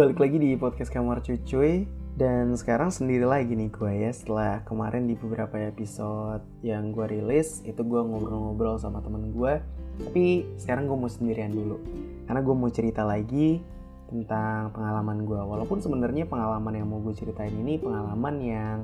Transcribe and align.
balik 0.00 0.16
lagi 0.16 0.40
di 0.40 0.56
podcast 0.56 0.88
Kamar 0.88 1.20
Cucuy. 1.20 1.84
Dan 2.16 2.56
sekarang 2.56 2.88
sendiri 2.88 3.28
lagi 3.28 3.52
nih 3.52 3.68
gue 3.68 4.00
ya 4.00 4.08
setelah 4.08 4.64
kemarin 4.64 5.04
di 5.04 5.12
beberapa 5.12 5.60
episode 5.60 6.40
yang 6.64 6.96
gue 6.96 7.04
rilis 7.04 7.60
itu 7.68 7.84
gue 7.84 8.00
ngobrol-ngobrol 8.00 8.80
sama 8.80 9.04
temen 9.04 9.28
gue 9.28 9.60
tapi 10.00 10.48
sekarang 10.56 10.88
gue 10.88 10.96
mau 10.96 11.12
sendirian 11.12 11.52
dulu. 11.52 11.76
Karena 12.24 12.40
gue 12.40 12.54
mau 12.56 12.72
cerita 12.72 13.04
lagi 13.04 13.60
tentang 14.08 14.72
pengalaman 14.72 15.28
gue 15.28 15.36
walaupun 15.36 15.84
sebenarnya 15.84 16.24
pengalaman 16.24 16.80
yang 16.80 16.88
mau 16.88 17.04
gue 17.04 17.12
ceritain 17.12 17.52
ini 17.52 17.76
pengalaman 17.76 18.34
yang 18.40 18.76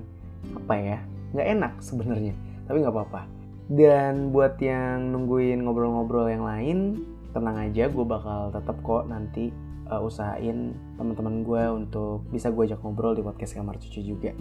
apa 0.53 0.75
ya 0.77 0.99
nggak 1.33 1.49
enak 1.49 1.73
sebenarnya. 1.81 2.37
Tapi 2.69 2.77
nggak 2.85 2.93
apa-apa. 2.93 3.25
Dan 3.73 4.37
buat 4.37 4.61
yang 4.61 5.17
nungguin 5.17 5.65
ngobrol-ngobrol 5.65 6.29
yang 6.29 6.45
lain 6.45 7.01
tenang 7.33 7.57
aja 7.57 7.89
gue 7.89 8.05
bakal 8.05 8.53
tetap 8.53 8.77
kok 8.85 9.09
nanti 9.09 9.49
uh, 9.91 10.03
usahain 10.03 10.75
teman-teman 10.99 11.43
gue 11.43 11.65
untuk 11.71 12.27
bisa 12.31 12.51
gue 12.51 12.67
ajak 12.71 12.83
ngobrol 12.83 13.15
di 13.15 13.23
podcast 13.23 13.57
kamar 13.57 13.79
cucu 13.81 14.03
juga. 14.03 14.35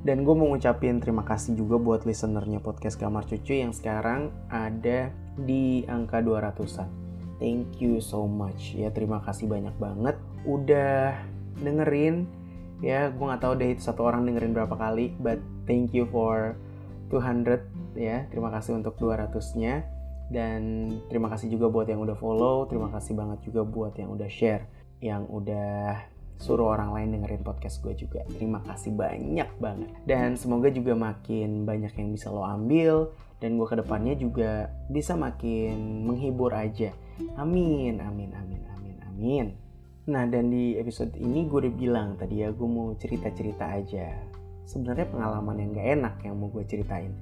Dan 0.00 0.24
gue 0.24 0.32
mau 0.32 0.48
ngucapin 0.48 0.96
terima 1.00 1.24
kasih 1.28 1.56
juga 1.56 1.76
buat 1.76 2.08
listenernya 2.08 2.64
podcast 2.64 2.96
kamar 2.96 3.28
cucu 3.28 3.60
yang 3.60 3.76
sekarang 3.76 4.32
ada 4.48 5.12
di 5.36 5.84
angka 5.84 6.24
200an 6.24 7.00
thank 7.40 7.80
you 7.80 7.98
so 7.98 8.28
much. 8.28 8.76
Ya 8.76 8.92
terima 8.92 9.24
kasih 9.24 9.48
banyak 9.48 9.74
banget. 9.80 10.20
Udah 10.44 11.16
dengerin. 11.64 12.28
Ya 12.84 13.08
gue 13.08 13.24
nggak 13.24 13.42
tahu 13.42 13.56
deh 13.56 13.72
satu 13.80 14.04
orang 14.04 14.28
dengerin 14.28 14.52
berapa 14.52 14.72
kali 14.76 15.16
but 15.20 15.40
thank 15.68 15.92
you 15.92 16.08
for 16.08 16.56
200 17.12 17.60
ya 17.98 18.24
terima 18.30 18.48
kasih 18.54 18.78
untuk 18.78 18.96
200 18.96 19.36
nya 19.60 19.84
dan 20.30 20.88
terima 21.10 21.26
kasih 21.28 21.50
juga 21.52 21.68
buat 21.68 21.90
yang 21.90 22.00
udah 22.00 22.16
follow 22.16 22.64
terima 22.70 22.88
kasih 22.88 23.18
banget 23.18 23.50
juga 23.50 23.66
buat 23.66 23.92
yang 23.98 24.14
udah 24.14 24.30
share 24.30 24.64
yang 25.00 25.24
udah 25.28 25.96
suruh 26.40 26.72
orang 26.72 26.96
lain 26.96 27.20
dengerin 27.20 27.44
podcast 27.44 27.84
gue 27.84 27.92
juga. 27.92 28.24
Terima 28.32 28.64
kasih 28.64 28.96
banyak 28.96 29.48
banget. 29.60 29.92
Dan 30.08 30.40
semoga 30.40 30.72
juga 30.72 30.96
makin 30.96 31.68
banyak 31.68 31.92
yang 31.92 32.08
bisa 32.16 32.32
lo 32.32 32.48
ambil 32.48 33.12
dan 33.44 33.60
gue 33.60 33.68
ke 33.68 33.76
depannya 33.76 34.16
juga 34.16 34.72
bisa 34.88 35.16
makin 35.16 36.08
menghibur 36.08 36.52
aja. 36.56 36.96
Amin 37.36 38.00
amin 38.00 38.32
amin 38.32 38.62
amin 38.72 38.96
amin. 39.04 39.46
Nah 40.08 40.24
dan 40.28 40.48
di 40.48 40.80
episode 40.80 41.12
ini 41.20 41.44
gue 41.44 41.68
udah 41.68 41.74
bilang 41.76 42.08
tadi 42.16 42.40
ya 42.40 42.48
gue 42.52 42.68
mau 42.68 42.96
cerita 42.96 43.28
cerita 43.36 43.68
aja. 43.76 44.16
Sebenarnya 44.64 45.12
pengalaman 45.12 45.56
yang 45.60 45.70
gak 45.76 45.88
enak 45.98 46.14
yang 46.24 46.34
mau 46.40 46.48
gue 46.48 46.64
ceritain. 46.64 47.12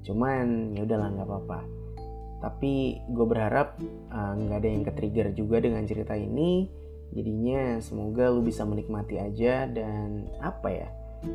Cuman 0.00 0.72
ya 0.72 0.88
udahlah 0.88 1.12
nggak 1.12 1.28
apa-apa. 1.28 1.60
Tapi 2.40 3.04
gue 3.04 3.26
berharap 3.28 3.78
eh, 3.84 4.32
nggak 4.40 4.58
uh, 4.58 4.60
ada 4.64 4.68
yang 4.68 4.82
ke-trigger 4.88 5.28
juga 5.36 5.60
dengan 5.60 5.84
cerita 5.84 6.16
ini 6.16 6.81
jadinya 7.12 7.78
semoga 7.84 8.32
lu 8.32 8.40
bisa 8.44 8.64
menikmati 8.64 9.20
aja 9.20 9.68
dan 9.68 10.26
apa 10.40 10.68
ya 10.72 10.88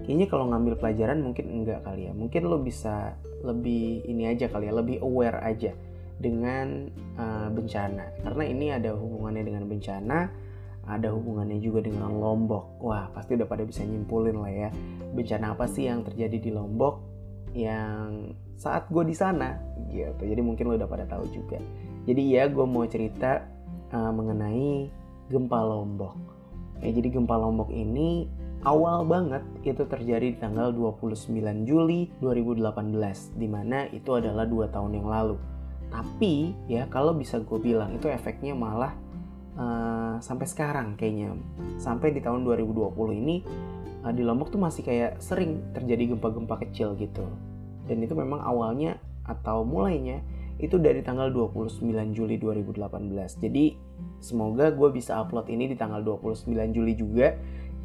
kayaknya 0.04 0.28
kalau 0.28 0.52
ngambil 0.52 0.76
pelajaran 0.76 1.24
mungkin 1.24 1.48
enggak 1.48 1.80
kali 1.88 2.12
ya. 2.12 2.14
Mungkin 2.14 2.42
lu 2.48 2.60
bisa 2.60 3.16
lebih 3.44 4.04
ini 4.04 4.28
aja 4.28 4.52
kali 4.52 4.68
ya 4.68 4.74
lebih 4.76 5.00
aware 5.00 5.40
aja 5.40 5.72
dengan 6.20 6.92
uh, 7.16 7.48
bencana. 7.48 8.12
Karena 8.26 8.44
ini 8.44 8.66
ada 8.74 8.92
hubungannya 8.92 9.44
dengan 9.48 9.64
bencana 9.70 10.48
ada 10.88 11.12
hubungannya 11.12 11.60
juga 11.60 11.84
dengan 11.84 12.16
Lombok. 12.16 12.80
Wah 12.80 13.12
pasti 13.12 13.36
udah 13.36 13.48
pada 13.48 13.68
bisa 13.68 13.84
nyimpulin 13.84 14.40
lah 14.40 14.52
ya 14.52 14.70
bencana 15.12 15.56
apa 15.56 15.68
sih 15.68 15.88
yang 15.88 16.04
terjadi 16.08 16.40
di 16.40 16.52
Lombok 16.52 17.04
yang 17.52 18.36
saat 18.60 18.88
gue 18.92 19.04
di 19.08 19.16
sana 19.16 19.56
gitu. 19.92 20.24
Jadi 20.24 20.42
mungkin 20.44 20.68
lo 20.72 20.76
udah 20.80 20.90
pada 20.90 21.08
tahu 21.08 21.28
juga. 21.32 21.60
Jadi 22.08 22.40
ya 22.40 22.48
gue 22.48 22.64
mau 22.64 22.88
cerita 22.88 23.44
uh, 23.92 24.12
mengenai 24.16 24.88
gempa 25.28 25.60
lombok. 25.64 26.16
Ya 26.84 26.94
jadi 26.94 27.10
gempa 27.14 27.36
lombok 27.36 27.74
ini 27.74 28.30
awal 28.64 29.06
banget 29.06 29.44
itu 29.64 29.84
terjadi 29.86 30.34
di 30.34 30.38
tanggal 30.38 30.74
29 30.74 31.30
Juli 31.68 32.12
2018 32.20 33.38
di 33.38 33.48
mana 33.48 33.86
itu 33.90 34.10
adalah 34.14 34.46
dua 34.48 34.70
tahun 34.72 34.98
yang 34.98 35.08
lalu. 35.08 35.36
Tapi 35.88 36.52
ya 36.68 36.86
kalau 36.92 37.16
bisa 37.16 37.40
gue 37.40 37.60
bilang 37.60 37.96
itu 37.96 38.12
efeknya 38.12 38.52
malah 38.52 38.94
uh, 39.56 40.20
sampai 40.20 40.48
sekarang 40.48 41.00
kayaknya. 41.00 41.36
Sampai 41.80 42.12
di 42.12 42.20
tahun 42.20 42.44
2020 42.44 42.92
ini 43.24 43.36
uh, 44.04 44.12
di 44.12 44.24
Lombok 44.24 44.52
tuh 44.52 44.62
masih 44.62 44.84
kayak 44.84 45.20
sering 45.24 45.64
terjadi 45.72 46.16
gempa-gempa 46.16 46.60
kecil 46.68 46.96
gitu. 47.00 47.24
Dan 47.88 48.04
itu 48.04 48.12
memang 48.16 48.44
awalnya 48.44 49.00
atau 49.28 49.68
mulainya 49.68 50.24
itu 50.58 50.82
dari 50.82 51.06
tanggal 51.06 51.30
29 51.30 51.86
Juli 52.18 52.36
2018 52.42 52.82
jadi 53.38 53.66
semoga 54.20 54.74
gue 54.74 54.90
bisa 54.94 55.20
upload 55.22 55.50
ini 55.50 55.72
di 55.72 55.76
tanggal 55.76 56.02
29 56.02 56.50
Juli 56.74 56.94
juga. 56.94 57.34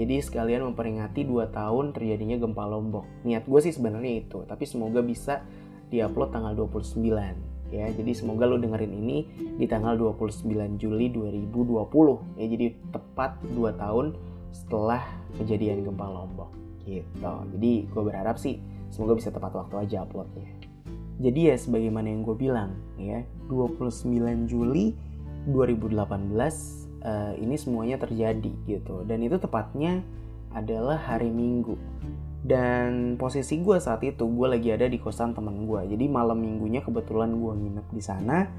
Jadi 0.00 0.24
sekalian 0.24 0.64
memperingati 0.72 1.28
2 1.28 1.52
tahun 1.52 1.92
terjadinya 1.92 2.40
gempa 2.40 2.64
Lombok. 2.64 3.04
Niat 3.28 3.44
gue 3.44 3.60
sih 3.60 3.76
sebenarnya 3.76 4.24
itu 4.24 4.44
tapi 4.48 4.64
semoga 4.64 5.04
bisa 5.04 5.44
diupload 5.92 6.32
tanggal 6.32 6.56
29 6.56 7.52
ya 7.72 7.88
jadi 7.88 8.12
semoga 8.12 8.44
lo 8.44 8.60
dengerin 8.60 8.92
ini 8.92 9.24
di 9.56 9.64
tanggal 9.64 9.96
29 9.96 10.76
Juli 10.76 11.08
2020 11.08 12.36
ya 12.36 12.46
jadi 12.46 12.66
tepat 12.92 13.40
2 13.56 13.80
tahun 13.80 14.06
setelah 14.52 15.00
kejadian 15.40 15.82
gempa 15.82 16.04
Lombok. 16.04 16.52
Gitu. 16.84 17.32
Jadi 17.56 17.72
gue 17.88 18.02
berharap 18.04 18.36
sih 18.36 18.60
semoga 18.92 19.16
bisa 19.16 19.32
tepat 19.32 19.56
waktu 19.56 19.88
aja 19.88 20.04
uploadnya. 20.04 20.52
Jadi 21.22 21.40
ya 21.48 21.56
sebagaimana 21.56 22.12
yang 22.12 22.22
gue 22.22 22.36
bilang 22.36 22.76
ya 23.00 23.24
29 23.48 24.12
Juli 24.44 24.92
2018 25.50 26.02
uh, 27.02 27.32
ini 27.38 27.54
semuanya 27.58 27.96
terjadi 27.98 28.52
gitu. 28.66 29.02
Dan 29.02 29.26
itu 29.26 29.38
tepatnya 29.42 30.02
adalah 30.52 31.00
hari 31.00 31.32
Minggu. 31.32 31.74
Dan 32.42 33.14
posisi 33.22 33.62
gue 33.62 33.78
saat 33.78 34.02
itu 34.02 34.26
gue 34.26 34.48
lagi 34.50 34.74
ada 34.74 34.90
di 34.90 34.98
kosan 34.98 35.30
temen 35.30 35.62
gue 35.62 35.94
jadi 35.94 36.10
malam 36.10 36.42
minggunya 36.42 36.82
kebetulan 36.82 37.38
gue 37.38 37.52
nginep 37.54 37.86
di 37.94 38.02
sana. 38.02 38.50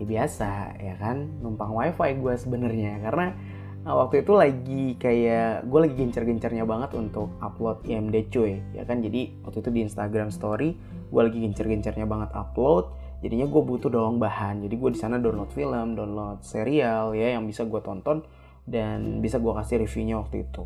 Ya 0.00 0.04
biasa 0.04 0.80
ya 0.80 0.94
kan? 1.00 1.40
Numpang 1.40 1.72
wifi 1.72 2.20
gue 2.20 2.34
sebenarnya. 2.36 3.00
Karena 3.00 3.32
Nah, 3.80 3.96
waktu 3.96 4.20
itu 4.20 4.36
lagi 4.36 4.84
kayak 5.00 5.64
gue 5.64 5.80
lagi 5.80 5.94
gencar-gencarnya 5.96 6.68
banget 6.68 6.92
untuk 7.00 7.32
upload 7.40 7.80
IMD 7.88 8.28
cuy 8.28 8.60
ya 8.76 8.84
kan? 8.84 9.00
Jadi 9.00 9.40
waktu 9.40 9.64
itu 9.64 9.70
di 9.72 9.80
Instagram 9.88 10.28
Story 10.28 10.76
gue 11.08 11.22
lagi 11.24 11.40
gencar-gencarnya 11.40 12.04
banget 12.04 12.30
upload 12.36 12.92
jadinya 13.20 13.46
gue 13.48 13.62
butuh 13.62 13.92
dong 13.92 14.16
bahan 14.20 14.64
jadi 14.64 14.74
gue 14.74 14.90
di 14.92 14.98
sana 15.00 15.20
download 15.20 15.52
film 15.52 15.96
download 15.96 16.40
serial 16.44 17.12
ya 17.16 17.36
yang 17.36 17.44
bisa 17.44 17.68
gue 17.68 17.80
tonton 17.80 18.24
dan 18.64 19.20
bisa 19.24 19.40
gue 19.40 19.52
kasih 19.52 19.84
reviewnya 19.84 20.20
waktu 20.20 20.44
itu 20.48 20.64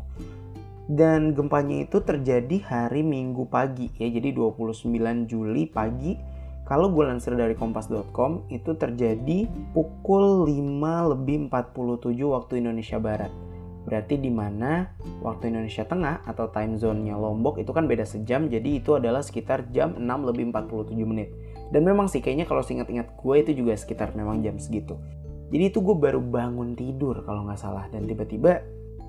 dan 0.85 1.33
gempanya 1.33 1.81
itu 1.83 1.97
terjadi 2.03 2.61
hari 2.67 3.01
Minggu 3.01 3.49
pagi 3.49 3.89
ya 3.97 4.07
jadi 4.07 4.31
29 4.31 4.85
Juli 5.25 5.65
pagi 5.65 6.35
kalau 6.65 6.89
gue 6.89 7.05
lansir 7.05 7.37
dari 7.37 7.53
kompas.com 7.53 8.49
itu 8.49 8.73
terjadi 8.73 9.45
pukul 9.69 10.49
5 10.49 11.13
lebih 11.13 11.45
47 11.53 12.25
waktu 12.25 12.53
Indonesia 12.57 12.97
Barat. 12.97 13.29
Berarti 13.85 14.17
di 14.17 14.33
mana 14.33 14.89
waktu 15.21 15.53
Indonesia 15.53 15.85
Tengah 15.85 16.25
atau 16.25 16.49
time 16.49 16.73
zone-nya 16.81 17.21
Lombok 17.21 17.61
itu 17.61 17.69
kan 17.69 17.85
beda 17.85 18.01
sejam, 18.01 18.49
jadi 18.49 18.81
itu 18.81 18.97
adalah 18.97 19.21
sekitar 19.21 19.69
jam 19.69 19.93
6 19.93 20.09
lebih 20.25 20.49
47 20.49 21.05
menit. 21.05 21.29
Dan 21.73 21.81
memang 21.81 22.05
sih 22.05 22.21
kayaknya 22.21 22.45
kalau 22.45 22.61
seingat-ingat 22.61 23.17
gue 23.17 23.35
itu 23.41 23.51
juga 23.57 23.73
sekitar 23.73 24.13
memang 24.13 24.41
jam 24.45 24.57
segitu. 24.61 24.97
Jadi 25.49 25.63
itu 25.69 25.79
gue 25.81 25.95
baru 25.97 26.21
bangun 26.21 26.73
tidur 26.73 27.21
kalau 27.25 27.45
nggak 27.45 27.59
salah. 27.59 27.85
Dan 27.89 28.05
tiba-tiba 28.09 28.61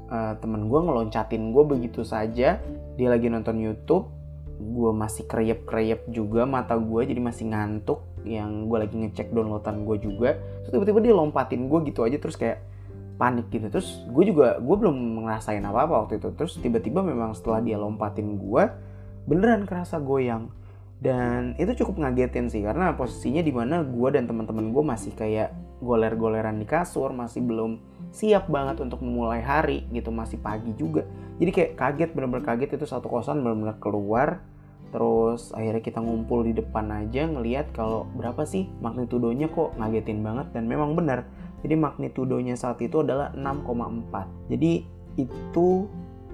uh, 0.09 0.34
temen 0.41 0.69
gue 0.69 0.81
ngeloncatin 0.81 1.53
gue 1.53 1.65
begitu 1.65 2.00
saja. 2.05 2.61
Dia 2.97 3.09
lagi 3.09 3.28
nonton 3.28 3.61
YouTube, 3.61 4.09
gue 4.56 4.91
masih 4.93 5.28
kreyep-kreyep 5.28 6.09
juga 6.09 6.45
mata 6.49 6.77
gue 6.77 7.00
jadi 7.05 7.21
masih 7.21 7.53
ngantuk. 7.53 8.00
Yang 8.27 8.50
gue 8.66 8.78
lagi 8.78 8.95
ngecek 8.99 9.28
downloadan 9.33 9.84
gue 9.84 9.97
juga. 10.01 10.36
Terus 10.65 10.72
tiba-tiba 10.81 11.01
dia 11.04 11.15
lompatin 11.16 11.69
gue 11.69 11.78
gitu 11.89 12.04
aja 12.04 12.16
terus 12.16 12.36
kayak 12.41 12.60
panik 13.16 13.48
gitu. 13.48 13.69
Terus 13.72 14.04
gue 14.09 14.25
juga 14.33 14.60
gue 14.60 14.77
belum 14.77 15.25
ngerasain 15.25 15.65
apa-apa 15.65 16.04
waktu 16.04 16.21
itu. 16.21 16.33
Terus 16.36 16.57
tiba-tiba 16.60 17.01
memang 17.04 17.33
setelah 17.33 17.60
dia 17.60 17.77
lompatin 17.81 18.36
gue 18.36 18.65
beneran 19.27 19.66
kerasa 19.66 19.98
goyang 19.98 20.53
dan 20.97 21.53
itu 21.60 21.84
cukup 21.84 22.01
ngagetin 22.01 22.48
sih 22.48 22.65
karena 22.65 22.97
posisinya 22.97 23.45
di 23.45 23.53
mana 23.53 23.84
gue 23.84 24.09
dan 24.16 24.25
teman-teman 24.25 24.72
gue 24.72 24.84
masih 24.84 25.13
kayak 25.13 25.53
goler-goleran 25.84 26.57
di 26.57 26.65
kasur 26.65 27.13
masih 27.13 27.45
belum 27.45 27.77
siap 28.09 28.48
banget 28.48 28.81
untuk 28.81 29.04
memulai 29.04 29.45
hari 29.45 29.84
gitu 29.93 30.09
masih 30.09 30.41
pagi 30.41 30.72
juga. 30.72 31.04
Jadi 31.37 31.51
kayak 31.53 31.72
kaget 31.77 32.10
bener-bener 32.16 32.45
kaget 32.48 32.81
itu 32.81 32.89
satu 32.89 33.13
kosan 33.13 33.45
bener-bener 33.45 33.77
keluar 33.77 34.41
terus 34.95 35.51
akhirnya 35.53 35.83
kita 35.83 35.98
ngumpul 35.98 36.47
di 36.47 36.54
depan 36.54 36.89
aja 36.89 37.27
ngelihat 37.27 37.75
kalau 37.75 38.07
berapa 38.15 38.47
sih 38.47 38.71
magnitudonya 38.81 39.51
kok 39.51 39.75
ngagetin 39.77 40.22
banget 40.22 40.47
dan 40.54 40.71
memang 40.71 40.95
benar 40.95 41.27
jadi 41.66 41.75
magnitudonya 41.75 42.54
saat 42.54 42.78
itu 42.78 43.03
adalah 43.03 43.34
6,4 43.34 44.48
jadi 44.48 44.72
itu 45.19 45.69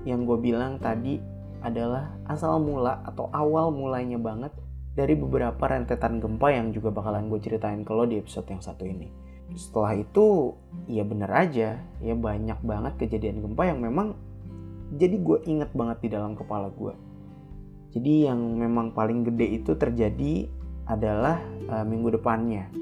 yang 0.05 0.27
gue 0.29 0.39
bilang 0.39 0.77
tadi 0.83 1.19
adalah 1.63 2.13
asal 2.29 2.59
mula 2.59 3.01
atau 3.07 3.31
awal 3.33 3.71
mulainya 3.71 4.19
banget 4.19 4.53
dari 4.93 5.17
beberapa 5.17 5.63
rentetan 5.65 6.21
gempa 6.21 6.53
yang 6.53 6.75
juga 6.77 6.93
bakalan 6.93 7.33
gue 7.33 7.41
ceritain 7.41 7.81
ke 7.87 7.93
lo 7.95 8.05
di 8.05 8.21
episode 8.21 8.45
yang 8.51 8.61
satu 8.61 8.85
ini. 8.85 9.09
Setelah 9.57 9.97
itu 9.97 10.57
ya 10.89 11.07
bener 11.07 11.31
aja 11.33 11.81
ya 12.03 12.15
banyak 12.19 12.61
banget 12.61 12.93
kejadian 13.01 13.41
gempa 13.41 13.69
yang 13.69 13.81
memang 13.81 14.19
jadi 14.93 15.17
gue 15.17 15.39
inget 15.49 15.73
banget 15.73 16.05
di 16.05 16.09
dalam 16.13 16.37
kepala 16.37 16.69
gue 16.69 16.93
jadi 17.93 18.33
yang 18.33 18.41
memang 18.57 18.97
paling 18.97 19.21
gede 19.29 19.61
itu 19.61 19.77
terjadi 19.77 20.49
adalah 20.89 21.45
uh, 21.69 21.85
minggu 21.85 22.17
depannya. 22.17 22.73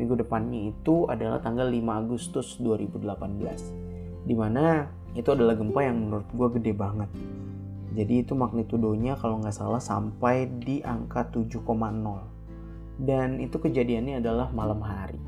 Minggu 0.00 0.16
depannya 0.16 0.72
itu 0.72 1.04
adalah 1.08 1.44
tanggal 1.44 1.68
5 1.68 1.76
Agustus 1.92 2.56
2018 2.60 4.26
di 4.26 4.34
mana 4.34 4.88
itu 5.14 5.28
adalah 5.32 5.54
gempa 5.54 5.80
yang 5.84 6.08
menurut 6.08 6.28
gue 6.32 6.48
gede 6.60 6.72
banget 6.76 7.08
jadi 7.94 8.26
itu 8.26 8.34
magnitudonya 8.34 9.14
kalau 9.20 9.38
nggak 9.38 9.54
salah 9.54 9.78
sampai 9.78 10.48
di 10.48 10.82
angka 10.82 11.28
7,0 11.30 11.62
dan 12.96 13.36
itu 13.38 13.60
kejadiannya 13.60 14.24
adalah 14.24 14.48
malam 14.50 14.80
hari. 14.80 15.20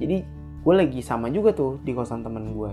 Jadi 0.00 0.24
gue 0.62 0.74
lagi 0.74 1.00
sama 1.04 1.28
juga 1.28 1.52
tuh 1.52 1.78
di 1.84 1.92
kosan 1.92 2.24
temen 2.24 2.56
gue. 2.56 2.72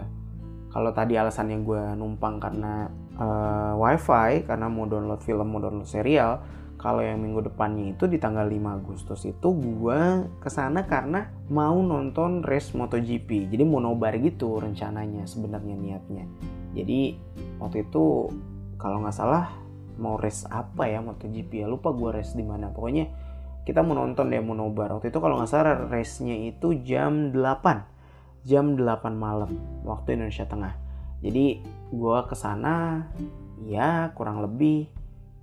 Kalau 0.70 0.92
tadi 0.94 1.18
alasannya 1.18 1.66
gue 1.66 1.84
numpang 1.98 2.38
karena 2.40 2.88
uh, 3.18 3.74
wifi 3.76 4.46
karena 4.46 4.70
mau 4.70 4.86
download 4.86 5.22
film 5.26 5.50
mau 5.50 5.60
download 5.60 5.90
serial 5.90 6.40
kalau 6.80 7.04
yang 7.04 7.20
minggu 7.20 7.52
depannya 7.52 7.92
itu 7.92 8.08
di 8.08 8.16
tanggal 8.16 8.48
5 8.48 8.56
Agustus 8.80 9.28
itu 9.28 9.52
gue 9.52 10.00
ke 10.40 10.48
sana 10.48 10.88
karena 10.88 11.28
mau 11.52 11.76
nonton 11.76 12.40
race 12.40 12.72
MotoGP. 12.72 13.52
Jadi 13.52 13.64
mau 13.68 13.84
nobar 13.84 14.16
gitu 14.16 14.64
rencananya 14.64 15.28
sebenarnya 15.28 15.76
niatnya. 15.76 16.24
Jadi 16.72 17.20
waktu 17.60 17.84
itu 17.84 18.32
kalau 18.80 19.04
nggak 19.04 19.14
salah 19.14 19.52
mau 20.00 20.16
race 20.16 20.48
apa 20.48 20.88
ya 20.88 21.04
MotoGP 21.04 21.62
ya? 21.62 21.68
Lupa 21.68 21.92
gue 21.92 22.16
race 22.16 22.34
di 22.34 22.48
mana. 22.48 22.72
Pokoknya 22.72 23.12
kita 23.68 23.84
mau 23.84 23.94
nonton 23.94 24.32
deh 24.32 24.40
nobar. 24.40 24.96
Waktu 24.96 25.12
itu 25.12 25.20
kalau 25.20 25.38
nggak 25.38 25.52
salah 25.52 25.76
race-nya 25.92 26.34
itu 26.48 26.74
jam 26.82 27.36
8 27.36 28.48
jam 28.48 28.80
8 28.80 29.14
malam 29.14 29.52
waktu 29.84 30.16
Indonesia 30.16 30.48
Tengah. 30.48 30.74
Jadi 31.20 31.60
gue 31.92 32.18
ke 32.26 32.36
sana 32.40 33.04
ya 33.68 34.16
kurang 34.16 34.40
lebih 34.40 34.88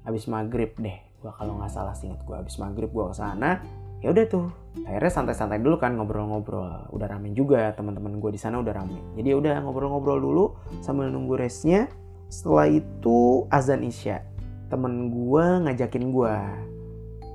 habis 0.09 0.25
maghrib 0.27 0.73
deh. 0.81 0.97
Gue 1.21 1.33
kalau 1.37 1.61
nggak 1.61 1.71
salah 1.71 1.93
singkat 1.93 2.25
gue 2.25 2.37
habis 2.37 2.57
maghrib 2.57 2.89
gue 2.89 3.05
ke 3.13 3.17
sana 3.21 3.61
ya 4.01 4.17
udah 4.17 4.25
tuh. 4.25 4.49
Akhirnya 4.89 5.13
santai-santai 5.13 5.61
dulu 5.61 5.77
kan 5.77 5.93
ngobrol-ngobrol. 6.01 6.89
Udah 6.93 7.07
rame 7.09 7.37
juga 7.37 7.69
teman-teman 7.77 8.17
gue 8.17 8.33
di 8.33 8.41
sana 8.41 8.65
udah 8.65 8.73
rame. 8.73 8.97
Jadi 9.21 9.29
ya 9.29 9.37
udah 9.37 9.55
ngobrol-ngobrol 9.61 10.19
dulu 10.25 10.45
sambil 10.81 11.13
nunggu 11.13 11.37
race-nya 11.37 11.93
setelah 12.29 12.67
itu 12.71 13.47
azan 13.51 13.87
isya. 13.87 14.23
Temen 14.67 15.15
gue 15.15 15.45
ngajakin 15.67 16.11
gue 16.11 16.37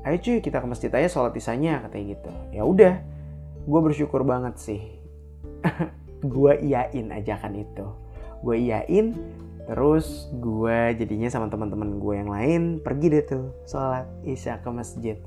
ayo 0.02 0.18
cuy 0.18 0.42
kita 0.42 0.58
ke 0.58 0.68
masjid 0.68 0.90
aja 0.90 1.10
sholat 1.10 1.34
isanya 1.38 1.86
katanya 1.86 2.18
gitu. 2.18 2.32
Ya 2.50 2.64
udah 2.66 2.94
gue 3.66 3.80
bersyukur 3.82 4.26
banget 4.26 4.58
sih. 4.58 4.82
Gue 6.22 6.54
iyain 6.62 7.10
ajakan 7.10 7.66
itu. 7.66 7.86
Gue 8.46 8.62
iyain 8.62 9.18
terus 9.66 10.30
gue 10.38 10.94
jadinya 10.98 11.30
sama 11.30 11.50
teman-teman 11.50 12.02
gue 12.02 12.14
yang 12.18 12.30
lain 12.30 12.62
pergi 12.82 13.08
deh 13.10 13.26
tuh 13.26 13.46
sholat 13.66 14.06
isya 14.26 14.62
ke 14.62 14.70
masjid. 14.70 15.18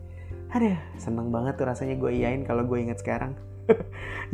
Ada 0.54 0.78
seneng 0.98 1.34
banget 1.34 1.58
tuh 1.58 1.66
rasanya 1.66 1.98
gue 1.98 2.14
iyain 2.14 2.46
kalau 2.46 2.62
gue 2.66 2.78
inget 2.78 3.02
sekarang. 3.02 3.34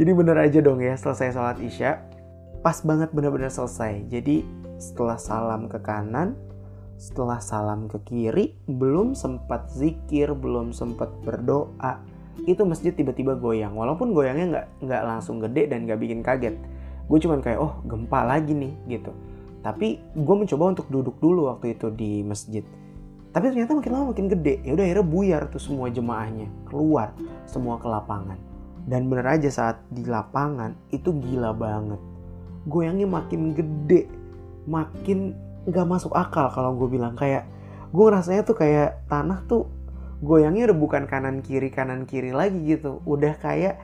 Jadi 0.00 0.10
bener 0.12 0.36
aja 0.36 0.60
dong 0.60 0.84
ya 0.84 0.96
selesai 0.96 1.32
sholat 1.32 1.60
isya 1.64 2.00
pas 2.60 2.76
banget 2.84 3.08
bener-bener 3.12 3.48
selesai. 3.48 4.04
Jadi 4.08 4.44
setelah 4.80 5.16
salam 5.16 5.68
ke 5.68 5.80
kanan 5.80 6.36
setelah 7.00 7.40
salam 7.40 7.88
ke 7.88 7.96
kiri 8.04 8.60
belum 8.68 9.16
sempat 9.16 9.72
zikir 9.72 10.36
belum 10.36 10.76
sempat 10.76 11.08
berdoa. 11.24 12.04
Itu 12.44 12.68
masjid 12.68 12.92
tiba-tiba 12.92 13.40
goyang. 13.40 13.72
Walaupun 13.72 14.12
goyangnya 14.12 14.46
nggak 14.52 14.66
nggak 14.84 15.02
langsung 15.08 15.40
gede 15.40 15.72
dan 15.72 15.88
nggak 15.88 15.96
bikin 15.96 16.20
kaget. 16.20 16.60
Gue 17.08 17.18
cuman 17.18 17.40
kayak 17.40 17.56
oh 17.56 17.80
gempa 17.88 18.28
lagi 18.28 18.52
nih 18.52 19.00
gitu. 19.00 19.16
Tapi 19.64 20.00
gue 20.12 20.36
mencoba 20.36 20.76
untuk 20.76 20.86
duduk 20.92 21.16
dulu 21.20 21.48
waktu 21.48 21.72
itu 21.72 21.88
di 21.88 22.20
masjid. 22.20 22.64
Tapi 23.32 23.48
ternyata 23.48 23.80
makin 23.80 23.92
lama 23.96 24.04
makin 24.12 24.28
gede. 24.28 24.60
Ya 24.60 24.76
udah 24.76 24.84
akhirnya 24.84 25.06
buyar 25.08 25.42
tuh 25.48 25.60
semua 25.60 25.88
jemaahnya. 25.88 26.52
Keluar 26.68 27.16
semua 27.48 27.80
ke 27.80 27.88
lapangan. 27.88 28.36
Dan 28.84 29.08
bener 29.08 29.24
aja 29.24 29.48
saat 29.48 29.76
di 29.88 30.04
lapangan 30.04 30.76
itu 30.92 31.12
gila 31.16 31.52
banget 31.56 32.09
goyangnya 32.68 33.08
makin 33.08 33.56
gede 33.56 34.10
makin 34.68 35.36
nggak 35.64 35.86
masuk 35.88 36.12
akal 36.16 36.48
kalau 36.52 36.76
gue 36.76 36.88
bilang. 36.88 37.16
Kayak 37.16 37.48
gue 37.90 38.06
rasanya 38.06 38.42
tuh 38.46 38.56
kayak 38.56 39.06
tanah 39.10 39.44
tuh 39.48 39.68
goyangnya 40.20 40.70
udah 40.72 40.78
bukan 40.78 41.04
kanan 41.08 41.40
kiri 41.40 41.72
kanan 41.72 42.04
kiri 42.04 42.30
lagi 42.30 42.60
gitu. 42.64 43.00
Udah 43.04 43.36
kayak 43.40 43.80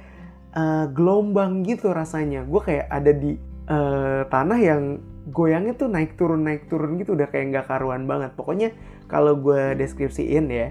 uh, 0.53 0.87
gelombang 0.93 1.65
gitu 1.65 1.93
rasanya. 1.93 2.45
Gue 2.45 2.61
kayak 2.65 2.87
ada 2.89 3.13
di 3.13 3.37
uh, 3.69 4.29
tanah 4.29 4.59
yang 4.61 4.83
goyangnya 5.27 5.75
tuh 5.75 5.91
naik 5.91 6.15
turun 6.15 6.45
naik 6.45 6.69
turun 6.69 7.01
gitu. 7.01 7.17
Udah 7.17 7.29
kayak 7.29 7.53
nggak 7.53 7.67
karuan 7.69 8.05
banget. 8.05 8.33
Pokoknya 8.37 8.73
kalau 9.07 9.39
gue 9.39 9.75
deskripsiin 9.79 10.47
ya 10.51 10.69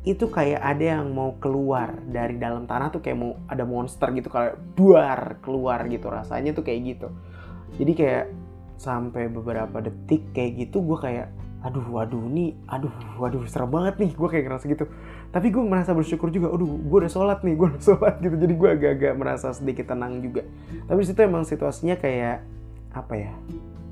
itu 0.00 0.32
kayak 0.32 0.64
ada 0.64 0.96
yang 0.96 1.12
mau 1.12 1.36
keluar 1.36 1.92
dari 2.08 2.40
dalam 2.40 2.64
tanah 2.64 2.88
tuh 2.88 3.04
kayak 3.04 3.20
mau 3.20 3.36
ada 3.44 3.68
monster 3.68 4.08
gitu 4.16 4.32
kayak 4.32 4.56
buar 4.72 5.36
keluar 5.44 5.84
gitu 5.92 6.08
rasanya 6.08 6.56
tuh 6.56 6.64
kayak 6.64 6.96
gitu 6.96 7.12
jadi 7.76 7.92
kayak 7.94 8.24
sampai 8.80 9.28
beberapa 9.28 9.84
detik 9.84 10.32
kayak 10.32 10.66
gitu 10.66 10.80
gue 10.80 10.96
kayak 10.96 11.28
aduh 11.60 11.84
waduh 11.92 12.24
nih 12.24 12.56
aduh 12.64 12.92
waduh 13.20 13.44
serem 13.44 13.68
banget 13.68 14.00
nih 14.00 14.10
gue 14.16 14.28
kayak 14.32 14.44
ngerasa 14.48 14.64
gitu. 14.72 14.88
Tapi 15.28 15.52
gue 15.52 15.60
merasa 15.60 15.92
bersyukur 15.92 16.32
juga 16.32 16.48
aduh 16.48 16.66
gue 16.66 16.98
udah 17.04 17.12
sholat 17.12 17.44
nih 17.44 17.54
gue 17.60 17.66
udah 17.68 17.82
sholat 17.92 18.14
gitu. 18.24 18.36
Jadi 18.40 18.54
gue 18.56 18.68
agak-agak 18.72 19.12
merasa 19.20 19.52
sedikit 19.52 19.92
tenang 19.92 20.24
juga. 20.24 20.48
Tapi 20.88 21.00
situ 21.04 21.20
emang 21.20 21.44
situasinya 21.44 22.00
kayak 22.00 22.40
apa 22.96 23.14
ya 23.14 23.32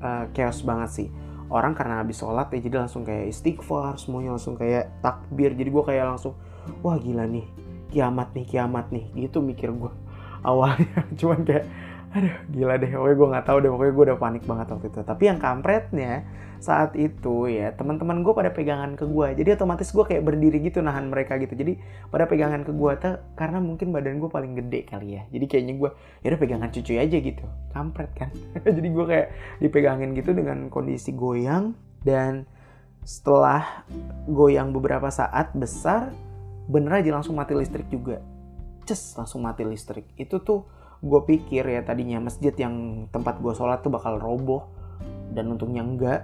uh, 0.01 0.25
chaos 0.33 0.65
banget 0.65 0.89
sih. 0.89 1.07
Orang 1.49 1.77
karena 1.77 2.01
habis 2.01 2.17
sholat 2.17 2.49
ya 2.49 2.57
jadi 2.61 2.85
langsung 2.85 3.05
kayak 3.05 3.29
istighfar 3.29 4.01
semuanya 4.01 4.33
langsung 4.33 4.57
kayak 4.57 4.89
takbir. 5.05 5.53
Jadi 5.53 5.69
gue 5.69 5.83
kayak 5.85 6.05
langsung 6.09 6.33
wah 6.81 6.97
gila 6.97 7.29
nih 7.29 7.45
kiamat 7.93 8.33
nih 8.33 8.45
kiamat 8.49 8.89
nih 8.89 9.05
gitu 9.13 9.45
mikir 9.45 9.69
gue 9.69 9.93
awalnya. 10.49 11.05
Cuman 11.13 11.45
kayak 11.45 11.69
aduh 12.15 12.35
gila 12.49 12.75
deh. 12.81 12.89
Pokoknya 12.89 13.15
gue 13.15 13.27
nggak 13.33 13.45
tahu 13.45 13.57
deh. 13.61 13.69
Pokoknya 13.69 13.93
gue 13.93 14.05
udah 14.09 14.17
panik 14.19 14.43
banget 14.45 14.67
waktu 14.73 14.87
itu. 14.89 14.99
Tapi 15.05 15.23
yang 15.25 15.39
kampretnya 15.39 16.13
saat 16.59 16.91
itu 16.99 17.47
ya 17.47 17.71
teman-teman 17.71 18.19
gue 18.19 18.35
pada 18.35 18.51
pegangan 18.51 18.99
ke 18.99 19.07
gue 19.07 19.31
jadi 19.31 19.55
otomatis 19.55 19.95
gue 19.95 20.03
kayak 20.03 20.27
berdiri 20.27 20.59
gitu 20.59 20.83
nahan 20.83 21.07
mereka 21.07 21.39
gitu. 21.39 21.55
Jadi 21.55 21.79
pada 22.11 22.27
pegangan 22.27 22.67
ke 22.67 22.75
gue 22.75 22.91
tuh 22.99 23.15
karena 23.39 23.63
mungkin 23.63 23.95
badan 23.95 24.19
gue 24.19 24.27
paling 24.27 24.53
gede 24.59 24.83
kali 24.85 25.15
ya. 25.15 25.23
Jadi 25.31 25.45
kayaknya 25.47 25.73
gue 25.79 25.89
ya 26.21 26.27
udah 26.35 26.41
pegangan 26.41 26.69
cucu 26.75 26.91
aja 26.99 27.17
gitu. 27.17 27.45
Kampret 27.71 28.11
kan. 28.11 28.29
Jadi 28.77 28.87
gue 28.91 29.05
kayak 29.07 29.27
dipegangin 29.63 30.11
gitu 30.13 30.35
dengan 30.35 30.67
kondisi 30.67 31.15
goyang. 31.15 31.73
Dan 31.99 32.43
setelah 33.07 33.87
goyang 34.27 34.75
beberapa 34.75 35.07
saat 35.11 35.55
besar 35.55 36.11
bener 36.69 37.01
aja 37.01 37.15
langsung 37.15 37.39
mati 37.39 37.55
listrik 37.55 37.87
juga. 37.87 38.19
Ces 38.83 39.15
langsung 39.15 39.47
mati 39.47 39.63
listrik. 39.63 40.05
Itu 40.19 40.43
tuh 40.43 40.78
gue 40.99 41.21
pikir 41.23 41.63
ya 41.63 41.81
tadinya 41.87 42.19
masjid 42.19 42.51
yang 42.59 43.07
tempat 43.15 43.39
gue 43.39 43.55
sholat 43.55 43.79
tuh 43.79 43.91
bakal 43.91 44.19
roboh 44.19 44.67
dan 45.31 45.47
untungnya 45.47 45.83
enggak. 45.83 46.21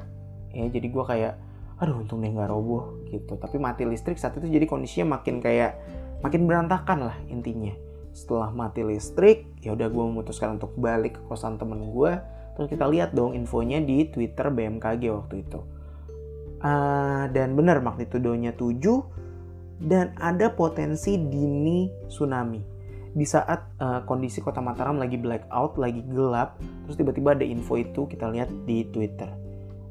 Ya 0.52 0.68
jadi 0.68 0.88
gue 0.92 1.04
kayak 1.04 1.34
aduh 1.80 2.04
untungnya 2.04 2.32
nggak 2.36 2.52
roboh 2.52 3.00
gitu. 3.08 3.40
Tapi 3.40 3.56
mati 3.56 3.88
listrik 3.88 4.20
saat 4.20 4.36
itu 4.36 4.48
jadi 4.48 4.68
kondisinya 4.68 5.20
makin 5.20 5.40
kayak 5.40 5.80
makin 6.20 6.48
berantakan 6.48 7.12
lah 7.12 7.18
intinya. 7.32 7.72
Setelah 8.12 8.52
mati 8.52 8.84
listrik 8.84 9.48
ya 9.64 9.76
udah 9.76 9.88
gue 9.88 10.04
memutuskan 10.12 10.60
untuk 10.60 10.76
balik 10.76 11.20
ke 11.20 11.22
kosan 11.28 11.56
temen 11.56 11.92
gue 11.92 12.20
terus 12.56 12.72
kita 12.72 12.88
lihat 12.88 13.12
dong 13.12 13.36
infonya 13.36 13.84
di 13.84 14.08
twitter 14.12 14.52
BMKG 14.52 15.12
waktu 15.12 15.44
itu. 15.44 15.60
Uh, 16.66 17.28
dan 17.36 17.54
benar 17.54 17.84
magnitudonya 17.84 18.56
7 18.56 18.80
dan 19.86 20.16
ada 20.16 20.50
potensi 20.56 21.20
dini 21.20 21.92
tsunami 22.08 22.75
di 23.16 23.24
saat 23.24 23.80
uh, 23.80 24.04
kondisi 24.04 24.44
kota 24.44 24.60
Mataram 24.60 25.00
lagi 25.00 25.16
blackout, 25.16 25.80
lagi 25.80 26.04
gelap, 26.04 26.60
terus 26.84 27.00
tiba-tiba 27.00 27.32
ada 27.32 27.48
info 27.48 27.80
itu 27.80 28.04
kita 28.12 28.28
lihat 28.28 28.52
di 28.68 28.84
Twitter. 28.92 29.32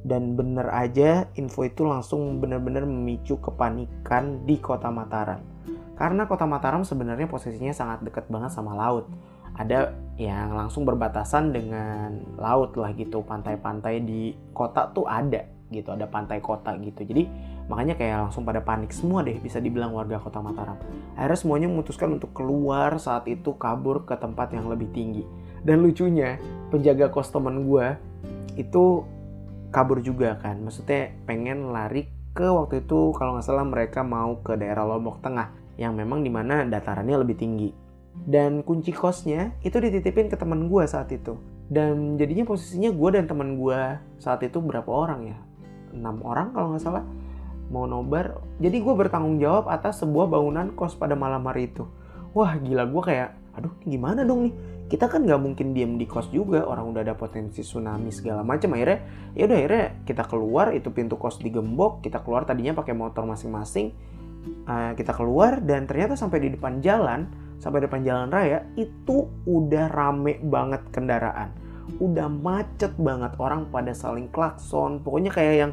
Dan 0.04 0.36
bener 0.36 0.68
aja 0.68 1.24
info 1.40 1.64
itu 1.64 1.88
langsung 1.88 2.36
bener-bener 2.36 2.84
memicu 2.84 3.40
kepanikan 3.40 4.44
di 4.44 4.60
kota 4.60 4.92
Mataram. 4.92 5.40
Karena 5.96 6.28
kota 6.28 6.44
Mataram 6.44 6.84
sebenarnya 6.84 7.24
posisinya 7.24 7.72
sangat 7.72 8.04
dekat 8.04 8.28
banget 8.28 8.52
sama 8.52 8.76
laut. 8.76 9.08
Ada 9.56 9.96
yang 10.20 10.52
langsung 10.52 10.84
berbatasan 10.84 11.56
dengan 11.56 12.20
laut 12.36 12.76
lah 12.76 12.92
gitu, 12.92 13.24
pantai-pantai 13.24 14.04
di 14.04 14.36
kota 14.52 14.92
tuh 14.92 15.08
ada 15.08 15.48
gitu, 15.72 15.96
ada 15.96 16.04
pantai 16.04 16.44
kota 16.44 16.76
gitu. 16.76 17.08
Jadi 17.08 17.24
Makanya 17.64 17.96
kayak 17.96 18.28
langsung 18.28 18.44
pada 18.44 18.60
panik 18.60 18.92
semua 18.92 19.24
deh 19.24 19.40
bisa 19.40 19.56
dibilang 19.58 19.96
warga 19.96 20.20
kota 20.20 20.40
Mataram. 20.44 20.76
Akhirnya 21.16 21.38
semuanya 21.38 21.68
memutuskan 21.72 22.16
untuk 22.16 22.36
keluar 22.36 23.00
saat 23.00 23.24
itu 23.30 23.56
kabur 23.56 24.04
ke 24.04 24.14
tempat 24.20 24.52
yang 24.52 24.68
lebih 24.68 24.92
tinggi. 24.92 25.24
Dan 25.64 25.80
lucunya 25.80 26.36
penjaga 26.68 27.08
kos 27.08 27.32
temen 27.32 27.64
gue 27.64 27.96
itu 28.60 29.08
kabur 29.72 30.04
juga 30.04 30.36
kan. 30.36 30.60
Maksudnya 30.60 31.16
pengen 31.24 31.72
lari 31.72 32.12
ke 32.36 32.44
waktu 32.44 32.84
itu 32.84 33.14
kalau 33.16 33.38
nggak 33.38 33.46
salah 33.46 33.64
mereka 33.64 34.04
mau 34.04 34.42
ke 34.44 34.58
daerah 34.60 34.84
Lombok 34.84 35.24
Tengah 35.24 35.54
yang 35.80 35.96
memang 35.96 36.22
di 36.22 36.30
mana 36.30 36.66
datarannya 36.68 37.16
lebih 37.22 37.38
tinggi. 37.38 37.70
dan 38.22 38.62
kunci 38.62 38.94
kosnya 38.94 39.58
itu 39.66 39.74
dititipin 39.74 40.30
ke 40.30 40.38
teman 40.38 40.70
gue 40.70 40.86
saat 40.86 41.10
itu 41.10 41.34
dan 41.66 42.14
jadinya 42.14 42.46
posisinya 42.46 42.94
gue 42.94 43.08
dan 43.10 43.26
teman 43.26 43.58
gue 43.58 43.80
saat 44.22 44.38
itu 44.46 44.62
berapa 44.62 44.86
orang 44.86 45.34
ya 45.34 45.38
enam 45.90 46.22
orang 46.22 46.54
kalau 46.54 46.74
nggak 46.74 46.82
salah 46.82 47.04
mau 47.72 47.88
nobar 47.88 48.40
jadi 48.60 48.76
gue 48.80 48.94
bertanggung 48.94 49.40
jawab 49.40 49.66
atas 49.72 50.04
sebuah 50.04 50.30
bangunan 50.30 50.72
kos 50.76 50.94
pada 50.94 51.18
malam 51.18 51.42
hari 51.48 51.72
itu. 51.72 51.88
Wah 52.34 52.54
gila 52.58 52.86
gue 52.86 53.02
kayak 53.02 53.30
aduh 53.54 53.74
gimana 53.86 54.26
dong 54.26 54.50
nih? 54.50 54.54
Kita 54.84 55.08
kan 55.08 55.24
nggak 55.24 55.40
mungkin 55.40 55.72
diem 55.72 55.96
di 55.96 56.04
kos 56.04 56.28
juga 56.28 56.68
orang 56.68 56.92
udah 56.92 57.02
ada 57.02 57.14
potensi 57.16 57.64
tsunami 57.64 58.12
segala 58.12 58.44
macam. 58.44 58.76
Akhirnya 58.76 59.00
ya 59.32 59.48
udah 59.48 59.58
akhirnya 59.58 59.84
kita 60.04 60.22
keluar 60.28 60.66
itu 60.76 60.88
pintu 60.92 61.16
kos 61.16 61.40
digembok 61.40 62.04
kita 62.04 62.20
keluar 62.20 62.44
tadinya 62.44 62.76
pakai 62.76 62.92
motor 62.92 63.24
masing-masing 63.24 63.90
uh, 64.68 64.92
kita 64.94 65.12
keluar 65.16 65.60
dan 65.64 65.88
ternyata 65.88 66.14
sampai 66.14 66.38
di 66.44 66.48
depan 66.54 66.78
jalan 66.84 67.26
sampai 67.58 67.80
depan 67.86 68.04
jalan 68.04 68.28
raya 68.28 68.66
itu 68.76 69.30
udah 69.48 69.88
rame 69.88 70.36
banget 70.44 70.84
kendaraan. 70.92 71.54
Udah 72.00 72.28
macet 72.28 72.92
banget 72.96 73.36
orang 73.40 73.68
pada 73.72 73.92
saling 73.96 74.28
klakson 74.28 75.00
pokoknya 75.00 75.32
kayak 75.32 75.54
yang 75.56 75.72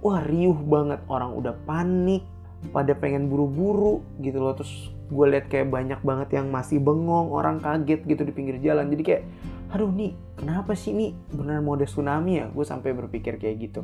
wah 0.00 0.20
riuh 0.24 0.56
banget. 0.56 1.00
Orang 1.08 1.36
udah 1.36 1.56
panik 1.64 2.24
pada 2.72 2.92
pengen 2.92 3.32
buru-buru 3.32 4.04
gitu 4.20 4.40
loh. 4.40 4.52
Terus 4.56 4.92
gue 5.10 5.26
lihat 5.26 5.48
kayak 5.48 5.72
banyak 5.72 6.00
banget 6.04 6.28
yang 6.36 6.52
masih 6.52 6.78
bengong 6.78 7.32
orang 7.32 7.58
kaget 7.58 8.04
gitu 8.04 8.22
di 8.24 8.32
pinggir 8.32 8.56
jalan. 8.60 8.88
Jadi 8.92 9.02
kayak 9.04 9.22
aduh 9.70 9.86
nih 9.94 10.18
kenapa 10.34 10.74
sih 10.74 10.90
nih 10.90 11.14
benar 11.32 11.62
mode 11.62 11.86
tsunami 11.86 12.42
ya? 12.42 12.46
Gue 12.50 12.64
sampai 12.66 12.92
berpikir 12.92 13.38
kayak 13.38 13.56
gitu. 13.70 13.82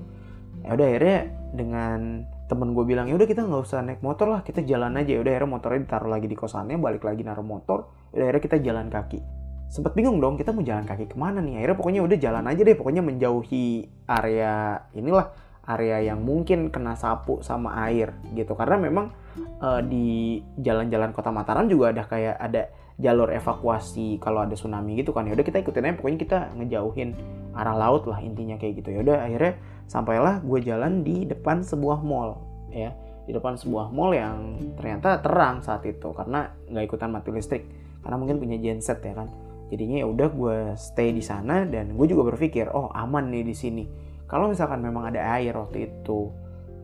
Ya 0.65 0.75
udah 0.75 0.87
akhirnya 0.89 1.21
dengan 1.55 2.27
temen 2.47 2.75
gue 2.75 2.85
bilang 2.87 3.11
ya 3.11 3.15
udah 3.19 3.27
kita 3.27 3.43
nggak 3.43 3.63
usah 3.67 3.83
naik 3.83 4.03
motor 4.03 4.31
lah 4.31 4.41
kita 4.43 4.67
jalan 4.67 4.95
aja. 4.99 5.15
Ya 5.15 5.21
udah 5.23 5.33
akhirnya 5.33 5.51
motornya 5.51 5.81
ditaruh 5.87 6.11
lagi 6.11 6.27
di 6.27 6.37
kosannya 6.37 6.77
balik 6.79 7.07
lagi 7.07 7.23
naruh 7.23 7.47
motor. 7.47 7.87
Ya 8.11 8.23
udah 8.23 8.27
akhirnya 8.31 8.43
kita 8.43 8.57
jalan 8.63 8.87
kaki. 8.91 9.21
Sempet 9.67 9.99
bingung 9.99 10.23
dong 10.23 10.39
kita 10.39 10.55
mau 10.55 10.63
jalan 10.63 10.87
kaki 10.87 11.11
ke 11.11 11.17
mana 11.19 11.43
nih? 11.43 11.59
Akhirnya 11.59 11.77
pokoknya 11.79 12.01
udah 12.07 12.17
jalan 12.23 12.45
aja 12.47 12.61
deh 12.63 12.77
pokoknya 12.79 13.03
menjauhi 13.03 13.67
area 14.07 14.79
inilah 14.95 15.27
area 15.67 15.99
yang 15.99 16.23
mungkin 16.23 16.71
kena 16.71 16.95
sapu 16.95 17.43
sama 17.43 17.75
air 17.91 18.15
gitu. 18.33 18.55
Karena 18.55 18.79
memang 18.79 19.11
uh, 19.59 19.83
di 19.83 20.41
jalan-jalan 20.63 21.11
kota 21.11 21.35
Mataram 21.35 21.67
juga 21.67 21.91
ada 21.91 22.07
kayak 22.07 22.37
ada 22.39 22.63
jalur 22.97 23.29
evakuasi 23.29 24.17
kalau 24.23 24.47
ada 24.47 24.57
tsunami 24.57 25.03
gitu 25.03 25.13
kan. 25.13 25.29
Ya 25.29 25.37
udah 25.37 25.45
kita 25.45 25.61
ikutin 25.61 25.85
aja 25.85 25.95
pokoknya 25.99 26.19
kita 26.23 26.39
ngejauhin 26.57 27.11
arah 27.53 27.77
laut 27.77 28.09
lah 28.09 28.23
intinya 28.23 28.57
kayak 28.57 28.81
gitu. 28.81 28.95
Ya 28.95 29.01
udah 29.05 29.27
akhirnya 29.27 29.53
sampailah 29.91 30.41
gue 30.41 30.59
jalan 30.65 31.05
di 31.05 31.29
depan 31.29 31.61
sebuah 31.61 32.01
mall 32.01 32.41
ya. 32.73 32.95
Di 33.27 33.35
depan 33.35 33.59
sebuah 33.59 33.91
mall 33.91 34.15
yang 34.15 34.39
ternyata 34.79 35.19
terang 35.19 35.61
saat 35.61 35.83
itu 35.83 36.15
karena 36.15 36.55
nggak 36.71 36.85
ikutan 36.87 37.11
mati 37.11 37.35
listrik 37.35 37.67
karena 38.07 38.17
mungkin 38.17 38.39
punya 38.39 38.57
genset 38.57 39.03
ya 39.03 39.13
kan. 39.13 39.29
Jadinya 39.67 39.99
ya 39.99 40.07
udah 40.07 40.29
gue 40.31 40.57
stay 40.79 41.11
di 41.11 41.21
sana 41.27 41.67
dan 41.67 41.99
gue 41.99 42.07
juga 42.07 42.31
berpikir 42.31 42.71
oh 42.71 42.87
aman 42.95 43.35
nih 43.35 43.43
di 43.43 43.55
sini 43.55 43.85
kalau 44.27 44.51
misalkan 44.51 44.83
memang 44.83 45.15
ada 45.15 45.23
air 45.39 45.55
waktu 45.55 45.91
itu 45.91 46.35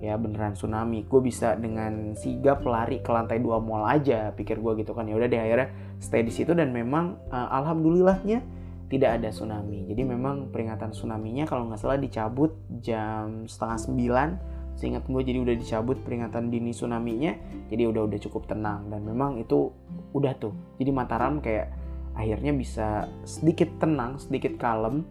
ya 0.03 0.19
beneran 0.19 0.59
tsunami 0.59 1.07
gue 1.07 1.21
bisa 1.23 1.55
dengan 1.55 2.19
sigap 2.19 2.67
lari 2.67 2.99
ke 2.99 3.11
lantai 3.15 3.39
dua 3.39 3.63
mall 3.63 3.87
aja 3.87 4.35
pikir 4.35 4.59
gue 4.59 4.83
gitu 4.83 4.95
kan. 4.99 5.07
Ya 5.07 5.15
udah 5.15 5.31
deh 5.31 5.39
akhirnya 5.39 5.71
stay 6.03 6.27
di 6.27 6.35
situ 6.35 6.51
dan 6.59 6.75
memang 6.75 7.23
uh, 7.31 7.49
alhamdulillahnya 7.63 8.43
tidak 8.91 9.23
ada 9.23 9.31
tsunami. 9.31 9.87
Jadi 9.87 10.03
memang 10.03 10.51
peringatan 10.51 10.91
tsunami-nya 10.91 11.47
kalau 11.47 11.71
nggak 11.71 11.79
salah 11.79 12.03
dicabut 12.03 12.51
jam 12.83 13.47
setengah 13.47 13.79
sembilan. 13.79 14.29
Seingat 14.73 15.07
gue 15.07 15.23
jadi 15.23 15.39
udah 15.39 15.55
dicabut 15.55 16.01
peringatan 16.03 16.51
dini 16.51 16.73
tsunami-nya 16.75 17.39
jadi 17.71 17.87
udah 17.87 18.03
udah 18.11 18.19
cukup 18.27 18.51
tenang. 18.51 18.91
Dan 18.91 19.07
memang 19.07 19.39
itu 19.39 19.71
udah 20.11 20.35
tuh. 20.35 20.53
Jadi 20.83 20.91
Mataram 20.91 21.39
kayak 21.39 21.71
akhirnya 22.19 22.53
bisa 22.53 23.09
sedikit 23.25 23.71
tenang 23.81 24.21
sedikit 24.21 24.59
kalem 24.61 25.07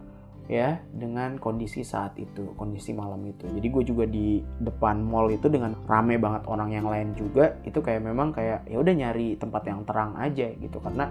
ya 0.51 0.83
dengan 0.91 1.39
kondisi 1.39 1.79
saat 1.79 2.19
itu 2.19 2.51
kondisi 2.59 2.91
malam 2.91 3.23
itu. 3.23 3.47
Jadi 3.47 3.67
gue 3.71 3.83
juga 3.87 4.03
di 4.03 4.43
depan 4.59 4.99
mall 4.99 5.31
itu 5.31 5.47
dengan 5.47 5.71
rame 5.87 6.19
banget 6.19 6.43
orang 6.51 6.75
yang 6.75 6.91
lain 6.91 7.15
juga 7.15 7.55
itu 7.63 7.79
kayak 7.79 8.03
memang 8.03 8.35
kayak 8.35 8.67
ya 8.67 8.75
udah 8.75 8.91
nyari 8.91 9.39
tempat 9.39 9.63
yang 9.63 9.87
terang 9.87 10.11
aja 10.19 10.51
gitu. 10.51 10.83
Karena 10.83 11.07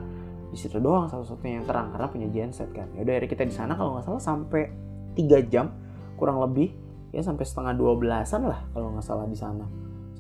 di 0.53 0.61
situ 0.61 0.77
doang 0.77 1.09
satu-satunya 1.09 1.65
yang 1.65 1.67
terang 1.67 1.89
karena 1.89 2.07
punya 2.13 2.29
genset 2.29 2.69
kan. 2.77 2.85
Ya 2.93 3.01
udah 3.01 3.17
kita 3.25 3.49
di 3.49 3.55
sana 3.57 3.73
kalau 3.81 3.97
nggak 3.97 4.13
salah 4.13 4.21
sampai 4.21 4.69
tiga 5.17 5.41
jam 5.41 5.73
kurang 6.21 6.37
lebih 6.45 6.77
ya 7.09 7.25
sampai 7.25 7.49
setengah 7.49 7.73
dua 7.81 7.97
belasan 7.97 8.45
lah 8.45 8.61
kalau 8.77 8.93
nggak 8.93 9.07
salah 9.09 9.25
di 9.25 9.41
sana. 9.41 9.65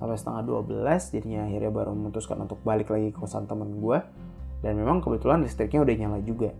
Sampai 0.00 0.16
setengah 0.16 0.48
dua 0.48 0.64
belas 0.64 1.12
jadinya 1.12 1.44
akhirnya 1.44 1.68
baru 1.68 1.92
memutuskan 1.92 2.40
untuk 2.40 2.64
balik 2.64 2.88
lagi 2.88 3.12
ke 3.12 3.20
kosan 3.20 3.44
temen 3.44 3.84
gue 3.84 4.00
dan 4.64 4.80
memang 4.80 5.04
kebetulan 5.04 5.44
listriknya 5.44 5.84
udah 5.84 5.92
nyala 5.92 6.24
juga 6.24 6.56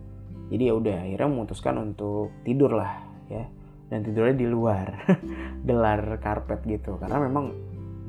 jadi 0.51 0.63
ya 0.69 0.73
udah 0.75 0.97
akhirnya 1.07 1.29
memutuskan 1.31 1.75
untuk 1.79 2.35
tidur 2.43 2.75
lah 2.75 2.99
ya. 3.31 3.47
Dan 3.91 4.07
tidurnya 4.07 4.35
di 4.39 4.47
luar 4.47 4.87
gelar 5.67 6.19
karpet 6.19 6.63
gitu. 6.67 6.95
Karena 6.99 7.19
memang 7.23 7.51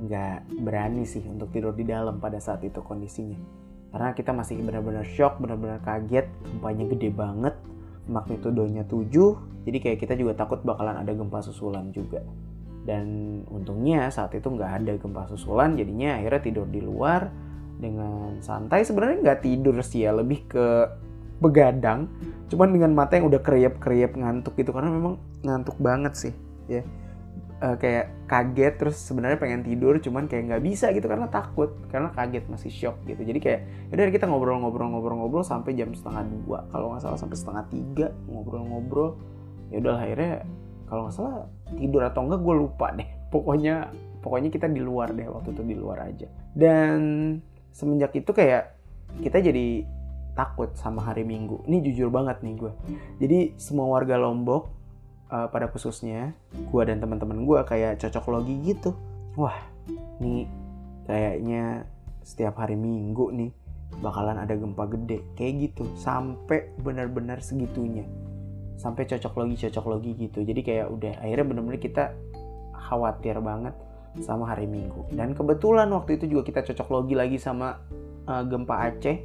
nggak 0.02 0.62
berani 0.62 1.06
sih 1.06 1.22
untuk 1.26 1.54
tidur 1.54 1.74
di 1.74 1.86
dalam 1.86 2.18
pada 2.18 2.42
saat 2.42 2.66
itu 2.66 2.82
kondisinya. 2.82 3.38
Karena 3.94 4.10
kita 4.14 4.34
masih 4.34 4.58
benar-benar 4.62 5.06
shock 5.06 5.38
benar-benar 5.38 5.78
kaget 5.86 6.26
gempanya 6.42 6.84
gede 6.90 7.08
banget 7.14 7.54
magnitudonya 8.10 8.82
7 8.90 9.52
jadi 9.62 9.78
kayak 9.78 9.98
kita 10.02 10.14
juga 10.18 10.34
takut 10.34 10.58
bakalan 10.66 10.98
ada 10.98 11.12
gempa 11.14 11.38
susulan 11.42 11.94
juga. 11.94 12.22
Dan 12.82 13.06
untungnya 13.46 14.10
saat 14.10 14.34
itu 14.34 14.50
nggak 14.50 14.82
ada 14.82 14.92
gempa 14.98 15.30
susulan 15.30 15.78
jadinya 15.78 16.18
akhirnya 16.18 16.42
tidur 16.42 16.66
di 16.66 16.82
luar 16.82 17.30
dengan 17.78 18.42
santai. 18.42 18.82
Sebenarnya 18.82 19.22
nggak 19.22 19.40
tidur 19.46 19.78
sih 19.86 20.02
ya 20.02 20.10
lebih 20.10 20.50
ke 20.50 20.66
begadang 21.42 22.06
cuman 22.46 22.68
dengan 22.70 22.92
mata 22.92 23.16
yang 23.16 23.26
udah 23.32 23.40
kriep-kriep 23.40 24.14
ngantuk 24.14 24.54
gitu 24.60 24.70
karena 24.70 24.92
memang 24.92 25.16
ngantuk 25.42 25.76
banget 25.82 26.14
sih 26.14 26.34
ya. 26.70 26.82
Uh, 27.62 27.78
kayak 27.78 28.10
kaget 28.26 28.74
terus 28.74 28.98
sebenarnya 28.98 29.38
pengen 29.38 29.62
tidur 29.62 29.94
cuman 30.02 30.26
kayak 30.26 30.50
nggak 30.50 30.62
bisa 30.66 30.90
gitu 30.90 31.06
karena 31.06 31.30
takut 31.30 31.70
karena 31.94 32.10
kaget 32.10 32.44
masih 32.50 32.74
shock 32.74 32.98
gitu. 33.06 33.22
Jadi 33.22 33.38
kayak 33.38 33.60
udah 33.94 34.10
kita 34.10 34.26
ngobrol-ngobrol-ngobrol-ngobrol 34.26 35.46
sampai 35.46 35.78
jam 35.78 35.94
setengah 35.94 36.26
dua. 36.26 36.66
Kalau 36.74 36.90
nggak 36.90 37.06
salah 37.06 37.18
sampai 37.22 37.38
setengah 37.38 37.64
tiga 37.70 38.06
ngobrol-ngobrol. 38.26 39.14
Ya 39.70 39.78
udah 39.78 39.94
akhirnya 39.94 40.42
kalau 40.90 41.06
nggak 41.06 41.14
salah 41.14 41.46
tidur 41.78 42.02
atau 42.02 42.20
enggak 42.26 42.40
gue 42.42 42.54
lupa 42.66 42.86
deh. 42.98 43.08
Pokoknya 43.32 43.88
pokoknya 44.22 44.50
kita 44.52 44.66
di 44.66 44.82
luar 44.82 45.14
deh 45.14 45.26
waktu 45.30 45.54
itu 45.54 45.62
di 45.62 45.76
luar 45.78 46.10
aja. 46.10 46.26
Dan 46.52 47.00
semenjak 47.70 48.12
itu 48.12 48.28
kayak 48.34 48.74
kita 49.22 49.38
jadi 49.38 49.86
takut 50.32 50.72
sama 50.78 51.04
hari 51.04 51.22
Minggu. 51.22 51.60
Ini 51.68 51.84
jujur 51.84 52.08
banget 52.08 52.40
nih 52.40 52.54
gue. 52.56 52.72
Jadi 53.20 53.38
semua 53.60 53.88
warga 53.88 54.16
Lombok 54.16 54.72
uh, 55.28 55.48
pada 55.52 55.68
khususnya 55.68 56.32
gue 56.52 56.82
dan 56.84 57.00
teman-teman 57.00 57.44
gue 57.44 57.60
kayak 57.68 58.00
cocok 58.00 58.24
logi 58.32 58.56
gitu. 58.64 58.96
Wah, 59.36 59.56
nih 60.20 60.48
kayaknya 61.04 61.84
setiap 62.22 62.58
hari 62.62 62.78
Minggu 62.78 63.34
nih 63.34 63.50
bakalan 64.00 64.40
ada 64.40 64.56
gempa 64.56 64.88
gede 64.88 65.20
kayak 65.36 65.68
gitu 65.68 65.84
sampai 66.00 66.72
benar-benar 66.80 67.44
segitunya 67.44 68.08
sampai 68.80 69.04
cocok 69.04 69.36
logi 69.36 69.56
cocok 69.68 69.84
logi 69.84 70.12
gitu 70.16 70.40
jadi 70.40 70.60
kayak 70.64 70.86
udah 70.88 71.12
akhirnya 71.20 71.46
benar-benar 71.46 71.80
kita 71.82 72.04
khawatir 72.72 73.36
banget 73.44 73.76
sama 74.24 74.48
hari 74.48 74.64
Minggu 74.64 75.12
dan 75.12 75.36
kebetulan 75.36 75.92
waktu 75.92 76.16
itu 76.16 76.24
juga 76.36 76.48
kita 76.48 76.60
cocok 76.72 76.88
logi 76.88 77.14
lagi 77.16 77.36
sama 77.36 77.76
uh, 78.24 78.42
gempa 78.48 78.74
Aceh 78.88 79.16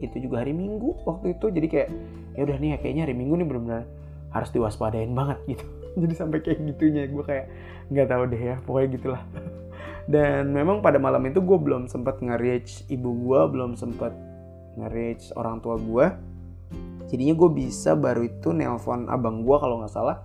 itu 0.00 0.16
juga 0.18 0.42
hari 0.42 0.56
Minggu 0.56 1.04
waktu 1.04 1.36
itu. 1.36 1.46
Jadi 1.52 1.66
kayak 1.68 1.88
ya 2.34 2.40
udah 2.48 2.56
nih 2.56 2.68
ya 2.74 2.78
kayaknya 2.80 3.02
hari 3.08 3.14
Minggu 3.16 3.34
nih 3.36 3.46
benar-benar 3.46 3.84
harus 4.32 4.50
diwaspadain 4.50 5.12
banget 5.12 5.38
gitu. 5.56 5.66
Jadi 5.98 6.14
sampai 6.14 6.38
kayak 6.42 6.58
gitunya 6.74 7.06
gue 7.10 7.24
kayak 7.24 7.46
nggak 7.90 8.06
tahu 8.08 8.22
deh 8.30 8.42
ya 8.42 8.56
pokoknya 8.64 8.88
gitulah. 8.96 9.22
Dan 10.12 10.50
memang 10.50 10.82
pada 10.82 10.98
malam 10.98 11.22
itu 11.28 11.38
gue 11.38 11.58
belum 11.60 11.86
sempat 11.86 12.18
nge-reach 12.18 12.88
ibu 12.90 13.10
gue 13.14 13.40
belum 13.52 13.78
sempat 13.78 14.10
nge-reach 14.78 15.34
orang 15.34 15.58
tua 15.58 15.76
gue 15.76 16.06
jadinya 17.10 17.34
gue 17.34 17.50
bisa 17.50 17.98
baru 17.98 18.22
itu 18.22 18.54
nelpon 18.54 19.10
abang 19.10 19.42
gue 19.42 19.56
kalau 19.58 19.82
nggak 19.82 19.92
salah. 19.92 20.22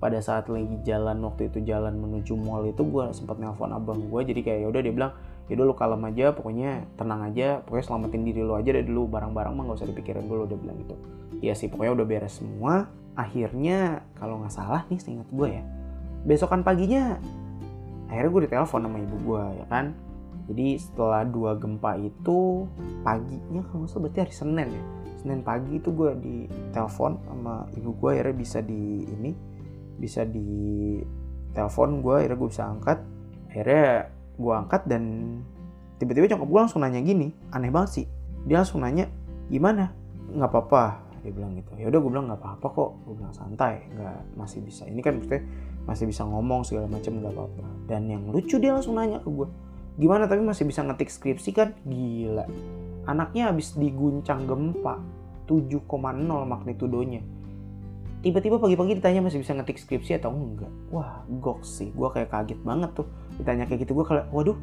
Pada 0.00 0.16
saat 0.24 0.48
lagi 0.48 0.80
jalan 0.80 1.20
waktu 1.20 1.52
itu 1.52 1.60
jalan 1.60 2.00
menuju 2.00 2.32
mall 2.32 2.64
itu 2.64 2.80
gue 2.80 3.04
sempat 3.12 3.36
nelpon 3.36 3.68
abang 3.74 4.08
gue 4.08 4.20
jadi 4.32 4.40
kayak 4.40 4.58
ya 4.64 4.66
udah 4.72 4.80
dia 4.80 4.94
bilang 4.96 5.12
yaudah 5.50 5.66
lu 5.66 5.74
kalem 5.74 6.02
aja 6.06 6.30
pokoknya 6.30 6.86
tenang 6.94 7.26
aja 7.26 7.60
pokoknya 7.66 7.84
selamatin 7.90 8.22
diri 8.22 8.40
lu 8.46 8.54
aja 8.54 8.70
deh 8.70 8.86
dulu 8.86 9.10
barang-barang 9.10 9.52
mah 9.52 9.62
gak 9.66 9.78
usah 9.82 9.88
dipikirin 9.90 10.30
dulu 10.30 10.46
udah 10.46 10.58
bilang 10.62 10.78
gitu. 10.78 10.94
Iya 11.42 11.58
sih 11.58 11.66
pokoknya 11.66 11.92
udah 11.98 12.06
beres 12.06 12.38
semua. 12.38 12.86
Akhirnya 13.18 14.06
kalau 14.14 14.38
nggak 14.38 14.54
salah 14.54 14.86
nih 14.86 15.02
seingat 15.02 15.26
gue 15.34 15.48
ya 15.50 15.66
besokan 16.22 16.62
paginya 16.62 17.18
akhirnya 18.06 18.30
gue 18.30 18.42
ditelepon 18.46 18.80
sama 18.86 18.98
ibu 19.02 19.16
gue 19.26 19.44
ya 19.58 19.66
kan? 19.66 19.86
Jadi 20.50 20.78
setelah 20.78 21.22
dua 21.26 21.58
gempa 21.58 21.98
itu 21.98 22.70
paginya 23.02 23.60
kalau 23.66 23.84
nggak 23.84 23.90
salah 23.90 24.02
berarti 24.06 24.18
hari 24.22 24.34
Senin 24.34 24.68
ya 24.70 24.84
Senin 25.20 25.44
pagi 25.44 25.76
itu 25.76 25.90
gue 25.92 26.10
ditelepon 26.16 27.12
sama 27.26 27.68
ibu 27.76 27.90
gue 27.92 28.10
akhirnya 28.14 28.36
bisa 28.38 28.58
di 28.64 29.04
ini 29.04 29.30
bisa 30.00 30.24
di 30.24 30.96
telepon 31.52 32.00
gue 32.00 32.14
akhirnya 32.24 32.38
gue 32.38 32.48
bisa 32.48 32.64
angkat. 32.64 32.98
Akhirnya 33.50 33.88
gue 34.40 34.54
angkat 34.56 34.88
dan 34.88 35.02
tiba-tiba 36.00 36.32
nyokap 36.32 36.48
gue 36.48 36.60
langsung 36.64 36.80
nanya 36.80 37.04
gini 37.04 37.28
aneh 37.52 37.68
banget 37.68 37.90
sih. 38.02 38.06
Dia 38.48 38.64
langsung 38.64 38.80
nanya 38.80 39.06
gimana? 39.52 39.92
Nggak 40.32 40.48
apa-apa 40.48 40.84
dia 41.20 41.32
bilang 41.36 41.52
gitu. 41.52 41.76
Ya 41.76 41.92
udah 41.92 42.00
gue 42.00 42.10
bilang 42.10 42.26
nggak 42.32 42.40
apa-apa 42.40 42.66
kok. 42.72 42.90
Gue 43.04 43.14
bilang 43.20 43.34
santai 43.36 43.84
nggak 43.92 44.40
masih 44.40 44.64
bisa. 44.64 44.88
Ini 44.88 45.00
kan 45.04 45.20
maksudnya 45.20 45.44
masih 45.84 46.04
bisa 46.08 46.22
ngomong 46.24 46.64
segala 46.64 46.88
macam 46.88 47.20
nggak 47.20 47.34
apa-apa. 47.36 47.66
Dan 47.84 48.08
yang 48.08 48.24
lucu 48.32 48.56
dia 48.56 48.72
langsung 48.72 48.96
nanya 48.96 49.20
ke 49.20 49.28
gue 49.28 49.48
gimana 50.00 50.24
tapi 50.24 50.40
masih 50.40 50.64
bisa 50.64 50.80
ngetik 50.80 51.12
skripsi 51.12 51.50
kan? 51.52 51.76
Gila. 51.84 52.48
Anaknya 53.04 53.52
habis 53.52 53.76
diguncang 53.76 54.48
gempa 54.48 54.96
7,0 55.44 55.84
magnitudonya. 56.48 57.20
Tiba-tiba 58.20 58.60
pagi-pagi 58.60 59.00
ditanya 59.00 59.24
masih 59.24 59.40
bisa 59.40 59.56
ngetik 59.56 59.80
skripsi 59.80 60.20
atau 60.20 60.32
enggak. 60.32 60.72
Wah 60.88 61.24
gok 61.28 61.64
sih. 61.64 61.92
Gue 61.92 62.08
kayak 62.12 62.32
kaget 62.32 62.60
banget 62.64 62.92
tuh 62.96 63.08
ditanya 63.40 63.64
kayak 63.64 63.88
gitu 63.88 63.96
gue 63.96 64.04
kayak 64.04 64.28
waduh 64.30 64.56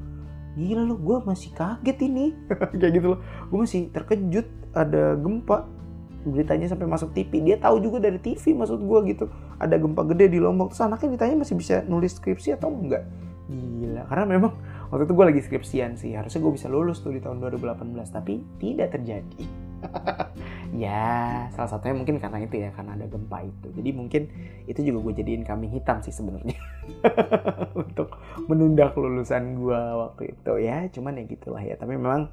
gila 0.58 0.82
lo 0.90 0.98
gue 0.98 1.18
masih 1.22 1.54
kaget 1.54 1.98
ini. 2.10 2.34
Kayak 2.82 2.94
gitu 2.98 3.08
loh. 3.14 3.20
Gue 3.54 3.60
masih 3.62 3.94
terkejut 3.94 4.50
ada 4.74 5.14
gempa. 5.14 5.70
Beritanya 6.26 6.66
sampai 6.66 6.90
masuk 6.90 7.14
TV 7.14 7.46
dia 7.46 7.62
tahu 7.62 7.78
juga 7.78 8.02
dari 8.02 8.18
TV 8.18 8.58
maksud 8.58 8.82
gue 8.82 9.00
gitu. 9.14 9.30
Ada 9.62 9.78
gempa 9.78 10.02
gede 10.10 10.34
di 10.34 10.42
Lombok. 10.42 10.74
Terus 10.74 10.82
anaknya 10.90 11.14
ditanya 11.14 11.46
masih 11.46 11.56
bisa 11.62 11.86
nulis 11.86 12.18
skripsi 12.18 12.58
atau 12.58 12.74
enggak? 12.74 13.06
Gila 13.54 14.10
karena 14.10 14.26
memang 14.26 14.58
waktu 14.90 15.06
itu 15.06 15.14
gue 15.14 15.26
lagi 15.30 15.42
skripsian 15.46 15.94
sih. 15.94 16.18
Harusnya 16.18 16.42
gue 16.42 16.54
bisa 16.58 16.68
lulus 16.68 17.06
tuh 17.06 17.14
di 17.14 17.22
tahun 17.22 17.38
2018 17.38 17.94
tapi 18.10 18.42
tidak 18.58 18.98
terjadi 18.98 19.67
ya 20.84 21.48
salah 21.54 21.70
satunya 21.70 21.96
mungkin 21.96 22.20
karena 22.20 22.44
itu 22.44 22.56
ya 22.60 22.70
karena 22.76 22.98
ada 22.98 23.06
gempa 23.08 23.44
itu. 23.46 23.68
Jadi 23.74 23.90
mungkin 23.94 24.22
itu 24.68 24.80
juga 24.84 25.00
gue 25.10 25.14
jadiin 25.24 25.44
kambing 25.48 25.72
hitam 25.74 26.02
sih 26.04 26.14
sebenarnya. 26.14 26.58
Untuk 27.82 28.18
menunda 28.50 28.92
kelulusan 28.92 29.58
gue 29.58 29.80
waktu 29.80 30.38
itu. 30.38 30.54
Ya 30.62 30.88
cuman 30.92 31.22
ya 31.22 31.24
gitulah 31.26 31.64
ya. 31.64 31.76
Tapi 31.80 31.96
memang 31.96 32.30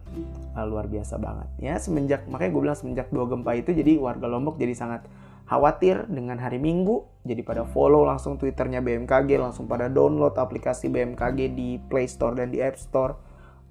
uh, 0.57 0.67
luar 0.67 0.89
biasa 0.91 1.21
banget. 1.21 1.49
Ya 1.61 1.75
semenjak 1.79 2.27
makanya 2.27 2.51
gue 2.53 2.63
bilang 2.63 2.79
semenjak 2.79 3.09
dua 3.13 3.29
gempa 3.29 3.55
itu 3.57 3.71
jadi 3.73 4.01
warga 4.01 4.27
Lombok 4.27 4.59
jadi 4.59 4.75
sangat 4.75 5.07
khawatir 5.45 6.09
dengan 6.09 6.41
hari 6.41 6.57
Minggu. 6.61 7.05
Jadi 7.25 7.41
pada 7.45 7.65
follow 7.65 8.05
langsung 8.05 8.37
twitternya 8.37 8.85
BMKG 8.85 9.41
langsung 9.41 9.65
pada 9.65 9.89
download 9.89 10.37
aplikasi 10.37 10.93
BMKG 10.93 11.57
di 11.57 11.81
Play 11.81 12.09
Store 12.09 12.37
dan 12.37 12.53
di 12.53 12.61
App 12.61 12.77
Store. 12.81 13.17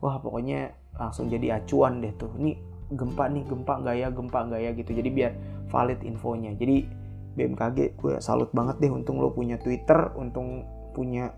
Wah 0.01 0.19
pokoknya 0.19 0.73
langsung 0.97 1.29
jadi 1.29 1.61
acuan 1.61 2.01
deh 2.01 2.13
tuh. 2.13 2.33
Ini 2.37 2.72
gempa 2.91 3.29
nih 3.31 3.43
gempa 3.47 3.73
nggak 3.79 3.95
ya 3.95 4.07
gempa 4.11 4.39
nggak 4.49 4.61
ya 4.61 4.71
gitu. 4.75 4.91
Jadi 4.91 5.09
biar 5.09 5.31
valid 5.69 5.99
infonya. 6.03 6.51
Jadi 6.57 6.87
BMKG 7.33 7.97
gue 7.97 8.13
salut 8.21 8.49
banget 8.53 8.77
deh 8.83 8.91
untung 8.93 9.17
lo 9.17 9.33
punya 9.33 9.57
Twitter 9.57 10.13
untung 10.19 10.67
punya 10.93 11.33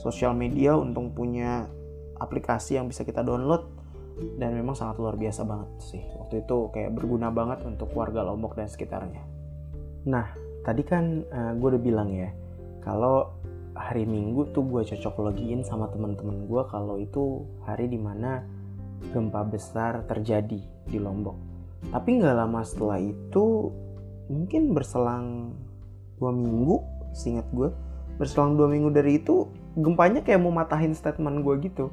sosial 0.00 0.34
media 0.34 0.74
untung 0.74 1.14
punya 1.14 1.70
aplikasi 2.18 2.80
yang 2.80 2.90
bisa 2.90 3.04
kita 3.04 3.20
download. 3.22 3.68
Dan 4.16 4.56
memang 4.56 4.72
sangat 4.72 4.96
luar 4.96 5.20
biasa 5.20 5.44
banget 5.44 5.70
sih. 5.84 6.00
Waktu 6.16 6.48
itu 6.48 6.72
kayak 6.72 6.96
berguna 6.96 7.28
banget 7.28 7.60
untuk 7.68 7.92
warga 7.92 8.24
Lombok 8.24 8.56
dan 8.56 8.64
sekitarnya. 8.64 9.20
Nah 10.08 10.32
tadi 10.64 10.82
kan 10.82 11.22
uh, 11.28 11.52
gue 11.54 11.68
udah 11.76 11.82
bilang 11.82 12.10
ya 12.10 12.32
kalau 12.80 13.36
hari 13.76 14.08
Minggu 14.08 14.50
tuh 14.56 14.64
gue 14.64 14.82
cocok 14.82 15.20
login 15.20 15.60
sama 15.62 15.86
teman-teman 15.92 16.48
gue 16.48 16.62
kalau 16.72 16.96
itu 16.96 17.44
hari 17.68 17.92
di 17.92 18.00
mana 18.00 18.42
gempa 19.12 19.46
besar 19.46 20.04
terjadi 20.04 20.60
di 20.86 20.98
Lombok. 20.98 21.36
Tapi 21.92 22.18
nggak 22.18 22.36
lama 22.36 22.60
setelah 22.66 22.98
itu, 22.98 23.70
mungkin 24.26 24.74
berselang 24.74 25.54
dua 26.18 26.32
minggu, 26.32 26.82
singkat 27.12 27.46
gue, 27.52 27.70
berselang 28.16 28.56
dua 28.56 28.66
minggu 28.66 28.90
dari 28.90 29.20
itu, 29.20 29.46
gempanya 29.76 30.24
kayak 30.24 30.40
mau 30.40 30.50
matahin 30.50 30.96
statement 30.96 31.44
gue 31.44 31.54
gitu. 31.68 31.92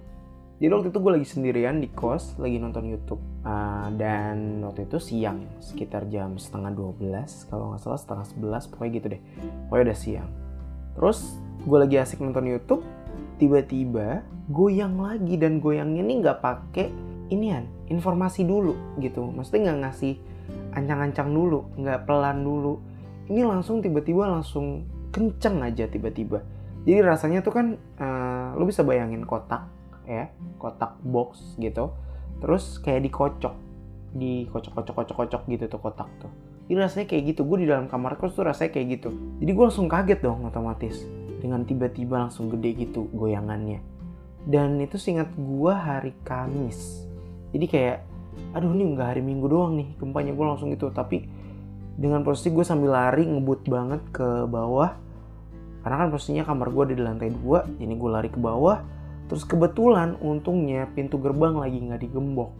Jadi 0.63 0.71
waktu 0.71 0.89
itu 0.95 0.99
gue 1.03 1.11
lagi 1.11 1.27
sendirian 1.27 1.75
di 1.83 1.91
kos, 1.91 2.39
lagi 2.39 2.55
nonton 2.55 2.87
YouTube. 2.87 3.19
Uh, 3.43 3.91
dan 3.99 4.63
waktu 4.63 4.87
itu 4.87 4.95
siang, 5.01 5.43
sekitar 5.59 6.07
jam 6.07 6.39
setengah 6.39 6.71
12, 6.71 7.51
kalau 7.51 7.73
nggak 7.75 7.81
salah 7.83 7.99
setengah 7.99 8.25
11, 8.63 8.71
pokoknya 8.71 8.91
gitu 8.95 9.07
deh. 9.11 9.21
Pokoknya 9.67 9.83
udah 9.91 9.97
siang. 9.99 10.29
Terus 10.95 11.19
gue 11.67 11.77
lagi 11.83 11.95
asik 11.99 12.23
nonton 12.23 12.47
YouTube, 12.47 12.83
tiba-tiba 13.37 14.23
goyang 14.51 14.99
lagi 14.99 15.39
dan 15.39 15.63
goyangnya 15.63 16.03
ini 16.03 16.13
nggak 16.23 16.39
pakai 16.43 16.87
inian 17.31 17.65
informasi 17.89 18.43
dulu 18.43 18.99
gitu. 18.99 19.23
Maksudnya 19.31 19.71
nggak 19.71 19.79
ngasih 19.87 20.13
ancang-ancang 20.75 21.29
dulu 21.31 21.67
nggak 21.79 22.05
pelan 22.05 22.43
dulu. 22.43 22.79
Ini 23.31 23.47
langsung 23.47 23.79
tiba-tiba 23.79 24.27
langsung 24.27 24.83
kenceng 25.13 25.63
aja 25.63 25.87
tiba-tiba. 25.87 26.43
Jadi 26.83 26.99
rasanya 26.99 27.39
tuh 27.39 27.53
kan 27.55 27.67
uh, 27.99 28.59
lo 28.59 28.67
bisa 28.67 28.83
bayangin 28.83 29.23
kotak 29.23 29.71
ya 30.03 30.27
kotak 30.59 30.99
box 30.99 31.55
gitu. 31.55 31.95
Terus 32.43 32.83
kayak 32.83 33.07
dikocok 33.07 33.55
dikocok-kocok-kocok-kocok 34.13 35.41
gitu 35.49 35.65
tuh 35.71 35.79
kotak 35.79 36.09
tuh. 36.19 36.29
Jadi 36.67 36.79
rasanya 36.79 37.05
kayak 37.07 37.23
gitu. 37.33 37.41
Gue 37.47 37.63
di 37.63 37.67
dalam 37.67 37.87
kamar 37.87 38.19
kos 38.19 38.35
tuh 38.35 38.45
rasanya 38.45 38.75
kayak 38.75 38.99
gitu. 38.99 39.09
Jadi 39.39 39.51
gue 39.51 39.63
langsung 39.63 39.87
kaget 39.87 40.19
dong 40.19 40.43
otomatis 40.43 41.22
dengan 41.43 41.67
tiba-tiba 41.67 42.23
langsung 42.23 42.47
gede 42.47 42.87
gitu 42.87 43.11
goyangannya. 43.11 43.83
Dan 44.47 44.79
itu 44.79 44.95
singkat 44.95 45.35
gue 45.35 45.73
hari 45.75 46.15
Kamis. 46.23 47.03
Jadi 47.51 47.65
kayak 47.67 47.97
aduh 48.55 48.71
ini 48.71 48.95
nggak 48.95 49.07
hari 49.11 49.21
minggu 49.21 49.51
doang 49.51 49.75
nih 49.75 49.99
gempanya 49.99 50.31
gue 50.31 50.45
langsung 50.47 50.71
gitu. 50.71 50.87
Tapi 50.95 51.27
dengan 51.99 52.23
posisi 52.23 52.47
gue 52.55 52.63
sambil 52.63 52.95
lari 52.95 53.27
ngebut 53.27 53.67
banget 53.67 53.99
ke 54.15 54.47
bawah. 54.47 54.95
Karena 55.83 56.07
kan 56.07 56.15
posisinya 56.15 56.47
kamar 56.47 56.71
gue 56.71 56.83
ada 56.87 56.95
di 56.95 57.03
lantai 57.03 57.29
dua 57.35 57.67
jadi 57.75 57.91
gue 57.91 58.09
lari 58.09 58.29
ke 58.31 58.39
bawah. 58.39 58.79
Terus 59.27 59.43
kebetulan 59.43 60.15
untungnya 60.23 60.87
pintu 60.95 61.19
gerbang 61.19 61.59
lagi 61.59 61.83
nggak 61.83 62.07
digembok. 62.07 62.55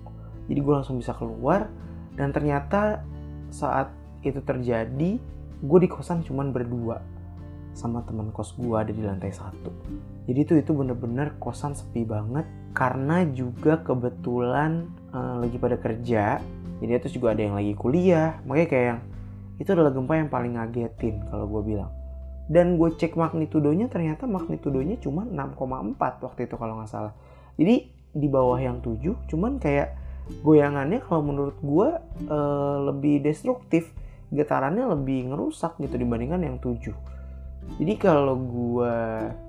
Jadi 0.51 0.59
gue 0.59 0.73
langsung 0.75 0.99
bisa 0.99 1.15
keluar. 1.15 1.71
Dan 2.19 2.35
ternyata 2.35 2.99
saat 3.47 3.95
itu 4.27 4.43
terjadi 4.43 5.19
gue 5.63 5.79
di 5.79 5.87
kosan 5.87 6.27
cuman 6.27 6.51
berdua 6.51 7.12
sama 7.73 8.05
teman 8.05 8.29
kos 8.29 8.53
gue 8.55 8.77
ada 8.77 8.93
di 8.93 9.01
lantai 9.01 9.33
satu. 9.33 9.73
Jadi 10.29 10.39
tuh 10.47 10.57
itu 10.61 10.71
bener-bener 10.71 11.35
kosan 11.41 11.73
sepi 11.73 12.05
banget 12.05 12.45
karena 12.71 13.25
juga 13.33 13.81
kebetulan 13.81 14.87
uh, 15.11 15.41
lagi 15.41 15.57
pada 15.57 15.75
kerja. 15.75 16.39
Jadi 16.79 16.89
terus 17.01 17.13
juga 17.17 17.33
ada 17.33 17.41
yang 17.41 17.57
lagi 17.57 17.73
kuliah. 17.75 18.39
Makanya 18.45 18.67
kayak 18.69 18.85
yang 18.85 19.01
itu 19.61 19.69
adalah 19.73 19.91
gempa 19.91 20.13
yang 20.17 20.29
paling 20.31 20.53
ngagetin 20.55 21.21
kalau 21.27 21.45
gue 21.49 21.61
bilang. 21.75 21.91
Dan 22.47 22.77
gue 22.77 22.93
cek 22.93 23.17
magnitudonya 23.17 23.87
ternyata 23.87 24.27
magnitudonya 24.27 24.99
cuma 24.99 25.23
6,4 25.25 25.97
waktu 25.97 26.39
itu 26.45 26.55
kalau 26.55 26.79
nggak 26.79 26.91
salah. 26.91 27.13
Jadi 27.57 27.89
di 28.13 28.27
bawah 28.29 28.61
yang 28.61 28.79
7 28.85 29.01
cuman 29.27 29.57
kayak 29.57 29.97
goyangannya 30.45 31.01
kalau 31.03 31.25
menurut 31.25 31.57
gue 31.59 31.87
uh, 32.29 32.77
lebih 32.93 33.25
destruktif. 33.25 33.91
Getarannya 34.33 34.89
lebih 34.89 35.29
ngerusak 35.29 35.77
gitu 35.77 35.93
dibandingkan 35.93 36.41
yang 36.41 36.57
7 36.57 37.13
jadi 37.81 37.93
kalau 37.97 38.37
gue 38.37 38.95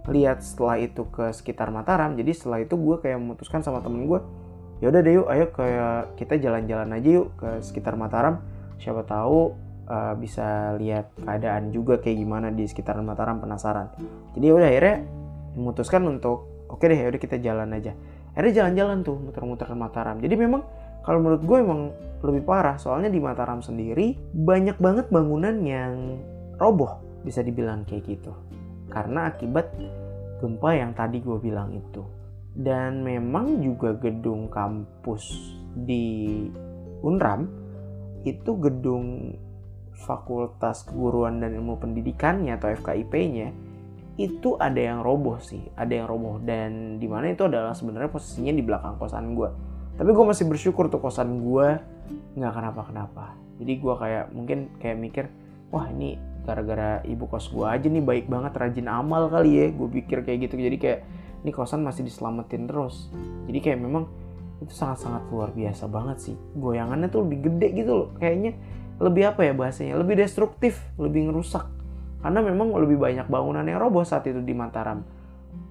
lihat 0.09 0.41
setelah 0.41 0.81
itu 0.81 1.05
ke 1.13 1.29
sekitar 1.37 1.69
Mataram, 1.69 2.17
jadi 2.17 2.33
setelah 2.33 2.65
itu 2.65 2.73
gue 2.81 2.97
kayak 3.05 3.21
memutuskan 3.21 3.61
sama 3.61 3.85
temen 3.85 4.09
gue, 4.09 4.21
ya 4.81 4.89
udah 4.89 5.01
deh 5.05 5.15
yuk, 5.21 5.27
ayo 5.29 5.47
kayak 5.53 6.17
kita 6.17 6.41
jalan-jalan 6.41 6.89
aja 6.97 7.09
yuk 7.21 7.29
ke 7.37 7.61
sekitar 7.61 8.01
Mataram. 8.01 8.41
Siapa 8.81 9.05
tahu 9.05 9.53
uh, 9.89 10.15
bisa 10.17 10.73
lihat 10.81 11.13
keadaan 11.21 11.69
juga 11.69 12.01
kayak 12.01 12.17
gimana 12.17 12.49
di 12.49 12.65
sekitaran 12.65 13.05
Mataram 13.05 13.45
penasaran. 13.45 13.93
Jadi 14.33 14.45
ya 14.45 14.55
udah 14.57 14.69
akhirnya 14.73 14.97
memutuskan 15.55 16.03
untuk 16.09 16.67
oke 16.73 16.81
okay 16.81 16.97
deh, 16.97 17.01
udah 17.05 17.21
kita 17.21 17.37
jalan 17.45 17.77
aja. 17.77 17.93
Akhirnya 18.35 18.65
jalan-jalan 18.65 19.05
tuh 19.05 19.21
muter-muter 19.21 19.69
Mataram. 19.77 20.17
Jadi 20.19 20.35
memang 20.35 20.65
kalau 21.05 21.21
menurut 21.21 21.45
gue 21.45 21.59
emang 21.61 21.81
lebih 22.25 22.43
parah 22.49 22.81
soalnya 22.81 23.13
di 23.13 23.21
Mataram 23.21 23.61
sendiri 23.61 24.17
banyak 24.33 24.81
banget 24.81 25.13
bangunan 25.13 25.61
yang 25.61 26.17
roboh 26.57 27.04
bisa 27.25 27.41
dibilang 27.41 27.89
kayak 27.89 28.05
gitu 28.07 28.33
karena 28.93 29.33
akibat 29.33 29.73
gempa 30.39 30.71
yang 30.77 30.93
tadi 30.93 31.25
gue 31.25 31.39
bilang 31.41 31.73
itu 31.73 32.05
dan 32.55 33.03
memang 33.03 33.59
juga 33.65 33.97
gedung 33.99 34.47
kampus 34.47 35.57
di 35.75 36.47
Unram 37.03 37.51
itu 38.23 38.57
gedung 38.63 39.35
Fakultas 40.05 40.87
Keguruan 40.87 41.43
dan 41.43 41.57
Ilmu 41.57 41.81
Pendidikannya 41.81 42.55
atau 42.55 42.71
FKIP-nya 42.71 43.51
itu 44.15 44.55
ada 44.63 44.79
yang 44.79 45.03
roboh 45.03 45.43
sih, 45.43 45.67
ada 45.75 45.91
yang 45.91 46.07
roboh 46.07 46.39
dan 46.39 47.03
di 47.03 47.11
mana 47.11 47.35
itu 47.35 47.51
adalah 47.51 47.75
sebenarnya 47.75 48.15
posisinya 48.15 48.55
di 48.55 48.63
belakang 48.63 48.95
kosan 48.95 49.35
gue. 49.35 49.51
Tapi 49.99 50.11
gue 50.11 50.25
masih 50.27 50.47
bersyukur 50.47 50.87
tuh 50.87 51.03
kosan 51.03 51.43
gue 51.43 51.69
nggak 52.39 52.53
kenapa-kenapa. 52.55 53.35
Jadi 53.59 53.73
gue 53.75 53.95
kayak 53.99 54.25
mungkin 54.31 54.71
kayak 54.79 54.99
mikir, 55.03 55.25
wah 55.75 55.91
ini 55.91 56.15
gara-gara 56.45 57.01
ibu 57.09 57.25
kos 57.27 57.49
gue 57.49 57.65
aja 57.65 57.89
nih 57.89 58.05
baik 58.05 58.27
banget 58.29 58.53
rajin 58.55 58.87
amal 58.87 59.33
kali 59.33 59.59
ya. 59.59 59.67
Gue 59.73 59.89
pikir 59.89 60.23
kayak 60.23 60.49
gitu 60.49 60.61
jadi 60.61 60.77
kayak 60.79 61.01
ini 61.45 61.51
kosan 61.53 61.81
masih 61.85 62.05
diselamatin 62.05 62.69
terus. 62.69 63.09
Jadi 63.49 63.59
kayak 63.61 63.79
memang 63.81 64.05
itu 64.61 64.73
sangat-sangat 64.73 65.29
luar 65.33 65.51
biasa 65.53 65.85
banget 65.89 66.17
sih. 66.21 66.37
Goyangannya 66.57 67.09
tuh 67.09 67.25
lebih 67.27 67.51
gede 67.51 67.69
gitu 67.85 67.93
loh 67.93 68.09
kayaknya. 68.21 68.57
Lebih 69.01 69.35
apa 69.35 69.41
ya 69.45 69.53
bahasanya? 69.57 69.99
Lebih 70.01 70.21
destruktif 70.21 70.81
lebih 71.01 71.33
ngerusak. 71.33 71.67
Karena 72.25 72.41
memang 72.41 72.73
lebih 72.73 72.97
banyak 72.97 73.29
bangunan 73.29 73.65
yang 73.65 73.81
roboh 73.81 74.05
saat 74.05 74.25
itu 74.25 74.41
di 74.41 74.57
Mataram. 74.57 75.05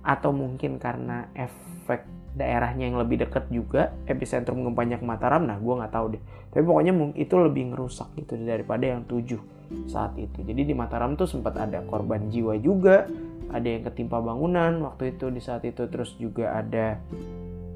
Atau 0.05 0.35
mungkin 0.35 0.77
karena 0.77 1.31
efek 1.33 2.05
daerahnya 2.33 2.89
yang 2.89 2.97
lebih 2.97 3.21
dekat 3.21 3.49
juga 3.53 3.93
epicentrum 4.09 4.65
gempanya 4.65 4.97
ke 4.97 5.05
Mataram 5.05 5.45
nah 5.45 5.57
gue 5.57 5.73
nggak 5.73 5.93
tahu 5.93 6.05
deh. 6.17 6.21
Tapi 6.49 6.63
pokoknya 6.65 6.93
itu 7.17 7.35
lebih 7.37 7.63
ngerusak 7.73 8.13
gitu 8.17 8.37
daripada 8.41 8.85
yang 8.85 9.05
tujuh 9.05 9.41
saat 9.89 10.17
itu. 10.17 10.41
Jadi 10.45 10.69
di 10.69 10.73
Mataram 10.77 11.17
tuh 11.17 11.25
sempat 11.25 11.57
ada 11.57 11.81
korban 11.85 12.29
jiwa 12.29 12.57
juga 12.57 13.09
ada 13.53 13.67
yang 13.69 13.85
ketimpa 13.85 14.17
bangunan 14.17 14.81
waktu 14.81 15.13
itu 15.13 15.29
di 15.29 15.37
saat 15.37 15.61
itu 15.65 15.85
terus 15.85 16.17
juga 16.17 16.57
ada 16.57 16.97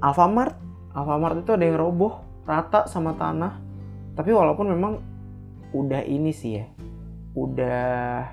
Alfamart. 0.02 0.58
Alfamart 0.98 1.46
itu 1.46 1.54
ada 1.54 1.66
yang 1.66 1.78
roboh 1.78 2.22
rata 2.50 2.90
sama 2.90 3.14
tanah. 3.14 3.62
Tapi 4.18 4.34
walaupun 4.34 4.74
memang 4.74 4.94
udah 5.76 6.02
ini 6.02 6.34
sih 6.34 6.58
ya 6.58 6.66
udah 7.38 8.26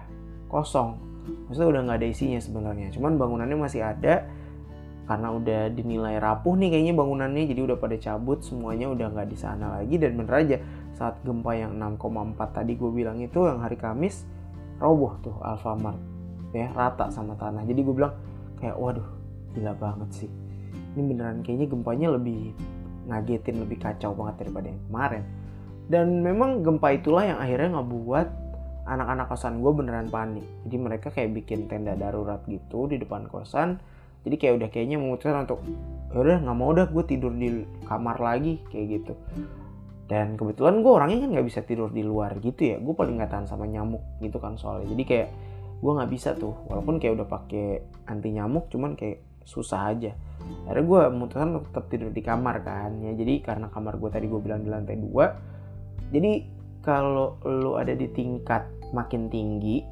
kosong. 0.49 0.97
Maksudnya 1.49 1.69
udah 1.69 1.81
nggak 1.85 1.99
ada 2.01 2.09
isinya 2.09 2.41
sebenarnya. 2.41 2.89
Cuman 2.97 3.21
bangunannya 3.21 3.57
masih 3.61 3.85
ada 3.85 4.25
karena 5.05 5.29
udah 5.37 5.61
dinilai 5.69 6.17
rapuh 6.17 6.57
nih 6.57 6.73
kayaknya 6.73 6.95
bangunannya 6.97 7.45
jadi 7.45 7.61
udah 7.69 7.77
pada 7.77 7.97
cabut 8.01 8.41
semuanya 8.41 8.89
udah 8.89 9.13
nggak 9.13 9.29
di 9.29 9.37
sana 9.37 9.81
lagi. 9.81 10.01
Dan 10.01 10.17
bener 10.17 10.35
aja 10.35 10.57
saat 10.97 11.21
gempa 11.21 11.53
yang 11.53 11.77
6,4 11.77 12.41
tadi 12.57 12.73
gue 12.79 12.91
bilang 12.91 13.21
itu 13.21 13.45
yang 13.45 13.61
hari 13.61 13.77
Kamis 13.77 14.25
roboh 14.81 15.21
tuh 15.21 15.37
Alfamart. 15.45 16.01
Ya 16.57 16.73
rata 16.73 17.13
sama 17.13 17.37
tanah. 17.37 17.69
Jadi 17.69 17.81
gue 17.85 17.95
bilang 17.95 18.15
kayak 18.57 18.81
waduh 18.81 19.09
gila 19.53 19.77
banget 19.77 20.25
sih. 20.25 20.31
Ini 20.97 21.03
beneran 21.05 21.45
kayaknya 21.45 21.67
gempanya 21.69 22.09
lebih 22.17 22.57
ngagetin 23.05 23.61
lebih 23.61 23.79
kacau 23.85 24.17
banget 24.17 24.47
daripada 24.47 24.73
yang 24.73 24.83
kemarin. 24.89 25.25
Dan 25.85 26.25
memang 26.25 26.65
gempa 26.65 26.97
itulah 26.97 27.29
yang 27.29 27.37
akhirnya 27.37 27.77
ngebuat 27.77 28.29
anak-anak 28.89 29.27
kosan 29.29 29.61
gue 29.61 29.73
beneran 29.73 30.09
panik. 30.09 30.49
Jadi 30.65 30.77
mereka 30.81 31.13
kayak 31.13 31.37
bikin 31.37 31.69
tenda 31.69 31.93
darurat 31.93 32.41
gitu 32.49 32.89
di 32.89 32.97
depan 32.97 33.29
kosan 33.29 33.77
jadi 34.25 34.37
kayak 34.41 34.55
udah 34.61 34.69
kayaknya 34.73 34.97
memutuskan 34.99 35.45
untuk 35.45 35.61
ya 36.11 36.19
udah 36.21 36.37
nggak 36.43 36.57
mau 36.57 36.69
udah 36.73 36.87
gue 36.89 37.05
tidur 37.05 37.33
di 37.37 37.69
kamar 37.85 38.17
lagi 38.19 38.61
kayak 38.73 38.87
gitu. 39.01 39.15
Dan 40.05 40.37
kebetulan 40.37 40.85
gue 40.85 40.93
orangnya 40.93 41.19
kan 41.25 41.31
nggak 41.33 41.47
bisa 41.49 41.61
tidur 41.65 41.89
di 41.89 42.05
luar 42.05 42.37
gitu 42.41 42.75
ya. 42.75 42.77
Gue 42.81 42.93
paling 42.93 43.21
nggak 43.21 43.31
tahan 43.33 43.47
sama 43.49 43.65
nyamuk 43.65 44.05
gitu 44.21 44.37
kan 44.41 44.57
soalnya. 44.57 44.93
Jadi 44.93 45.05
kayak 45.05 45.29
gue 45.81 45.93
nggak 45.93 46.11
bisa 46.13 46.37
tuh. 46.37 46.53
Walaupun 46.69 47.01
kayak 47.01 47.21
udah 47.21 47.29
pakai 47.29 47.67
anti 48.09 48.29
nyamuk 48.33 48.69
cuman 48.69 48.97
kayak 48.97 49.25
susah 49.45 49.93
aja. 49.93 50.13
Akhirnya 50.69 50.85
gue 50.85 51.01
memutuskan 51.13 51.49
untuk 51.57 51.67
tetap 51.73 51.85
tidur 51.89 52.11
di 52.13 52.23
kamar 52.25 52.65
kan 52.65 53.01
ya. 53.01 53.13
Jadi 53.17 53.45
karena 53.45 53.73
kamar 53.73 53.97
gue 53.97 54.11
tadi 54.13 54.29
gue 54.29 54.41
bilang 54.41 54.61
di 54.61 54.69
lantai 54.73 54.97
dua 55.01 55.55
jadi 56.15 56.47
kalau 56.87 57.41
lo 57.43 57.75
ada 57.75 57.97
di 57.97 58.07
tingkat 58.15 58.71
makin 58.95 59.27
tinggi 59.33 59.83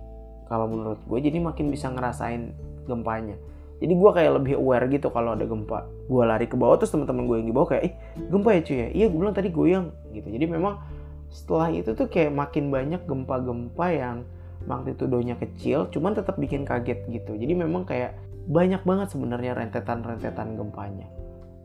kalau 0.46 0.70
menurut 0.70 1.02
gue 1.08 1.18
jadi 1.18 1.42
makin 1.42 1.72
bisa 1.72 1.90
ngerasain 1.90 2.54
gempanya 2.86 3.34
jadi 3.82 3.98
gue 3.98 4.10
kayak 4.14 4.32
lebih 4.38 4.54
aware 4.62 4.86
gitu 4.86 5.10
kalau 5.10 5.34
ada 5.34 5.42
gempa. 5.42 5.90
Gue 6.06 6.22
lari 6.22 6.46
ke 6.46 6.54
bawah 6.54 6.78
terus 6.78 6.94
teman-teman 6.94 7.26
gue 7.26 7.36
yang 7.42 7.48
di 7.50 7.54
bawah 7.54 7.74
kayak 7.74 7.82
eh 7.82 7.92
gempa 8.30 8.50
ya 8.54 8.60
cuy 8.62 8.76
ya? 8.78 8.88
Iya 8.94 9.06
gue 9.10 9.18
bilang 9.18 9.34
tadi 9.34 9.48
goyang 9.50 9.86
gitu. 10.14 10.28
Jadi 10.30 10.44
memang 10.46 10.78
setelah 11.34 11.74
itu 11.74 11.90
tuh 11.98 12.06
kayak 12.06 12.30
makin 12.30 12.70
banyak 12.70 13.02
gempa-gempa 13.10 13.86
yang 13.90 14.22
magnitudonya 14.70 15.34
kecil 15.34 15.90
cuman 15.90 16.14
tetap 16.14 16.38
bikin 16.38 16.62
kaget 16.62 17.02
gitu. 17.10 17.34
Jadi 17.34 17.58
memang 17.58 17.82
kayak 17.82 18.14
banyak 18.46 18.86
banget 18.86 19.10
sebenarnya 19.10 19.58
rentetan-rentetan 19.58 20.54
gempanya. 20.54 21.10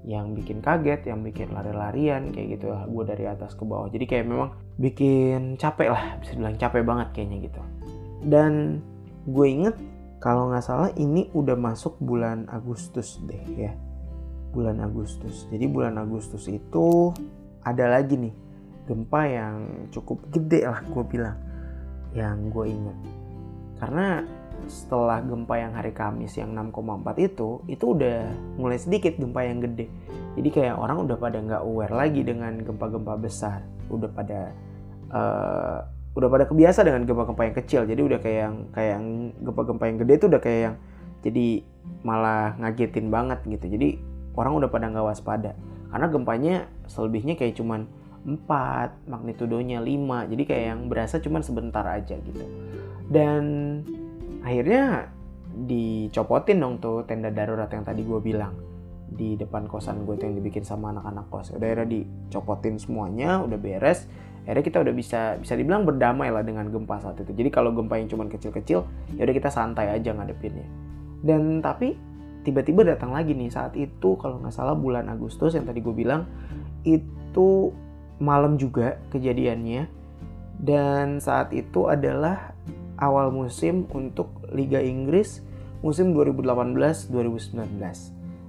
Yang 0.02 0.42
bikin 0.42 0.58
kaget, 0.66 1.06
yang 1.06 1.22
bikin 1.22 1.54
lari-larian 1.54 2.34
kayak 2.34 2.58
gitu. 2.58 2.74
Lah 2.74 2.90
gue 2.90 3.04
dari 3.06 3.30
atas 3.30 3.54
ke 3.54 3.62
bawah. 3.62 3.94
Jadi 3.94 4.10
kayak 4.10 4.26
memang 4.26 4.58
bikin 4.82 5.54
capek 5.62 5.94
lah, 5.94 6.18
bisa 6.18 6.34
bilang 6.34 6.58
capek 6.58 6.82
banget 6.82 7.14
kayaknya 7.14 7.38
gitu. 7.46 7.62
Dan 8.26 8.82
gue 9.30 9.46
inget 9.46 9.78
kalau 10.18 10.50
nggak 10.50 10.66
salah 10.66 10.90
ini 10.98 11.30
udah 11.34 11.54
masuk 11.54 12.02
bulan 12.02 12.50
Agustus 12.50 13.22
deh 13.26 13.46
ya. 13.54 13.74
Bulan 14.50 14.82
Agustus. 14.82 15.46
Jadi 15.54 15.66
bulan 15.70 16.02
Agustus 16.02 16.50
itu 16.50 17.14
ada 17.62 17.86
lagi 17.86 18.18
nih 18.18 18.34
gempa 18.88 19.22
yang 19.28 19.56
cukup 19.92 20.24
gede 20.32 20.64
lah 20.64 20.80
gue 20.88 21.04
bilang 21.06 21.38
yang 22.16 22.50
gue 22.50 22.66
ingat. 22.66 22.98
Karena 23.78 24.26
setelah 24.66 25.22
gempa 25.22 25.54
yang 25.62 25.78
hari 25.78 25.94
Kamis 25.94 26.34
yang 26.34 26.58
6,4 26.58 27.06
itu 27.22 27.62
itu 27.70 27.86
udah 27.86 28.34
mulai 28.58 28.82
sedikit 28.82 29.22
gempa 29.22 29.46
yang 29.46 29.62
gede. 29.62 29.86
Jadi 30.34 30.50
kayak 30.50 30.82
orang 30.82 31.06
udah 31.06 31.18
pada 31.18 31.38
nggak 31.38 31.62
aware 31.62 31.94
lagi 31.94 32.26
dengan 32.26 32.58
gempa-gempa 32.66 33.14
besar. 33.22 33.62
Udah 33.94 34.10
pada 34.10 34.50
uh, 35.14 35.80
udah 36.18 36.34
pada 36.34 36.50
kebiasa 36.50 36.82
dengan 36.82 37.06
gempa-gempa 37.06 37.46
yang 37.46 37.56
kecil. 37.62 37.82
Jadi 37.86 38.02
udah 38.02 38.18
kayak 38.18 38.40
yang 38.42 38.56
kayak 38.74 38.92
yang 38.98 39.06
gempa-gempa 39.38 39.84
yang 39.86 39.98
gede 40.02 40.14
tuh 40.18 40.28
udah 40.34 40.42
kayak 40.42 40.62
yang 40.66 40.76
jadi 41.22 41.48
malah 42.02 42.58
ngagetin 42.58 43.14
banget 43.14 43.40
gitu. 43.46 43.66
Jadi 43.70 44.02
orang 44.34 44.58
udah 44.58 44.70
pada 44.74 44.90
nggak 44.90 45.06
waspada. 45.06 45.54
Karena 45.94 46.08
gempanya 46.10 46.56
selebihnya 46.90 47.38
kayak 47.38 47.54
cuman 47.62 47.86
4 48.26 49.08
magnitudonya 49.08 49.80
5 49.80 50.34
jadi 50.34 50.44
kayak 50.44 50.66
yang 50.74 50.82
berasa 50.90 51.22
cuman 51.22 51.46
sebentar 51.46 51.86
aja 51.86 52.18
gitu. 52.18 52.46
Dan 53.08 53.44
akhirnya 54.42 55.14
dicopotin 55.54 56.60
dong 56.60 56.82
tuh 56.82 57.06
tenda 57.06 57.30
darurat 57.30 57.70
yang 57.70 57.86
tadi 57.86 58.02
gue 58.02 58.20
bilang. 58.20 58.58
Di 59.08 59.40
depan 59.40 59.72
kosan 59.72 60.04
gue 60.04 60.20
tuh 60.20 60.28
yang 60.28 60.36
dibikin 60.36 60.68
sama 60.68 60.92
anak-anak 60.92 61.32
kos. 61.32 61.56
Udah 61.56 61.64
akhirnya 61.64 61.88
dicopotin 61.88 62.76
semuanya 62.82 63.40
udah 63.40 63.56
beres 63.56 64.10
akhirnya 64.48 64.64
kita 64.64 64.80
udah 64.80 64.94
bisa 64.96 65.22
bisa 65.38 65.54
dibilang 65.60 65.84
berdamai 65.84 66.32
lah 66.32 66.42
dengan 66.42 66.72
gempa 66.72 67.04
saat 67.04 67.20
itu. 67.20 67.36
Jadi 67.36 67.52
kalau 67.52 67.76
gempa 67.76 68.00
yang 68.00 68.08
cuma 68.08 68.24
kecil-kecil 68.32 68.80
ya 69.20 69.22
udah 69.28 69.36
kita 69.36 69.52
santai 69.52 69.92
aja 69.92 70.16
ngadepinnya. 70.16 70.66
Dan 71.20 71.60
tapi 71.60 72.00
tiba-tiba 72.48 72.88
datang 72.88 73.12
lagi 73.12 73.36
nih 73.36 73.52
saat 73.52 73.76
itu 73.76 74.16
kalau 74.16 74.40
nggak 74.40 74.56
salah 74.56 74.74
bulan 74.74 75.12
Agustus 75.12 75.52
yang 75.54 75.68
tadi 75.68 75.84
gue 75.84 75.92
bilang 75.92 76.24
itu 76.88 77.76
malam 78.24 78.56
juga 78.56 78.96
kejadiannya. 79.12 79.92
Dan 80.58 81.22
saat 81.22 81.54
itu 81.54 81.86
adalah 81.86 82.58
awal 82.98 83.30
musim 83.30 83.86
untuk 83.94 84.42
Liga 84.50 84.82
Inggris 84.82 85.46
musim 85.86 86.14
2018-2019 86.18 87.14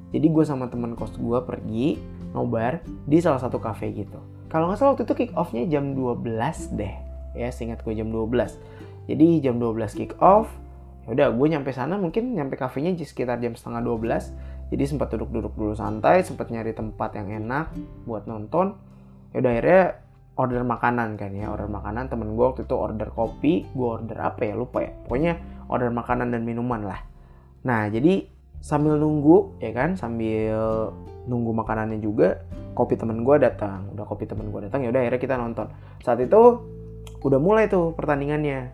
jadi 0.08 0.26
gue 0.26 0.44
sama 0.44 0.72
teman 0.72 0.96
kos 0.96 1.16
gue 1.20 1.38
pergi 1.44 2.00
nobar 2.32 2.80
di 3.04 3.20
salah 3.20 3.40
satu 3.40 3.60
cafe 3.60 3.92
gitu 3.92 4.20
kalau 4.48 4.72
nggak 4.72 4.78
salah 4.80 4.90
waktu 4.96 5.04
itu 5.04 5.14
kick 5.14 5.32
off-nya 5.36 5.68
jam 5.68 5.92
12 5.92 6.24
deh. 6.76 6.94
Ya 7.36 7.52
seingat 7.52 7.84
gue 7.84 7.94
jam 7.94 8.08
12 8.10 8.78
jadi 9.08 9.26
jam 9.40 9.56
12 9.56 9.98
kick 9.98 10.12
off 10.20 10.52
ya 11.08 11.16
udah 11.16 11.28
gue 11.32 11.46
nyampe 11.48 11.72
sana 11.72 11.96
mungkin 11.96 12.36
nyampe 12.36 12.60
kafenya 12.60 12.92
sekitar 13.00 13.40
jam 13.40 13.56
setengah 13.56 13.80
12 13.80 14.68
jadi 14.68 14.84
sempat 14.84 15.08
duduk-duduk 15.16 15.56
dulu 15.56 15.72
santai 15.72 16.20
sempat 16.20 16.52
nyari 16.52 16.76
tempat 16.76 17.16
yang 17.16 17.32
enak 17.32 17.72
buat 18.04 18.28
nonton. 18.28 18.76
Ya 19.32 19.40
udah 19.40 19.52
akhirnya 19.56 19.84
order 20.36 20.60
makanan 20.60 21.16
kan 21.16 21.32
ya 21.32 21.48
order 21.48 21.72
makanan. 21.72 22.12
Temen 22.12 22.36
gue 22.36 22.44
waktu 22.44 22.68
itu 22.68 22.76
order 22.76 23.08
kopi 23.08 23.64
gue 23.72 23.88
order 23.88 24.20
apa 24.20 24.44
ya 24.44 24.54
lupa 24.60 24.84
ya. 24.84 24.92
Pokoknya 25.08 25.40
order 25.72 25.88
makanan 25.88 26.36
dan 26.36 26.44
minuman 26.44 26.84
lah. 26.84 27.00
Nah 27.64 27.88
jadi 27.88 28.28
sambil 28.58 28.98
nunggu 28.98 29.58
ya 29.62 29.70
kan? 29.74 29.94
Sambil 29.94 30.92
nunggu 31.28 31.52
makanannya 31.52 32.00
juga 32.00 32.42
kopi 32.74 32.94
temen 32.94 33.22
gue 33.22 33.36
datang. 33.38 33.90
Udah 33.94 34.04
kopi 34.06 34.24
temen 34.24 34.50
gue 34.54 34.70
datang 34.70 34.86
ya 34.86 34.94
udah 34.94 35.00
akhirnya 35.02 35.20
kita 35.20 35.34
nonton. 35.36 35.66
Saat 36.02 36.22
itu 36.22 36.42
udah 37.22 37.38
mulai 37.42 37.66
tuh 37.66 37.92
pertandingannya. 37.94 38.70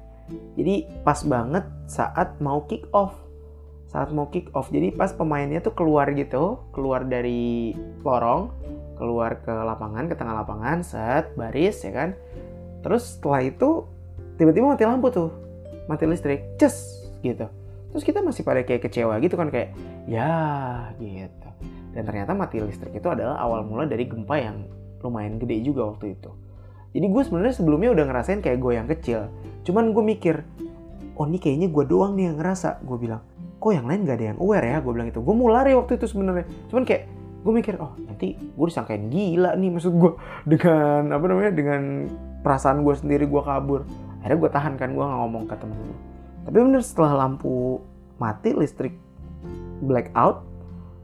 Jadi 0.56 0.88
pas 1.04 1.20
banget 1.24 1.64
saat 1.88 2.40
mau 2.40 2.64
kick 2.64 2.88
off. 2.92 3.16
Saat 3.88 4.12
mau 4.12 4.28
kick 4.28 4.52
off. 4.56 4.72
Jadi 4.72 4.92
pas 4.92 5.12
pemainnya 5.12 5.60
tuh 5.60 5.76
keluar 5.76 6.08
gitu 6.12 6.60
keluar 6.72 7.04
dari 7.04 7.72
lorong 8.04 8.50
keluar 8.94 9.42
ke 9.42 9.50
lapangan 9.50 10.06
ke 10.06 10.14
tengah 10.14 10.38
lapangan 10.44 10.80
set 10.86 11.34
baris 11.36 11.82
ya 11.82 11.92
kan? 11.92 12.10
Terus 12.84 13.16
setelah 13.16 13.40
itu 13.44 13.88
tiba-tiba 14.36 14.72
mati 14.72 14.84
lampu 14.84 15.08
tuh. 15.12 15.30
Mati 15.84 16.08
listrik 16.08 16.56
ces 16.56 17.04
gitu 17.20 17.63
terus 17.94 18.02
kita 18.02 18.18
masih 18.26 18.42
pada 18.42 18.66
kayak 18.66 18.90
kecewa 18.90 19.22
gitu 19.22 19.38
kan 19.38 19.54
kayak 19.54 19.70
ya 20.10 20.90
gitu 20.98 21.48
dan 21.94 22.02
ternyata 22.02 22.34
mati 22.34 22.58
listrik 22.58 22.90
itu 22.98 23.06
adalah 23.06 23.38
awal 23.38 23.62
mula 23.62 23.86
dari 23.86 24.10
gempa 24.10 24.34
yang 24.34 24.66
lumayan 25.04 25.36
gede 25.36 25.60
juga 25.60 25.92
waktu 25.92 26.18
itu. 26.18 26.32
Jadi 26.96 27.06
gue 27.06 27.22
sebenarnya 27.22 27.54
sebelumnya 27.54 27.90
udah 27.92 28.04
ngerasain 28.08 28.40
kayak 28.40 28.58
gue 28.58 28.72
yang 28.72 28.88
kecil. 28.88 29.28
Cuman 29.68 29.92
gue 29.92 30.02
mikir, 30.02 30.40
oh 31.20 31.26
ini 31.28 31.38
kayaknya 31.38 31.68
gue 31.68 31.84
doang 31.84 32.16
nih 32.16 32.32
yang 32.32 32.36
ngerasa. 32.40 32.80
Gue 32.82 32.96
bilang, 32.98 33.22
kok 33.60 33.70
yang 33.74 33.84
lain 33.84 34.06
gak 34.08 34.16
ada 34.18 34.26
yang 34.34 34.38
aware 34.40 34.64
ya? 34.64 34.78
Gue 34.80 34.92
bilang 34.96 35.08
itu. 35.10 35.20
Gue 35.20 35.34
mau 35.34 35.50
lari 35.52 35.76
waktu 35.76 36.00
itu 36.00 36.06
sebenarnya. 36.08 36.46
Cuman 36.70 36.82
kayak 36.86 37.02
gue 37.44 37.52
mikir, 37.52 37.74
oh 37.76 37.92
nanti 38.08 38.38
gue 38.40 38.66
disangkain 38.66 39.10
gila 39.12 39.52
nih 39.58 39.70
maksud 39.74 39.92
gue 39.92 40.12
dengan 40.56 41.12
apa 41.12 41.24
namanya 41.28 41.52
dengan 41.52 42.08
perasaan 42.40 42.86
gue 42.86 42.94
sendiri 42.94 43.26
gue 43.26 43.42
kabur. 43.42 43.84
Akhirnya 44.22 44.38
gue 44.40 44.50
tahan 44.54 44.74
kan 44.78 44.88
gue 44.94 45.04
gak 45.04 45.18
ngomong 45.20 45.44
ke 45.50 45.54
temen 45.58 45.78
gue. 45.78 45.98
Tapi 46.44 46.56
bener 46.60 46.84
setelah 46.84 47.26
lampu 47.26 47.80
mati 48.20 48.52
listrik 48.52 48.94
blackout, 49.84 50.44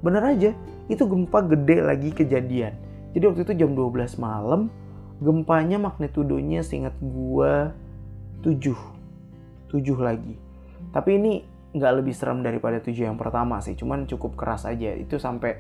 bener 0.05 0.23
aja 0.25 0.51
itu 0.87 1.03
gempa 1.07 1.45
gede 1.49 1.81
lagi 1.81 2.11
kejadian. 2.13 2.77
Jadi 3.17 3.25
waktu 3.27 3.41
itu 3.49 3.55
jam 3.67 3.75
12 3.75 4.21
malam, 4.23 4.71
gempanya 5.19 5.81
magnitudonya 5.81 6.63
seingat 6.63 6.95
gua 7.03 7.75
7. 8.45 8.77
7 9.73 9.77
lagi. 9.99 10.35
Tapi 10.95 11.11
ini 11.19 11.33
nggak 11.71 11.93
lebih 12.03 12.15
serem 12.15 12.43
daripada 12.43 12.79
7 12.79 12.95
yang 12.95 13.19
pertama 13.19 13.59
sih, 13.59 13.75
cuman 13.75 14.07
cukup 14.07 14.39
keras 14.39 14.67
aja. 14.67 14.95
Itu 14.95 15.19
sampai 15.19 15.59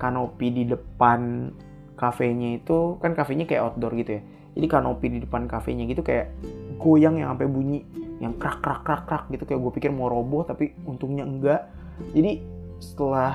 kanopi 0.00 0.48
di 0.48 0.64
depan 0.64 1.52
kafenya 2.00 2.56
itu 2.56 2.96
kan 3.04 3.12
kafenya 3.12 3.44
kayak 3.44 3.68
outdoor 3.68 3.92
gitu 4.00 4.16
ya 4.16 4.22
jadi 4.56 4.66
kanopi 4.72 5.06
di 5.12 5.18
depan 5.20 5.44
kafenya 5.44 5.84
gitu 5.84 6.00
kayak 6.00 6.32
goyang 6.80 7.20
yang 7.20 7.36
sampai 7.36 7.44
bunyi 7.44 7.84
yang 8.20 8.36
krak 8.36 8.60
krak 8.60 8.84
krak 8.84 9.02
krak 9.08 9.24
gitu. 9.32 9.48
Kayak 9.48 9.60
gue 9.64 9.72
pikir 9.80 9.90
mau 9.90 10.12
roboh 10.12 10.44
tapi 10.44 10.76
untungnya 10.84 11.24
enggak. 11.24 11.72
Jadi 12.12 12.44
setelah 12.78 13.34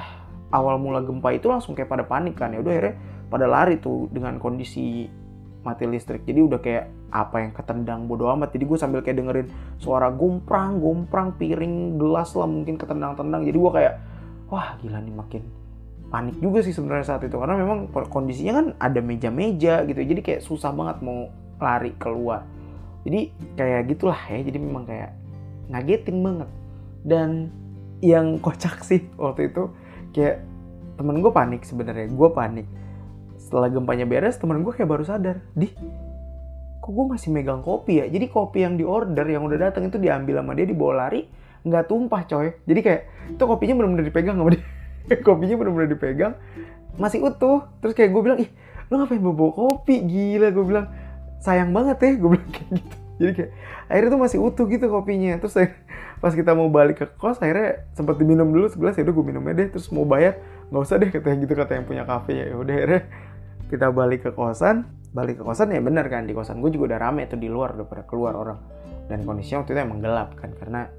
awal 0.54 0.78
mula 0.78 1.02
gempa 1.02 1.34
itu 1.34 1.50
langsung 1.50 1.74
kayak 1.74 1.90
pada 1.90 2.06
panik 2.06 2.38
kan. 2.38 2.54
Ya 2.54 2.62
udah 2.62 2.72
akhirnya 2.72 2.96
pada 3.28 3.46
lari 3.50 3.82
tuh 3.82 4.08
dengan 4.14 4.38
kondisi 4.38 5.10
mati 5.66 5.90
listrik. 5.90 6.22
Jadi 6.30 6.40
udah 6.40 6.60
kayak 6.62 6.86
apa 7.10 7.42
yang 7.42 7.52
ketendang 7.58 8.06
bodo 8.06 8.30
amat. 8.30 8.54
Jadi 8.54 8.64
gue 8.70 8.78
sambil 8.78 9.02
kayak 9.02 9.18
dengerin 9.18 9.48
suara 9.82 10.14
gomprang 10.14 10.78
gomprang 10.78 11.34
piring 11.34 11.98
gelas 11.98 12.38
lah 12.38 12.46
mungkin 12.46 12.78
ketendang-tendang. 12.78 13.42
Jadi 13.42 13.58
gue 13.58 13.72
kayak 13.74 13.94
wah 14.54 14.78
gila 14.78 15.02
nih 15.02 15.16
makin 15.18 15.44
panik 16.06 16.38
juga 16.38 16.62
sih 16.62 16.78
sebenarnya 16.78 17.18
saat 17.18 17.26
itu. 17.26 17.34
Karena 17.34 17.58
memang 17.58 17.90
kondisinya 17.90 18.54
kan 18.62 18.66
ada 18.78 19.02
meja-meja 19.02 19.82
gitu. 19.90 19.98
Jadi 19.98 20.22
kayak 20.22 20.42
susah 20.46 20.70
banget 20.70 21.02
mau 21.02 21.34
lari 21.58 21.98
keluar 21.98 22.46
jadi 23.06 23.30
kayak 23.54 23.82
gitulah 23.94 24.18
ya 24.18 24.42
jadi 24.42 24.58
memang 24.58 24.90
kayak 24.90 25.14
ngagetin 25.70 26.18
banget. 26.26 26.50
Dan 27.06 27.54
yang 28.02 28.42
kocak 28.42 28.82
sih 28.82 29.06
waktu 29.16 29.54
itu 29.54 29.70
kayak 30.12 30.42
temen 30.98 31.22
gue 31.22 31.32
panik 31.32 31.62
sebenarnya 31.62 32.10
gue 32.10 32.30
panik. 32.34 32.68
Setelah 33.38 33.70
gempanya 33.70 34.10
beres 34.10 34.42
temen 34.42 34.66
gue 34.66 34.74
kayak 34.74 34.90
baru 34.90 35.06
sadar 35.06 35.38
di 35.54 35.70
kok 36.82 36.92
gue 36.94 37.06
masih 37.06 37.30
megang 37.30 37.62
kopi 37.62 38.02
ya? 38.02 38.06
Jadi 38.10 38.26
kopi 38.26 38.66
yang 38.66 38.74
di 38.74 38.86
order 38.86 39.26
yang 39.30 39.46
udah 39.46 39.70
datang 39.70 39.86
itu 39.86 40.02
diambil 40.02 40.42
sama 40.42 40.58
dia 40.58 40.66
dibawa 40.66 41.06
lari 41.06 41.30
nggak 41.62 41.86
tumpah 41.86 42.22
coy. 42.26 42.58
Jadi 42.66 42.80
kayak 42.82 43.02
itu 43.38 43.44
kopinya 43.46 43.74
benar-benar 43.78 44.06
dipegang 44.06 44.38
sama 44.38 44.50
dia. 44.54 44.66
Kopinya 45.26 45.56
benar-benar 45.62 45.90
dipegang 45.94 46.34
masih 46.98 47.22
utuh. 47.22 47.70
Terus 47.82 47.94
kayak 47.94 48.10
gue 48.10 48.22
bilang 48.26 48.42
ih 48.42 48.50
lo 48.90 49.02
ngapain 49.02 49.22
bawa 49.22 49.54
kopi? 49.54 50.02
Gila 50.06 50.50
gue 50.50 50.66
bilang 50.66 50.90
sayang 51.46 51.70
banget 51.70 52.02
ya 52.02 52.12
gue 52.18 52.30
bilang 52.34 52.52
kayak 52.52 52.70
gitu. 52.82 52.96
Jadi 53.16 53.32
kayak 53.32 53.52
akhirnya 53.86 54.10
tuh 54.10 54.22
masih 54.26 54.40
utuh 54.42 54.66
gitu 54.66 54.86
kopinya. 54.90 55.38
Terus 55.38 55.54
pas 56.18 56.34
kita 56.34 56.58
mau 56.58 56.68
balik 56.74 56.98
ke 57.00 57.06
kos 57.16 57.38
akhirnya 57.38 57.86
sempat 57.94 58.18
diminum 58.18 58.50
dulu 58.50 58.66
segelas 58.68 58.98
ya 58.98 59.06
udah 59.06 59.14
gue 59.14 59.26
minum 59.30 59.46
deh. 59.46 59.70
Terus 59.70 59.88
mau 59.94 60.04
bayar 60.04 60.42
nggak 60.74 60.82
usah 60.82 60.98
deh 60.98 61.10
katanya 61.14 61.38
gitu 61.46 61.54
kata 61.54 61.72
yang 61.78 61.86
punya 61.86 62.04
kafe. 62.04 62.50
Ya 62.50 62.58
udah 62.58 62.74
akhirnya 62.74 63.02
kita 63.70 63.88
balik 63.94 64.26
ke 64.26 64.32
kosan. 64.34 64.90
Balik 65.16 65.40
ke 65.40 65.44
kosan 65.48 65.72
ya 65.72 65.80
bener 65.80 66.10
kan 66.12 66.28
di 66.28 66.36
kosan 66.36 66.60
gue 66.60 66.74
juga 66.74 66.92
udah 66.92 67.00
rame 67.08 67.24
tuh 67.30 67.40
di 67.40 67.48
luar 67.48 67.78
udah 67.78 67.88
pada 67.88 68.04
keluar 68.04 68.34
orang. 68.36 68.60
Dan 69.06 69.22
kondisinya 69.22 69.62
waktu 69.62 69.78
itu 69.78 69.82
emang 69.86 70.02
gelap 70.02 70.34
kan 70.36 70.50
karena 70.58 70.90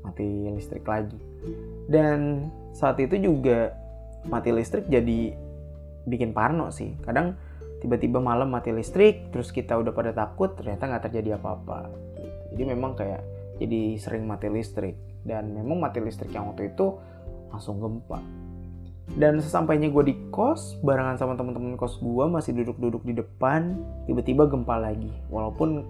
mati 0.00 0.48
listrik 0.50 0.82
lagi. 0.88 1.20
Dan 1.86 2.48
saat 2.72 2.96
itu 2.98 3.20
juga 3.20 3.76
mati 4.26 4.50
listrik 4.50 4.88
jadi 4.88 5.36
bikin 6.08 6.32
parno 6.32 6.72
sih. 6.72 6.96
Kadang 7.04 7.36
tiba-tiba 7.80 8.20
malam 8.20 8.52
mati 8.52 8.70
listrik 8.70 9.32
terus 9.32 9.50
kita 9.50 9.74
udah 9.80 9.92
pada 9.96 10.12
takut 10.12 10.52
ternyata 10.52 10.86
nggak 10.86 11.10
terjadi 11.10 11.40
apa-apa. 11.40 11.88
Jadi 12.52 12.62
memang 12.68 12.92
kayak 12.94 13.24
jadi 13.56 13.96
sering 13.96 14.28
mati 14.28 14.52
listrik. 14.52 14.96
Dan 15.20 15.52
memang 15.52 15.80
mati 15.80 16.00
listrik 16.00 16.32
yang 16.32 16.48
waktu 16.52 16.72
itu 16.72 16.96
langsung 17.52 17.80
gempa. 17.80 18.20
Dan 19.10 19.42
sesampainya 19.42 19.90
gue 19.90 20.04
di 20.06 20.14
kos 20.30 20.78
barengan 20.86 21.18
sama 21.18 21.34
teman-teman 21.34 21.74
kos 21.74 21.98
gue 21.98 22.24
masih 22.30 22.54
duduk-duduk 22.62 23.02
di 23.02 23.18
depan 23.18 23.74
tiba-tiba 24.06 24.46
gempa 24.46 24.76
lagi. 24.80 25.10
Walaupun 25.28 25.84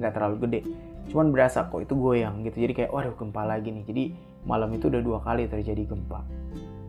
nggak 0.00 0.12
terlalu 0.14 0.36
gede. 0.48 0.60
Cuman 1.12 1.30
berasa 1.30 1.68
kok 1.68 1.84
itu 1.84 1.94
goyang 1.94 2.42
gitu. 2.42 2.64
Jadi 2.64 2.72
kayak 2.72 2.90
waduh 2.90 3.14
gempa 3.14 3.42
lagi 3.44 3.70
nih. 3.70 3.84
Jadi 3.84 4.04
malam 4.44 4.72
itu 4.74 4.88
udah 4.88 5.00
dua 5.00 5.18
kali 5.20 5.48
terjadi 5.48 5.88
gempa 5.88 6.24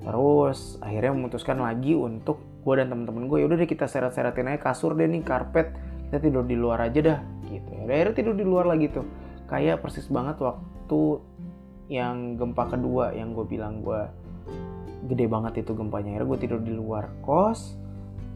terus 0.06 0.78
akhirnya 0.86 1.18
memutuskan 1.18 1.58
lagi 1.58 1.98
untuk 1.98 2.38
gue 2.62 2.74
dan 2.78 2.94
teman-teman 2.94 3.26
gue 3.26 3.38
yaudah 3.41 3.58
deh 3.58 3.70
kita 3.70 3.89
seret-seretin 3.89 4.50
aja 4.50 4.62
kasur 4.62 4.94
deh 4.94 5.10
nih 5.10 5.26
karpet. 5.26 5.74
Kita 6.06 6.22
tidur 6.22 6.46
di 6.46 6.54
luar 6.54 6.86
aja 6.86 7.02
dah 7.02 7.20
gitu. 7.50 7.70
Ya 7.74 7.89
akhirnya 7.89 8.15
tidur 8.18 8.38
di 8.38 8.46
luar 8.46 8.70
lagi 8.70 8.94
tuh. 8.94 9.06
Kayak 9.50 9.82
persis 9.82 10.06
banget 10.10 10.38
waktu 10.41 11.02
yang 11.89 12.38
gempa 12.38 12.74
kedua 12.74 13.13
yang 13.13 13.34
gue 13.34 13.46
bilang 13.46 13.82
gue 13.82 14.06
gede 15.10 15.26
banget 15.26 15.65
itu 15.65 15.74
gempanya. 15.74 16.18
Akhirnya 16.18 16.30
gue 16.30 16.39
tidur 16.41 16.62
di 16.62 16.74
luar 16.74 17.10
kos 17.26 17.78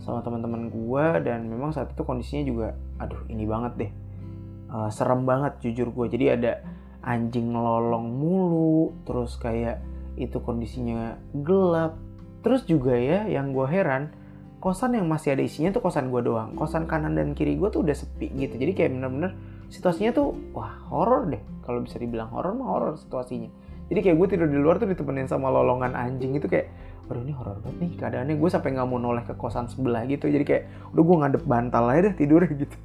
sama 0.01 0.25
teman-teman 0.25 0.73
gue 0.73 1.05
dan 1.21 1.45
memang 1.45 1.69
saat 1.69 1.93
itu 1.93 2.01
kondisinya 2.01 2.43
juga 2.45 2.67
aduh 2.97 3.21
ini 3.29 3.45
banget 3.45 3.73
deh. 3.77 3.91
Uh, 4.69 4.89
serem 4.93 5.25
banget 5.25 5.57
jujur 5.65 5.89
gue 5.89 6.05
jadi 6.13 6.37
ada 6.37 6.53
anjing 7.01 7.57
ngelolong 7.57 8.05
mulu 8.05 8.93
terus 9.01 9.33
kayak 9.41 9.81
itu 10.19 10.37
kondisinya 10.43 11.15
gelap. 11.31 11.95
Terus 12.43 12.67
juga 12.67 12.95
ya 12.95 13.25
yang 13.27 13.55
gue 13.55 13.67
heran 13.67 14.11
kosan 14.59 14.99
yang 14.99 15.07
masih 15.07 15.33
ada 15.33 15.43
isinya 15.43 15.71
tuh 15.71 15.81
kosan 15.83 16.11
gue 16.11 16.19
doang. 16.19 16.53
Kosan 16.53 16.85
kanan 16.85 17.15
dan 17.15 17.31
kiri 17.31 17.55
gue 17.55 17.71
tuh 17.71 17.81
udah 17.81 17.95
sepi 17.95 18.27
gitu. 18.35 18.59
Jadi 18.59 18.71
kayak 18.75 18.91
bener-bener 18.91 19.31
situasinya 19.71 20.11
tuh 20.11 20.35
wah 20.51 20.83
horor 20.91 21.31
deh. 21.31 21.41
Kalau 21.63 21.79
bisa 21.81 21.95
dibilang 21.97 22.27
horor 22.29 22.53
mah 22.53 22.67
horor 22.67 22.93
situasinya. 22.99 23.49
Jadi 23.89 23.99
kayak 24.05 24.15
gue 24.21 24.27
tidur 24.37 24.47
di 24.51 24.59
luar 24.59 24.77
tuh 24.77 24.85
ditemenin 24.85 25.25
sama 25.25 25.49
lolongan 25.49 25.97
anjing 25.97 26.37
itu 26.37 26.45
kayak 26.45 26.69
waduh 27.09 27.25
ini 27.25 27.33
horor 27.33 27.57
banget 27.65 27.77
nih 27.81 27.91
keadaannya. 27.97 28.35
Gue 28.37 28.49
sampai 28.51 28.69
nggak 28.75 28.87
mau 28.87 28.99
noleh 29.01 29.23
ke 29.25 29.33
kosan 29.33 29.65
sebelah 29.71 30.05
gitu. 30.05 30.29
Jadi 30.29 30.45
kayak 30.45 30.63
udah 30.93 31.03
gue 31.07 31.15
ngadep 31.25 31.43
bantal 31.47 31.83
aja 31.89 32.11
deh 32.11 32.15
tidur 32.19 32.43
gitu. 32.61 32.77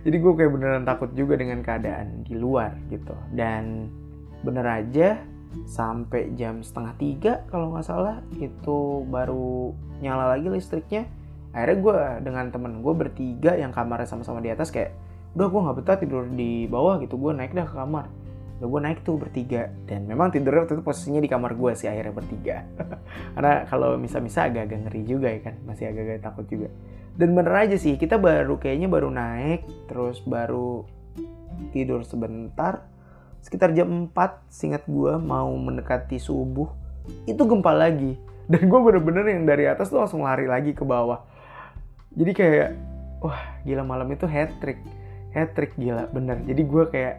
Jadi 0.00 0.16
gue 0.16 0.32
kayak 0.32 0.50
beneran 0.52 0.84
takut 0.84 1.12
juga 1.12 1.36
dengan 1.38 1.62
keadaan 1.62 2.26
di 2.26 2.34
luar 2.36 2.74
gitu. 2.90 3.14
Dan 3.32 3.88
bener 4.40 4.64
aja 4.64 5.20
sampai 5.66 6.34
jam 6.38 6.62
setengah 6.62 6.94
tiga 6.96 7.32
kalau 7.50 7.74
nggak 7.74 7.86
salah 7.86 8.22
itu 8.38 9.06
baru 9.10 9.74
nyala 9.98 10.36
lagi 10.36 10.46
listriknya. 10.50 11.06
Akhirnya 11.50 11.78
gue 11.82 11.98
dengan 12.30 12.46
temen 12.54 12.72
gue 12.78 12.94
bertiga 12.94 13.58
yang 13.58 13.74
kamarnya 13.74 14.06
sama-sama 14.06 14.38
di 14.38 14.54
atas 14.54 14.70
kayak 14.70 14.94
udah 15.34 15.46
gue 15.50 15.60
nggak 15.66 15.76
betah 15.82 15.98
tidur 15.98 16.24
di 16.30 16.70
bawah 16.70 17.02
gitu. 17.02 17.18
Gue 17.18 17.34
naik 17.34 17.50
dah 17.54 17.66
ke 17.66 17.74
kamar. 17.74 18.06
Udah 18.62 18.68
gue 18.70 18.80
naik 18.86 18.98
tuh 19.02 19.18
bertiga. 19.18 19.66
Dan 19.90 20.06
memang 20.06 20.30
tidurnya 20.30 20.62
waktu 20.62 20.78
itu 20.78 20.84
posisinya 20.86 21.18
di 21.18 21.30
kamar 21.30 21.58
gue 21.58 21.72
sih 21.74 21.90
akhirnya 21.90 22.14
bertiga. 22.14 22.56
Karena 23.34 23.66
kalau 23.66 23.98
misa-misa 23.98 24.46
agak-agak 24.46 24.86
ngeri 24.86 25.02
juga 25.02 25.28
ya 25.34 25.40
kan 25.42 25.58
masih 25.66 25.90
agak-agak 25.90 26.22
takut 26.22 26.46
juga. 26.46 26.70
Dan 27.18 27.34
bener 27.34 27.52
aja 27.52 27.76
sih 27.76 27.98
kita 27.98 28.16
baru 28.16 28.62
kayaknya 28.62 28.86
baru 28.86 29.10
naik 29.10 29.66
terus 29.90 30.22
baru 30.22 30.86
tidur 31.74 32.06
sebentar 32.06 32.86
sekitar 33.40 33.72
jam 33.72 34.10
4 34.12 34.52
singkat 34.52 34.84
gue 34.84 35.16
mau 35.16 35.50
mendekati 35.56 36.20
subuh 36.20 36.68
itu 37.24 37.40
gempa 37.40 37.72
lagi. 37.72 38.16
Dan 38.50 38.66
gue 38.66 38.80
bener-bener 38.82 39.24
yang 39.30 39.46
dari 39.46 39.70
atas 39.70 39.94
tuh 39.94 40.02
langsung 40.02 40.26
lari 40.26 40.44
lagi 40.50 40.74
ke 40.74 40.82
bawah. 40.82 41.22
Jadi 42.14 42.32
kayak 42.34 42.68
wah 43.22 43.38
gila 43.62 43.86
malam 43.86 44.10
itu 44.10 44.26
hat 44.26 44.50
trick 44.58 44.82
hat 45.30 45.54
trick 45.54 45.72
gila 45.78 46.10
bener. 46.10 46.42
Jadi 46.42 46.62
gue 46.66 46.84
kayak 46.90 47.16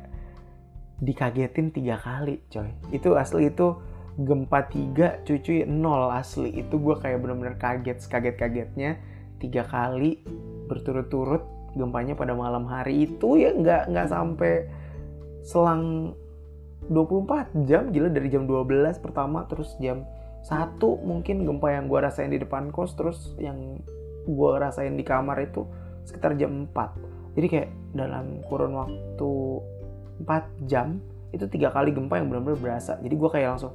dikagetin 0.99 1.71
tiga 1.71 1.95
kali 1.97 2.43
coy. 2.51 2.69
Itu 2.91 3.15
asli 3.15 3.47
itu 3.47 3.79
gempa 4.19 4.67
tiga 4.67 5.23
cucu 5.23 5.63
nol 5.63 6.11
asli. 6.11 6.51
Itu 6.51 6.83
gue 6.83 6.99
kayak 6.99 7.23
bener-bener 7.23 7.55
kaget 7.55 8.03
kaget 8.11 8.35
kagetnya 8.35 8.99
tiga 9.39 9.63
kali 9.65 10.21
berturut-turut 10.67 11.41
gempanya 11.73 12.13
pada 12.19 12.35
malam 12.35 12.67
hari 12.67 13.07
itu 13.07 13.39
ya 13.39 13.55
nggak 13.55 13.95
nggak 13.95 14.07
sampai 14.11 14.67
selang 15.41 16.13
24 16.89 17.67
jam 17.69 17.93
gila 17.93 18.09
dari 18.09 18.27
jam 18.29 18.49
12 18.49 18.97
pertama 19.01 19.45
terus 19.45 19.77
jam 19.77 20.05
satu 20.41 20.97
mungkin 21.05 21.45
gempa 21.45 21.69
yang 21.69 21.85
gue 21.85 21.99
rasain 22.01 22.33
di 22.33 22.41
depan 22.41 22.73
kos 22.73 22.97
terus 22.97 23.37
yang 23.37 23.77
gue 24.25 24.51
rasain 24.57 24.97
di 24.97 25.05
kamar 25.05 25.37
itu 25.45 25.65
sekitar 26.05 26.33
jam 26.37 26.65
4 26.73 27.37
jadi 27.37 27.47
kayak 27.47 27.69
dalam 27.95 28.43
kurun 28.49 28.73
waktu 28.75 29.31
4 30.25 30.67
jam 30.67 30.99
itu 31.31 31.47
tiga 31.47 31.71
kali 31.71 31.95
gempa 31.95 32.19
yang 32.19 32.27
benar-benar 32.27 32.59
berasa. 32.59 32.99
Jadi 32.99 33.15
gue 33.15 33.29
kayak 33.31 33.49
langsung 33.55 33.73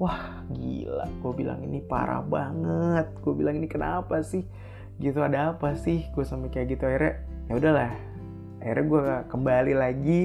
wah 0.00 0.44
gila 0.48 1.08
gue 1.08 1.32
bilang 1.32 1.60
ini 1.64 1.80
parah 1.80 2.20
banget. 2.20 3.08
Gue 3.24 3.32
bilang 3.32 3.56
ini 3.56 3.68
kenapa 3.68 4.20
sih? 4.20 4.44
Gitu 5.00 5.16
ada 5.20 5.56
apa 5.56 5.72
sih? 5.80 6.04
Gue 6.12 6.28
sampai 6.28 6.52
kayak 6.52 6.76
gitu 6.76 6.84
akhirnya 6.84 7.14
ya 7.48 7.52
udahlah. 7.56 7.92
Akhirnya 8.60 8.84
gue 8.84 9.02
kembali 9.32 9.74
lagi 9.76 10.20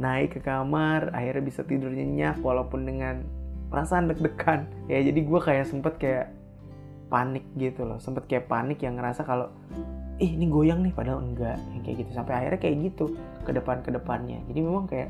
naik 0.00 0.36
ke 0.36 0.40
kamar 0.40 1.12
akhirnya 1.12 1.44
bisa 1.44 1.60
tidur 1.62 1.92
nyenyak 1.92 2.40
walaupun 2.40 2.88
dengan 2.88 3.20
perasaan 3.68 4.08
deg-degan. 4.08 4.66
Ya 4.88 5.04
jadi 5.04 5.20
gue 5.20 5.40
kayak 5.40 5.68
sempet 5.68 6.00
kayak 6.00 6.32
panik 7.12 7.44
gitu 7.60 7.84
loh. 7.84 8.00
Sempet 8.00 8.24
kayak 8.26 8.48
panik 8.48 8.80
yang 8.80 8.96
ngerasa 8.96 9.22
kalau 9.28 9.52
ih 10.20 10.32
ini 10.36 10.48
goyang 10.48 10.80
nih 10.80 10.92
padahal 10.96 11.20
enggak 11.20 11.60
yang 11.76 11.82
kayak 11.84 11.96
gitu. 12.02 12.10
Sampai 12.16 12.34
akhirnya 12.40 12.60
kayak 12.64 12.76
gitu 12.90 13.14
ke 13.44 13.52
depan 13.56 13.80
ke 13.80 13.88
depannya 13.88 14.36
jadi 14.52 14.60
memang 14.60 14.84
kayak 14.84 15.08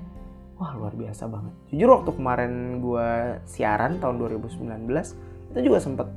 wah 0.61 0.74
luar 0.76 0.92
biasa 0.92 1.24
banget. 1.31 1.55
Jujur 1.72 1.88
waktu 2.03 2.11
kemarin 2.12 2.53
gue 2.85 3.09
siaran 3.48 3.96
tahun 4.03 4.20
2019 4.20 4.90
itu 5.55 5.59
juga 5.64 5.79
sempet 5.81 6.09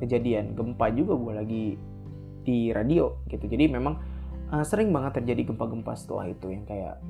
kejadian. 0.00 0.56
Gempa 0.56 0.88
juga 0.94 1.18
gue 1.18 1.32
lagi 1.34 1.64
di 2.44 2.70
radio 2.70 3.20
gitu. 3.28 3.44
Jadi 3.44 3.68
memang 3.68 4.00
uh, 4.52 4.64
sering 4.64 4.92
banget 4.92 5.20
terjadi 5.20 5.52
gempa-gempa 5.52 5.92
setelah 5.96 6.28
itu 6.28 6.52
yang 6.52 6.64
kayak 6.64 7.00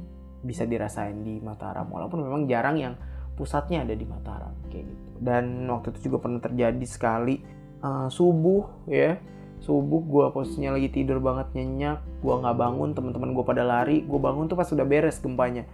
bisa 0.45 0.69
dirasain 0.69 1.25
di 1.25 1.41
Mataram 1.41 1.89
walaupun 1.89 2.21
memang 2.21 2.45
jarang 2.45 2.77
yang 2.77 2.95
pusatnya 3.35 3.83
ada 3.83 3.97
di 3.97 4.07
Mataram 4.07 4.55
kayak 4.71 4.85
gitu. 4.87 5.05
Dan 5.19 5.67
waktu 5.67 5.97
itu 5.97 6.13
juga 6.13 6.29
pernah 6.29 6.39
terjadi 6.39 6.87
sekali 6.87 7.41
uh, 7.83 8.07
subuh 8.13 8.87
ya. 8.87 9.19
Subuh 9.65 10.05
gue 10.05 10.25
posisinya 10.29 10.77
lagi 10.77 10.93
tidur 10.93 11.25
banget 11.25 11.57
nyenyak 11.57 12.05
gue 12.21 12.35
nggak 12.37 12.57
bangun 12.57 12.93
teman-teman 12.93 13.33
gue 13.33 13.45
pada 13.45 13.63
lari. 13.65 14.05
Gue 14.05 14.21
bangun 14.21 14.47
tuh 14.47 14.57
pas 14.61 14.69
sudah 14.69 14.85
beres 14.85 15.19
gempanya. 15.19 15.65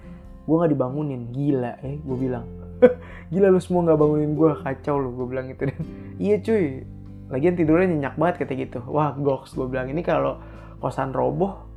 Gue 0.46 0.56
nggak 0.56 0.72
dibangunin 0.72 1.34
gila 1.34 1.82
eh 1.82 1.98
gue 2.00 2.16
bilang. 2.16 2.46
Gila 3.30 3.52
lu 3.52 3.60
semua 3.60 3.84
nggak 3.84 3.98
bangunin 4.00 4.32
gue 4.32 4.50
kacau 4.64 4.96
lu 4.96 5.12
gue 5.12 5.26
bilang 5.28 5.46
gitu. 5.52 5.68
Dan 5.68 5.80
iya 6.16 6.40
cuy. 6.40 6.86
Lagian 7.30 7.54
tidurnya 7.54 7.86
nyenyak 7.92 8.14
banget 8.16 8.46
kata 8.46 8.52
gitu. 8.56 8.78
Wah 8.88 9.12
goks 9.14 9.52
gue 9.52 9.68
bilang. 9.68 9.92
Ini 9.92 10.00
kalau 10.00 10.40
kosan 10.80 11.12
roboh 11.12 11.69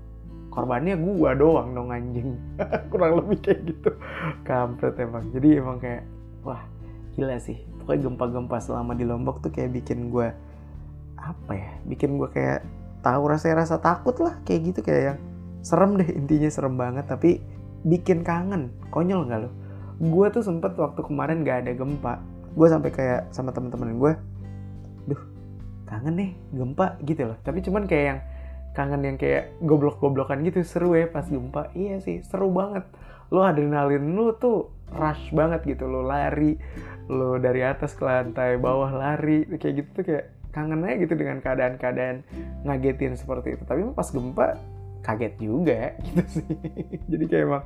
korbannya 0.54 0.94
gue 0.94 1.32
doang 1.34 1.74
dong 1.74 1.90
anjing. 1.90 2.38
Kurang 2.94 3.18
lebih 3.18 3.42
kayak 3.42 3.60
gitu. 3.66 3.90
Kampret 4.46 4.94
emang. 5.02 5.26
Jadi 5.34 5.48
emang 5.58 5.82
kayak 5.82 6.06
wah 6.46 6.62
gila 7.18 7.42
sih. 7.42 7.58
Pokoknya 7.82 8.06
gempa-gempa 8.06 8.58
selama 8.62 8.94
di 8.94 9.04
Lombok 9.10 9.42
tuh 9.42 9.50
kayak 9.50 9.74
bikin 9.74 10.14
gue 10.14 10.30
apa 11.24 11.56
ya 11.56 11.72
bikin 11.88 12.20
gue 12.20 12.28
kayak 12.30 12.68
tahu 13.02 13.26
rasa 13.26 13.58
rasa 13.58 13.82
takut 13.82 14.14
lah. 14.22 14.38
Kayak 14.46 14.62
gitu 14.70 14.80
kayak 14.86 15.02
yang 15.02 15.20
serem 15.66 15.98
deh. 15.98 16.10
Intinya 16.14 16.50
serem 16.54 16.78
banget 16.78 17.10
tapi 17.10 17.42
bikin 17.82 18.22
kangen. 18.22 18.70
Konyol 18.94 19.26
nggak 19.26 19.42
lo 19.42 19.52
gue 20.02 20.28
tuh 20.34 20.44
sempet 20.44 20.74
waktu 20.76 21.02
kemarin 21.06 21.46
gak 21.46 21.68
ada 21.68 21.72
gempa. 21.76 22.20
Gue 22.54 22.68
sampai 22.70 22.90
kayak 22.94 23.30
sama 23.34 23.54
temen-temen 23.54 23.98
gue 23.98 24.14
duh 25.04 25.22
kangen 25.86 26.16
nih 26.18 26.32
gempa 26.54 26.98
gitu 27.06 27.30
loh. 27.30 27.38
Tapi 27.46 27.60
cuman 27.62 27.84
kayak 27.86 28.06
yang 28.06 28.20
kangen 28.74 29.06
yang 29.06 29.18
kayak 29.22 29.54
goblok-goblokan 29.62 30.42
gitu 30.46 30.66
seru 30.66 30.98
ya 30.98 31.06
pas 31.06 31.30
gempa 31.30 31.70
iya 31.78 32.02
sih 32.02 32.26
seru 32.26 32.50
banget. 32.50 32.86
Lo 33.30 33.46
adrenalin 33.46 34.18
lo 34.18 34.34
tuh 34.38 34.74
rush 34.94 35.34
banget 35.34 35.66
gitu 35.66 35.90
lo 35.90 36.06
lari 36.06 36.58
lo 37.10 37.42
dari 37.42 37.66
atas 37.66 37.98
ke 37.98 38.06
lantai 38.06 38.62
bawah 38.62 38.94
lari 38.94 39.46
kayak 39.58 39.74
gitu 39.82 39.90
tuh 40.02 40.04
kayak 40.06 40.26
kangen 40.54 40.86
aja 40.86 40.96
gitu 41.02 41.14
dengan 41.18 41.42
keadaan-keadaan 41.42 42.18
ngagetin 42.66 43.18
seperti 43.18 43.58
itu. 43.58 43.64
Tapi 43.66 43.82
pas 43.94 44.10
gempa 44.10 44.58
kaget 45.06 45.34
juga 45.38 45.94
gitu 46.10 46.24
sih. 46.42 46.56
Jadi 47.10 47.24
kayak 47.30 47.46
emang 47.46 47.64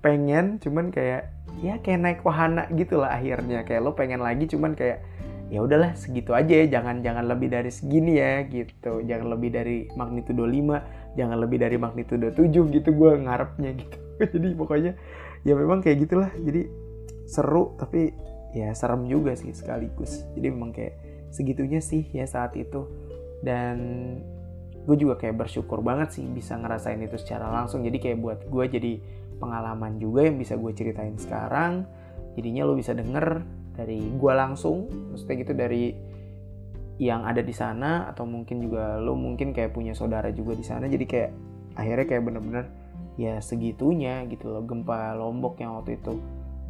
pengen 0.00 0.56
cuman 0.56 0.88
kayak 0.88 1.28
ya 1.60 1.76
kayak 1.84 2.00
naik 2.00 2.20
wahana 2.26 2.66
gitu 2.74 2.98
lah 2.98 3.18
akhirnya. 3.18 3.62
Kayak 3.62 3.82
lo 3.86 3.92
pengen 3.94 4.22
lagi 4.22 4.46
cuman 4.50 4.74
kayak 4.74 5.02
ya 5.50 5.60
udahlah 5.60 5.98
segitu 5.98 6.32
aja 6.32 6.64
ya. 6.64 6.80
Jangan 6.80 7.02
jangan 7.02 7.26
lebih 7.26 7.50
dari 7.50 7.68
segini 7.68 8.16
ya 8.16 8.46
gitu. 8.46 9.02
Jangan 9.02 9.26
lebih 9.34 9.50
dari 9.50 9.90
magnitudo 9.98 10.46
5 10.46 11.18
jangan 11.18 11.42
lebih 11.42 11.58
dari 11.58 11.74
magnitudo 11.74 12.30
7 12.30 12.46
gitu 12.70 12.90
gue 12.94 13.10
ngarepnya 13.26 13.70
gitu. 13.74 13.98
Jadi 14.38 14.54
pokoknya 14.54 14.92
ya 15.42 15.54
memang 15.58 15.82
kayak 15.82 16.06
gitulah. 16.06 16.30
Jadi 16.38 16.70
seru 17.26 17.74
tapi 17.76 18.14
ya 18.54 18.70
serem 18.72 19.10
juga 19.10 19.34
sih 19.34 19.50
sekaligus. 19.50 20.22
Jadi 20.38 20.46
memang 20.50 20.70
kayak 20.70 20.94
segitunya 21.34 21.82
sih 21.82 22.06
ya 22.14 22.24
saat 22.30 22.54
itu. 22.54 22.86
Dan 23.42 23.76
gue 24.86 24.96
juga 24.96 25.20
kayak 25.20 25.36
bersyukur 25.46 25.84
banget 25.84 26.16
sih 26.16 26.24
bisa 26.30 26.54
ngerasain 26.56 27.02
itu 27.02 27.18
secara 27.18 27.50
langsung. 27.50 27.82
Jadi 27.82 27.98
kayak 27.98 28.18
buat 28.22 28.40
gue 28.46 28.64
jadi 28.70 28.92
pengalaman 29.40 29.96
juga 29.96 30.28
yang 30.28 30.38
bisa 30.38 30.54
gue 30.54 30.72
ceritain 30.76 31.16
sekarang. 31.18 31.88
Jadinya 32.38 32.62
lo 32.68 32.78
bisa 32.78 32.94
denger 32.94 33.42
dari 33.80 33.98
gue 33.98 34.32
langsung 34.36 34.86
maksudnya 35.12 35.36
gitu 35.40 35.52
dari 35.56 35.84
yang 37.00 37.24
ada 37.24 37.40
di 37.40 37.54
sana 37.56 38.12
atau 38.12 38.28
mungkin 38.28 38.60
juga 38.60 39.00
lo 39.00 39.16
mungkin 39.16 39.56
kayak 39.56 39.72
punya 39.72 39.96
saudara 39.96 40.28
juga 40.36 40.52
di 40.52 40.64
sana 40.64 40.84
jadi 40.84 41.04
kayak 41.08 41.30
akhirnya 41.80 42.06
kayak 42.12 42.22
bener-bener 42.28 42.64
ya 43.16 43.40
segitunya 43.40 44.28
gitu 44.28 44.52
loh 44.52 44.64
gempa 44.68 45.16
lombok 45.16 45.56
yang 45.64 45.80
waktu 45.80 45.96
itu 45.96 46.20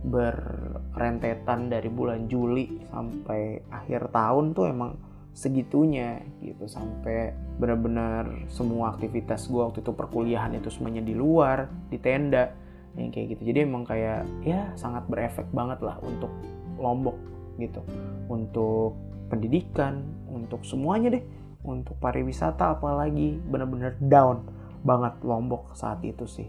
berrentetan 0.00 1.68
dari 1.68 1.90
bulan 1.90 2.30
Juli 2.30 2.80
sampai 2.88 3.60
akhir 3.68 4.14
tahun 4.14 4.56
tuh 4.56 4.70
emang 4.70 4.96
segitunya 5.30 6.24
gitu 6.42 6.66
sampai 6.66 7.34
benar-benar 7.60 8.48
semua 8.50 8.96
aktivitas 8.96 9.46
gue 9.46 9.60
waktu 9.60 9.84
itu 9.84 9.92
perkuliahan 9.92 10.56
itu 10.56 10.72
semuanya 10.72 11.04
di 11.04 11.14
luar 11.14 11.68
di 11.92 11.98
tenda 12.00 12.50
yang 12.98 13.14
kayak 13.14 13.38
gitu. 13.38 13.54
Jadi 13.54 13.58
emang 13.62 13.86
kayak 13.86 14.26
ya 14.42 14.74
sangat 14.74 15.06
berefek 15.06 15.46
banget 15.54 15.78
lah 15.84 16.00
untuk 16.02 16.32
Lombok 16.80 17.16
gitu. 17.60 17.84
Untuk 18.26 18.96
pendidikan 19.28 20.02
untuk 20.26 20.64
semuanya 20.64 21.14
deh. 21.14 21.24
Untuk 21.60 22.00
pariwisata 22.00 22.80
apalagi 22.80 23.36
bener-bener 23.36 23.94
down 24.00 24.48
banget 24.80 25.20
Lombok 25.20 25.76
saat 25.76 26.00
itu 26.02 26.24
sih. 26.24 26.48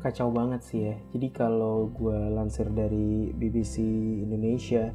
Kacau 0.00 0.32
banget 0.32 0.64
sih 0.64 0.80
ya. 0.88 0.96
Jadi 1.12 1.28
kalau 1.28 1.92
gue 1.92 2.16
lansir 2.32 2.72
dari 2.72 3.30
BBC 3.36 3.84
Indonesia 4.24 4.90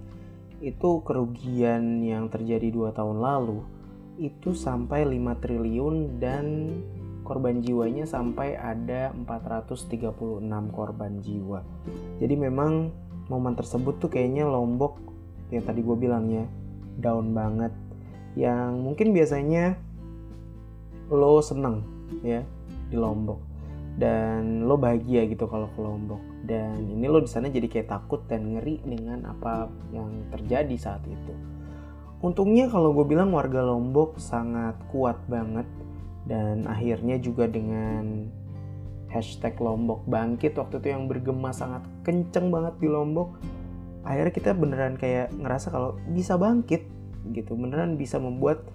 itu 0.62 1.02
kerugian 1.02 2.06
yang 2.06 2.30
terjadi 2.30 2.70
dua 2.70 2.94
tahun 2.94 3.18
lalu 3.18 3.66
itu 4.22 4.54
sampai 4.54 5.10
5 5.10 5.42
triliun 5.42 6.22
dan 6.22 6.46
korban 7.26 7.58
jiwanya 7.64 8.06
sampai 8.06 8.54
ada 8.54 9.10
436 9.18 10.46
korban 10.70 11.12
jiwa. 11.26 11.66
Jadi 12.22 12.36
memang 12.38 12.94
momen 13.32 13.56
tersebut 13.56 14.04
tuh 14.04 14.12
kayaknya 14.12 14.44
Lombok 14.44 15.00
yang 15.56 15.64
tadi 15.64 15.80
gue 15.80 15.96
bilang 15.96 16.28
ya 16.28 16.44
down 17.00 17.32
banget. 17.32 17.72
Yang 18.36 18.72
mungkin 18.84 19.08
biasanya 19.16 19.80
lo 21.08 21.40
seneng 21.40 21.84
ya 22.24 22.44
di 22.92 23.00
Lombok 23.00 23.40
dan 23.96 24.68
lo 24.68 24.76
bahagia 24.76 25.28
gitu 25.32 25.48
kalau 25.48 25.72
ke 25.72 25.80
Lombok. 25.80 26.20
Dan 26.44 26.92
ini 26.92 27.08
lo 27.08 27.24
di 27.24 27.32
sana 27.32 27.48
jadi 27.48 27.72
kayak 27.72 27.88
takut 27.88 28.28
dan 28.28 28.56
ngeri 28.56 28.84
dengan 28.84 29.24
apa 29.28 29.72
yang 29.96 30.28
terjadi 30.36 30.76
saat 30.76 31.04
itu. 31.08 31.34
Untungnya 32.22 32.70
kalau 32.70 32.94
gue 32.94 33.06
bilang 33.08 33.34
warga 33.34 33.64
Lombok 33.66 34.20
sangat 34.20 34.78
kuat 34.94 35.18
banget 35.26 35.66
dan 36.30 36.70
akhirnya 36.70 37.18
juga 37.18 37.50
dengan 37.50 38.30
hashtag 39.12 39.58
Lombok 39.60 40.08
bangkit 40.08 40.56
waktu 40.56 40.80
itu 40.80 40.88
yang 40.94 41.12
bergema 41.12 41.52
sangat 41.52 41.84
kenceng 42.02 42.50
banget 42.50 42.78
di 42.82 42.88
Lombok 42.90 43.38
akhirnya 44.02 44.34
kita 44.34 44.52
beneran 44.58 44.98
kayak 44.98 45.30
ngerasa 45.38 45.70
kalau 45.70 45.98
bisa 46.10 46.34
bangkit 46.36 46.90
gitu. 47.34 47.54
Beneran 47.54 48.02
bisa 48.02 48.18
membuat 48.18 48.66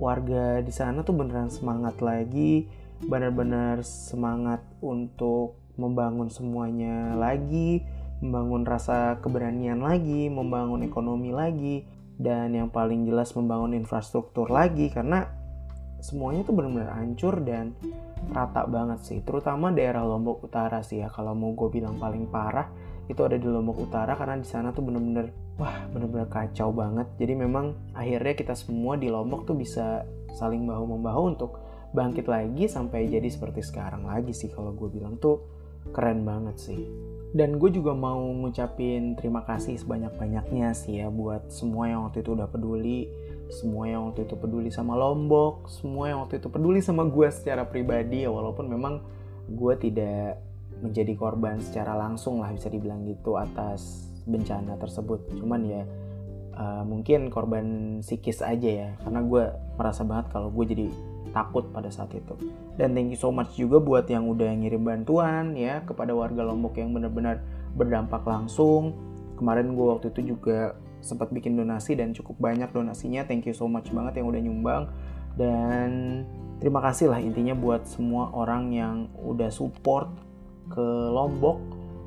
warga 0.00 0.60
di 0.60 0.72
sana 0.72 1.04
tuh 1.04 1.16
beneran 1.16 1.48
semangat 1.48 2.00
lagi 2.00 2.68
benar-benar 3.04 3.84
semangat 3.84 4.64
untuk 4.80 5.60
membangun 5.74 6.30
semuanya 6.30 7.18
lagi 7.18 7.82
membangun 8.22 8.62
rasa 8.64 9.18
keberanian 9.20 9.82
lagi 9.82 10.30
membangun 10.30 10.86
ekonomi 10.86 11.34
lagi 11.34 11.84
dan 12.16 12.54
yang 12.54 12.70
paling 12.70 13.02
jelas 13.04 13.34
membangun 13.34 13.74
infrastruktur 13.74 14.46
lagi. 14.48 14.90
Karena 14.90 15.26
semuanya 16.04 16.44
tuh 16.44 16.52
benar-benar 16.52 17.00
hancur 17.00 17.40
dan 17.40 17.72
rata 18.28 18.68
banget 18.68 19.00
sih. 19.00 19.18
Terutama 19.24 19.72
daerah 19.72 20.04
Lombok 20.04 20.44
Utara 20.44 20.84
sih 20.84 21.00
ya. 21.00 21.08
Kalau 21.08 21.32
mau 21.32 21.56
gue 21.56 21.72
bilang 21.72 21.96
paling 21.96 22.28
parah 22.28 22.68
itu 23.08 23.20
ada 23.24 23.40
di 23.40 23.48
Lombok 23.48 23.88
Utara 23.88 24.12
karena 24.12 24.36
di 24.36 24.44
sana 24.44 24.76
tuh 24.76 24.84
bener-bener 24.84 25.32
wah 25.56 25.88
bener-bener 25.88 26.28
kacau 26.28 26.76
banget. 26.76 27.08
Jadi 27.16 27.32
memang 27.40 27.72
akhirnya 27.96 28.36
kita 28.36 28.52
semua 28.52 29.00
di 29.00 29.08
Lombok 29.08 29.48
tuh 29.48 29.56
bisa 29.56 30.04
saling 30.36 30.68
bahu 30.68 30.84
membahu 31.00 31.22
untuk 31.32 31.50
bangkit 31.94 32.26
lagi 32.26 32.66
sampai 32.66 33.06
jadi 33.06 33.30
seperti 33.30 33.62
sekarang 33.62 34.04
lagi 34.04 34.34
sih 34.34 34.50
kalau 34.50 34.74
gue 34.74 34.90
bilang 34.90 35.14
tuh 35.16 35.46
keren 35.94 36.26
banget 36.26 36.58
sih 36.58 36.82
dan 37.34 37.58
gue 37.58 37.70
juga 37.74 37.92
mau 37.92 38.22
ngucapin 38.22 39.18
terima 39.18 39.42
kasih 39.42 39.74
sebanyak-banyaknya 39.74 40.70
sih 40.70 41.02
ya 41.02 41.10
buat 41.10 41.50
semua 41.50 41.90
yang 41.90 42.06
waktu 42.06 42.22
itu 42.22 42.38
udah 42.38 42.46
peduli 42.46 43.10
semua 43.52 43.90
yang 43.90 44.08
waktu 44.08 44.24
itu 44.24 44.34
peduli 44.38 44.70
sama 44.72 44.96
Lombok, 44.96 45.68
semua 45.68 46.08
yang 46.08 46.24
waktu 46.24 46.40
itu 46.40 46.48
peduli 46.48 46.80
sama 46.80 47.04
gue 47.04 47.28
secara 47.28 47.68
pribadi 47.68 48.24
ya 48.24 48.30
walaupun 48.32 48.66
memang 48.70 49.04
gue 49.50 49.74
tidak 49.76 50.40
menjadi 50.80 51.12
korban 51.16 51.60
secara 51.60 51.96
langsung 51.96 52.40
lah 52.40 52.50
bisa 52.52 52.72
dibilang 52.72 53.04
gitu 53.04 53.36
atas 53.36 54.10
bencana 54.24 54.80
tersebut. 54.80 55.36
Cuman 55.36 55.60
ya 55.68 55.82
uh, 56.56 56.82
mungkin 56.82 57.28
korban 57.28 58.00
psikis 58.00 58.40
aja 58.40 58.68
ya 58.68 58.88
karena 59.04 59.20
gue 59.22 59.44
merasa 59.76 60.02
banget 60.02 60.32
kalau 60.32 60.48
gue 60.50 60.64
jadi 60.64 60.88
takut 61.34 61.66
pada 61.74 61.90
saat 61.90 62.14
itu. 62.14 62.38
Dan 62.78 62.94
thank 62.94 63.10
you 63.10 63.18
so 63.18 63.34
much 63.34 63.58
juga 63.58 63.82
buat 63.82 64.06
yang 64.06 64.30
udah 64.30 64.54
ngirim 64.54 64.86
bantuan 64.86 65.58
ya 65.58 65.82
kepada 65.82 66.14
warga 66.14 66.46
Lombok 66.46 66.78
yang 66.78 66.94
benar-benar 66.94 67.42
berdampak 67.74 68.22
langsung. 68.22 68.94
Kemarin 69.34 69.74
gue 69.74 69.86
waktu 69.90 70.14
itu 70.14 70.38
juga 70.38 70.78
sempat 71.04 71.28
bikin 71.28 71.60
donasi 71.60 71.92
dan 72.00 72.16
cukup 72.16 72.40
banyak 72.40 72.72
donasinya 72.72 73.28
thank 73.28 73.44
you 73.44 73.52
so 73.52 73.68
much 73.68 73.92
banget 73.92 74.24
yang 74.24 74.26
udah 74.32 74.40
nyumbang 74.40 74.82
dan 75.36 75.90
terima 76.58 76.80
kasih 76.80 77.12
lah 77.12 77.20
intinya 77.20 77.52
buat 77.52 77.84
semua 77.84 78.32
orang 78.32 78.72
yang 78.72 78.96
udah 79.20 79.52
support 79.52 80.08
ke 80.72 80.82
Lombok 81.12 81.60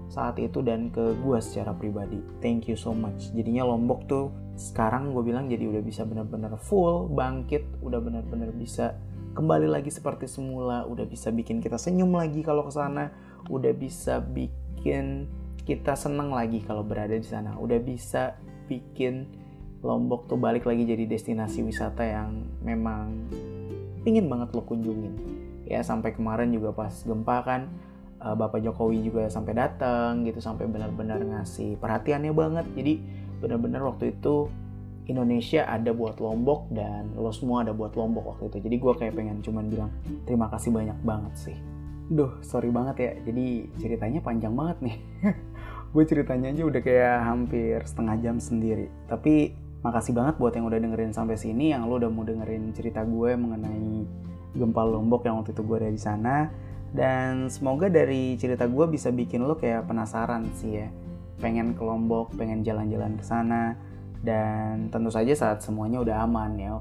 saat 0.10 0.42
itu 0.42 0.66
dan 0.66 0.90
ke 0.90 1.14
gue 1.22 1.38
secara 1.38 1.78
pribadi 1.78 2.18
thank 2.42 2.66
you 2.66 2.74
so 2.74 2.90
much 2.90 3.30
jadinya 3.38 3.70
Lombok 3.70 4.10
tuh 4.10 4.34
sekarang 4.58 5.14
gue 5.14 5.22
bilang 5.22 5.46
jadi 5.46 5.70
udah 5.70 5.84
bisa 5.86 6.02
benar-benar 6.02 6.58
full 6.58 7.06
bangkit 7.14 7.70
udah 7.86 8.02
benar-benar 8.02 8.50
bisa 8.58 8.98
kembali 9.38 9.70
lagi 9.70 9.94
seperti 9.94 10.26
semula 10.26 10.90
udah 10.90 11.06
bisa 11.06 11.30
bikin 11.30 11.62
kita 11.62 11.78
senyum 11.78 12.10
lagi 12.10 12.42
kalau 12.42 12.66
ke 12.66 12.74
sana 12.74 13.14
udah 13.54 13.70
bisa 13.70 14.18
bikin 14.18 15.30
kita 15.62 15.94
seneng 15.94 16.34
lagi 16.34 16.66
kalau 16.66 16.82
berada 16.82 17.14
di 17.14 17.28
sana 17.28 17.54
udah 17.62 17.78
bisa 17.78 18.34
bikin 18.66 19.30
Lombok 19.86 20.26
tuh 20.26 20.42
balik 20.42 20.66
lagi 20.66 20.90
jadi 20.90 21.06
destinasi 21.06 21.62
wisata 21.62 22.02
yang 22.02 22.50
memang 22.66 23.30
pingin 24.02 24.26
banget 24.26 24.50
lo 24.58 24.66
kunjungin. 24.66 25.14
Ya 25.70 25.86
sampai 25.86 26.18
kemarin 26.18 26.50
juga 26.50 26.74
pas 26.74 26.90
gempa 27.06 27.46
kan 27.46 27.70
uh, 28.18 28.34
Bapak 28.34 28.66
Jokowi 28.66 29.06
juga 29.06 29.30
sampai 29.30 29.54
datang 29.54 30.26
gitu 30.26 30.42
sampai 30.42 30.66
benar-benar 30.66 31.22
ngasih 31.22 31.78
perhatiannya 31.78 32.34
banget. 32.34 32.66
Jadi 32.74 32.94
benar-benar 33.38 33.86
waktu 33.86 34.18
itu 34.18 34.50
Indonesia 35.08 35.66
ada 35.68 35.92
buat 35.96 36.20
Lombok 36.20 36.72
dan 36.72 37.16
lo 37.16 37.32
semua 37.32 37.64
ada 37.64 37.72
buat 37.72 37.96
Lombok 37.96 38.36
waktu 38.36 38.52
itu 38.52 38.58
jadi 38.68 38.76
gue 38.78 38.94
kayak 39.00 39.14
pengen 39.16 39.38
cuman 39.42 39.66
bilang 39.72 39.92
terima 40.28 40.52
kasih 40.52 40.72
banyak 40.72 40.98
banget 41.04 41.34
sih 41.36 41.58
Duh, 42.08 42.40
sorry 42.40 42.72
banget 42.72 42.96
ya. 43.04 43.12
Jadi 43.28 43.68
ceritanya 43.84 44.24
panjang 44.24 44.56
banget 44.56 44.80
nih. 44.80 44.96
gue 45.92 46.04
ceritanya 46.08 46.56
aja 46.56 46.64
udah 46.64 46.80
kayak 46.80 47.20
hampir 47.20 47.84
setengah 47.84 48.16
jam 48.24 48.40
sendiri. 48.40 48.88
Tapi 49.12 49.52
makasih 49.84 50.16
banget 50.16 50.40
buat 50.40 50.56
yang 50.56 50.72
udah 50.72 50.80
dengerin 50.80 51.12
sampai 51.12 51.36
sini, 51.36 51.76
yang 51.76 51.84
lo 51.84 52.00
udah 52.00 52.08
mau 52.08 52.24
dengerin 52.24 52.72
cerita 52.72 53.04
gue 53.04 53.36
mengenai 53.36 54.08
gempa 54.56 54.88
Lombok 54.88 55.28
yang 55.28 55.44
waktu 55.44 55.52
itu 55.52 55.62
gue 55.68 55.78
ada 55.84 55.92
di 55.92 56.02
sana 56.02 56.48
dan 56.96 57.52
semoga 57.52 57.92
dari 57.92 58.40
cerita 58.40 58.66
gue 58.66 58.86
bisa 58.88 59.12
bikin 59.12 59.44
lo 59.44 59.60
kayak 59.60 59.86
penasaran 59.86 60.48
sih 60.58 60.82
ya 60.82 60.88
pengen 61.38 61.76
ke 61.78 61.84
Lombok 61.84 62.34
pengen 62.40 62.64
jalan-jalan 62.64 63.20
ke 63.20 63.24
sana 63.28 63.78
dan 64.26 64.90
tentu 64.90 65.14
saja 65.14 65.34
saat 65.34 65.60
semuanya 65.62 66.02
udah 66.02 66.26
aman 66.26 66.52
ya 66.58 66.78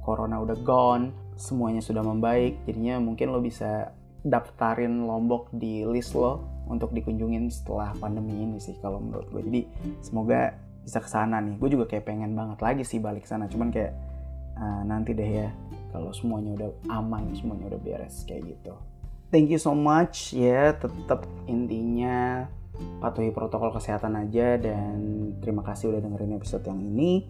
corona 0.00 0.40
udah 0.40 0.56
gone 0.64 1.12
semuanya 1.36 1.84
sudah 1.84 2.00
membaik 2.00 2.60
jadinya 2.64 3.00
mungkin 3.00 3.32
lo 3.32 3.40
bisa 3.40 3.92
daftarin 4.24 5.08
Lombok 5.08 5.48
di 5.52 5.84
list 5.88 6.12
lo 6.12 6.44
untuk 6.70 6.94
dikunjungin 6.94 7.50
setelah 7.50 7.96
pandemi 7.98 8.46
ini 8.46 8.62
sih 8.62 8.78
kalau 8.78 9.02
menurut 9.02 9.26
gue. 9.32 9.42
Jadi 9.42 9.60
semoga 10.04 10.54
bisa 10.84 11.02
ke 11.02 11.08
sana 11.10 11.42
nih. 11.42 11.58
Gue 11.58 11.68
juga 11.72 11.84
kayak 11.90 12.06
pengen 12.06 12.36
banget 12.38 12.62
lagi 12.62 12.82
sih 12.86 13.02
balik 13.02 13.26
sana. 13.26 13.50
Cuman 13.50 13.74
kayak 13.74 13.92
uh, 14.54 14.82
nanti 14.86 15.16
deh 15.16 15.48
ya 15.48 15.50
kalau 15.90 16.14
semuanya 16.14 16.54
udah 16.54 16.70
aman 16.94 17.34
semuanya 17.34 17.74
udah 17.74 17.80
beres 17.82 18.22
kayak 18.28 18.54
gitu. 18.54 18.76
Thank 19.34 19.50
you 19.50 19.58
so 19.58 19.74
much. 19.74 20.30
Ya 20.30 20.76
tetap 20.78 21.26
intinya 21.50 22.46
patuhi 23.00 23.32
protokol 23.32 23.72
kesehatan 23.72 24.16
aja 24.16 24.60
dan 24.60 24.96
terima 25.40 25.64
kasih 25.64 25.92
udah 25.94 26.00
dengerin 26.04 26.36
episode 26.36 26.64
yang 26.68 26.80
ini. 26.80 27.28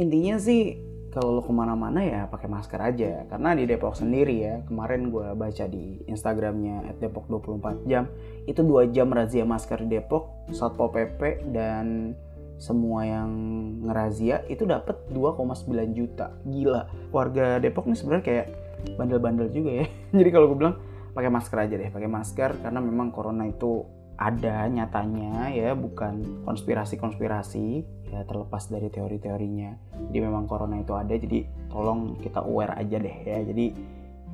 Intinya 0.00 0.36
sih 0.40 0.76
kalau 1.12 1.36
lo 1.36 1.42
ke 1.44 1.52
mana-mana 1.52 2.00
ya 2.00 2.20
pakai 2.28 2.48
masker 2.48 2.80
aja. 2.80 3.28
Karena 3.28 3.52
di 3.52 3.68
Depok 3.68 3.92
sendiri 3.96 4.36
ya 4.40 4.54
kemarin 4.64 5.12
gue 5.12 5.36
baca 5.36 5.64
di 5.68 6.00
Instagramnya 6.08 6.96
Depok 6.98 7.28
24 7.28 7.84
jam 7.88 8.08
itu 8.48 8.60
dua 8.64 8.88
jam 8.88 9.12
razia 9.12 9.44
masker 9.44 9.84
di 9.84 10.00
Depok 10.00 10.48
satpol 10.50 10.90
pp 10.90 11.52
dan 11.52 12.16
semua 12.56 13.02
yang 13.02 13.28
ngerazia 13.82 14.46
itu 14.46 14.64
dapat 14.64 14.96
2,9 15.10 15.98
juta. 15.98 16.32
Gila. 16.46 17.12
Warga 17.12 17.60
Depok 17.60 17.90
nih 17.90 17.98
sebenarnya 17.98 18.24
kayak 18.24 18.46
bandel-bandel 18.96 19.52
juga 19.52 19.84
ya. 19.84 19.86
Jadi 20.18 20.30
kalau 20.32 20.48
gue 20.48 20.58
bilang 20.58 20.76
pakai 21.12 21.28
masker 21.28 21.58
aja 21.60 21.74
deh 21.76 21.90
pakai 21.92 22.08
masker 22.08 22.50
karena 22.64 22.80
memang 22.80 23.12
corona 23.12 23.44
itu 23.44 23.84
ada 24.22 24.70
nyatanya 24.70 25.50
ya 25.50 25.74
bukan 25.74 26.46
konspirasi-konspirasi 26.46 27.66
ya 28.06 28.22
terlepas 28.22 28.70
dari 28.70 28.86
teori-teorinya. 28.86 29.98
Jadi 30.06 30.18
memang 30.22 30.46
corona 30.46 30.78
itu 30.78 30.94
ada 30.94 31.10
jadi 31.10 31.42
tolong 31.66 32.22
kita 32.22 32.46
aware 32.46 32.78
aja 32.78 33.02
deh 33.02 33.16
ya. 33.26 33.42
Jadi 33.42 33.74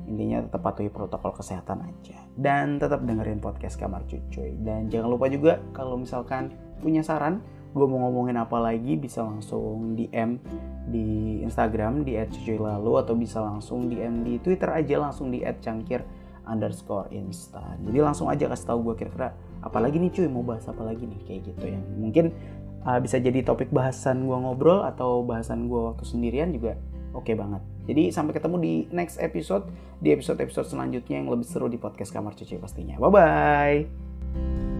intinya 0.05 0.45
tetap 0.45 0.61
patuhi 0.61 0.93
protokol 0.93 1.33
kesehatan 1.33 1.89
aja. 1.89 2.21
Dan 2.37 2.77
tetap 2.77 3.01
dengerin 3.01 3.41
podcast 3.41 3.81
kamar 3.81 4.05
cucuy. 4.05 4.53
Dan 4.61 4.93
jangan 4.93 5.09
lupa 5.09 5.25
juga 5.25 5.57
kalau 5.73 5.97
misalkan 5.97 6.53
punya 6.77 7.01
saran 7.01 7.41
gue 7.69 7.85
mau 7.85 8.09
ngomongin 8.09 8.37
apa 8.41 8.57
lagi 8.57 8.97
bisa 8.97 9.21
langsung 9.21 9.93
DM 9.93 10.41
di 10.89 11.37
Instagram 11.45 12.01
di 12.01 12.17
@cucuy_lalu 12.17 12.91
atau 13.05 13.13
bisa 13.13 13.45
langsung 13.45 13.85
DM 13.85 14.25
di 14.25 14.41
Twitter 14.41 14.73
aja 14.73 14.97
langsung 14.97 15.29
di 15.29 15.45
@cangkir 15.45 16.01
underscore 16.49 17.13
instan 17.13 17.77
jadi 17.85 18.09
langsung 18.09 18.25
aja 18.25 18.49
kasih 18.49 18.73
tahu 18.73 18.89
gue 18.89 19.05
kira-kira 19.05 19.37
apalagi 19.61 19.99
nih 19.99 20.11
cuy 20.11 20.27
mau 20.31 20.43
bahas 20.45 20.65
apa 20.67 20.81
lagi 20.83 21.05
nih? 21.05 21.19
Kayak 21.27 21.41
gitu 21.53 21.65
ya. 21.69 21.79
Mungkin 21.99 22.31
uh, 22.85 22.99
bisa 22.99 23.19
jadi 23.19 23.43
topik 23.43 23.69
bahasan 23.69 24.25
gue 24.27 24.37
ngobrol 24.37 24.83
atau 24.87 25.21
bahasan 25.25 25.67
gue 25.67 25.81
waktu 25.93 26.03
sendirian 26.07 26.51
juga 26.55 26.79
oke 27.11 27.25
okay 27.27 27.35
banget. 27.35 27.61
Jadi 27.89 28.13
sampai 28.13 28.33
ketemu 28.37 28.55
di 28.61 28.73
next 28.93 29.17
episode 29.17 29.65
di 29.99 30.13
episode-episode 30.13 30.69
selanjutnya 30.69 31.19
yang 31.19 31.27
lebih 31.27 31.47
seru 31.47 31.67
di 31.67 31.81
podcast 31.81 32.13
kamar 32.13 32.37
cuci 32.37 32.61
pastinya. 32.61 32.95
Bye 33.01 33.11
bye 33.11 34.78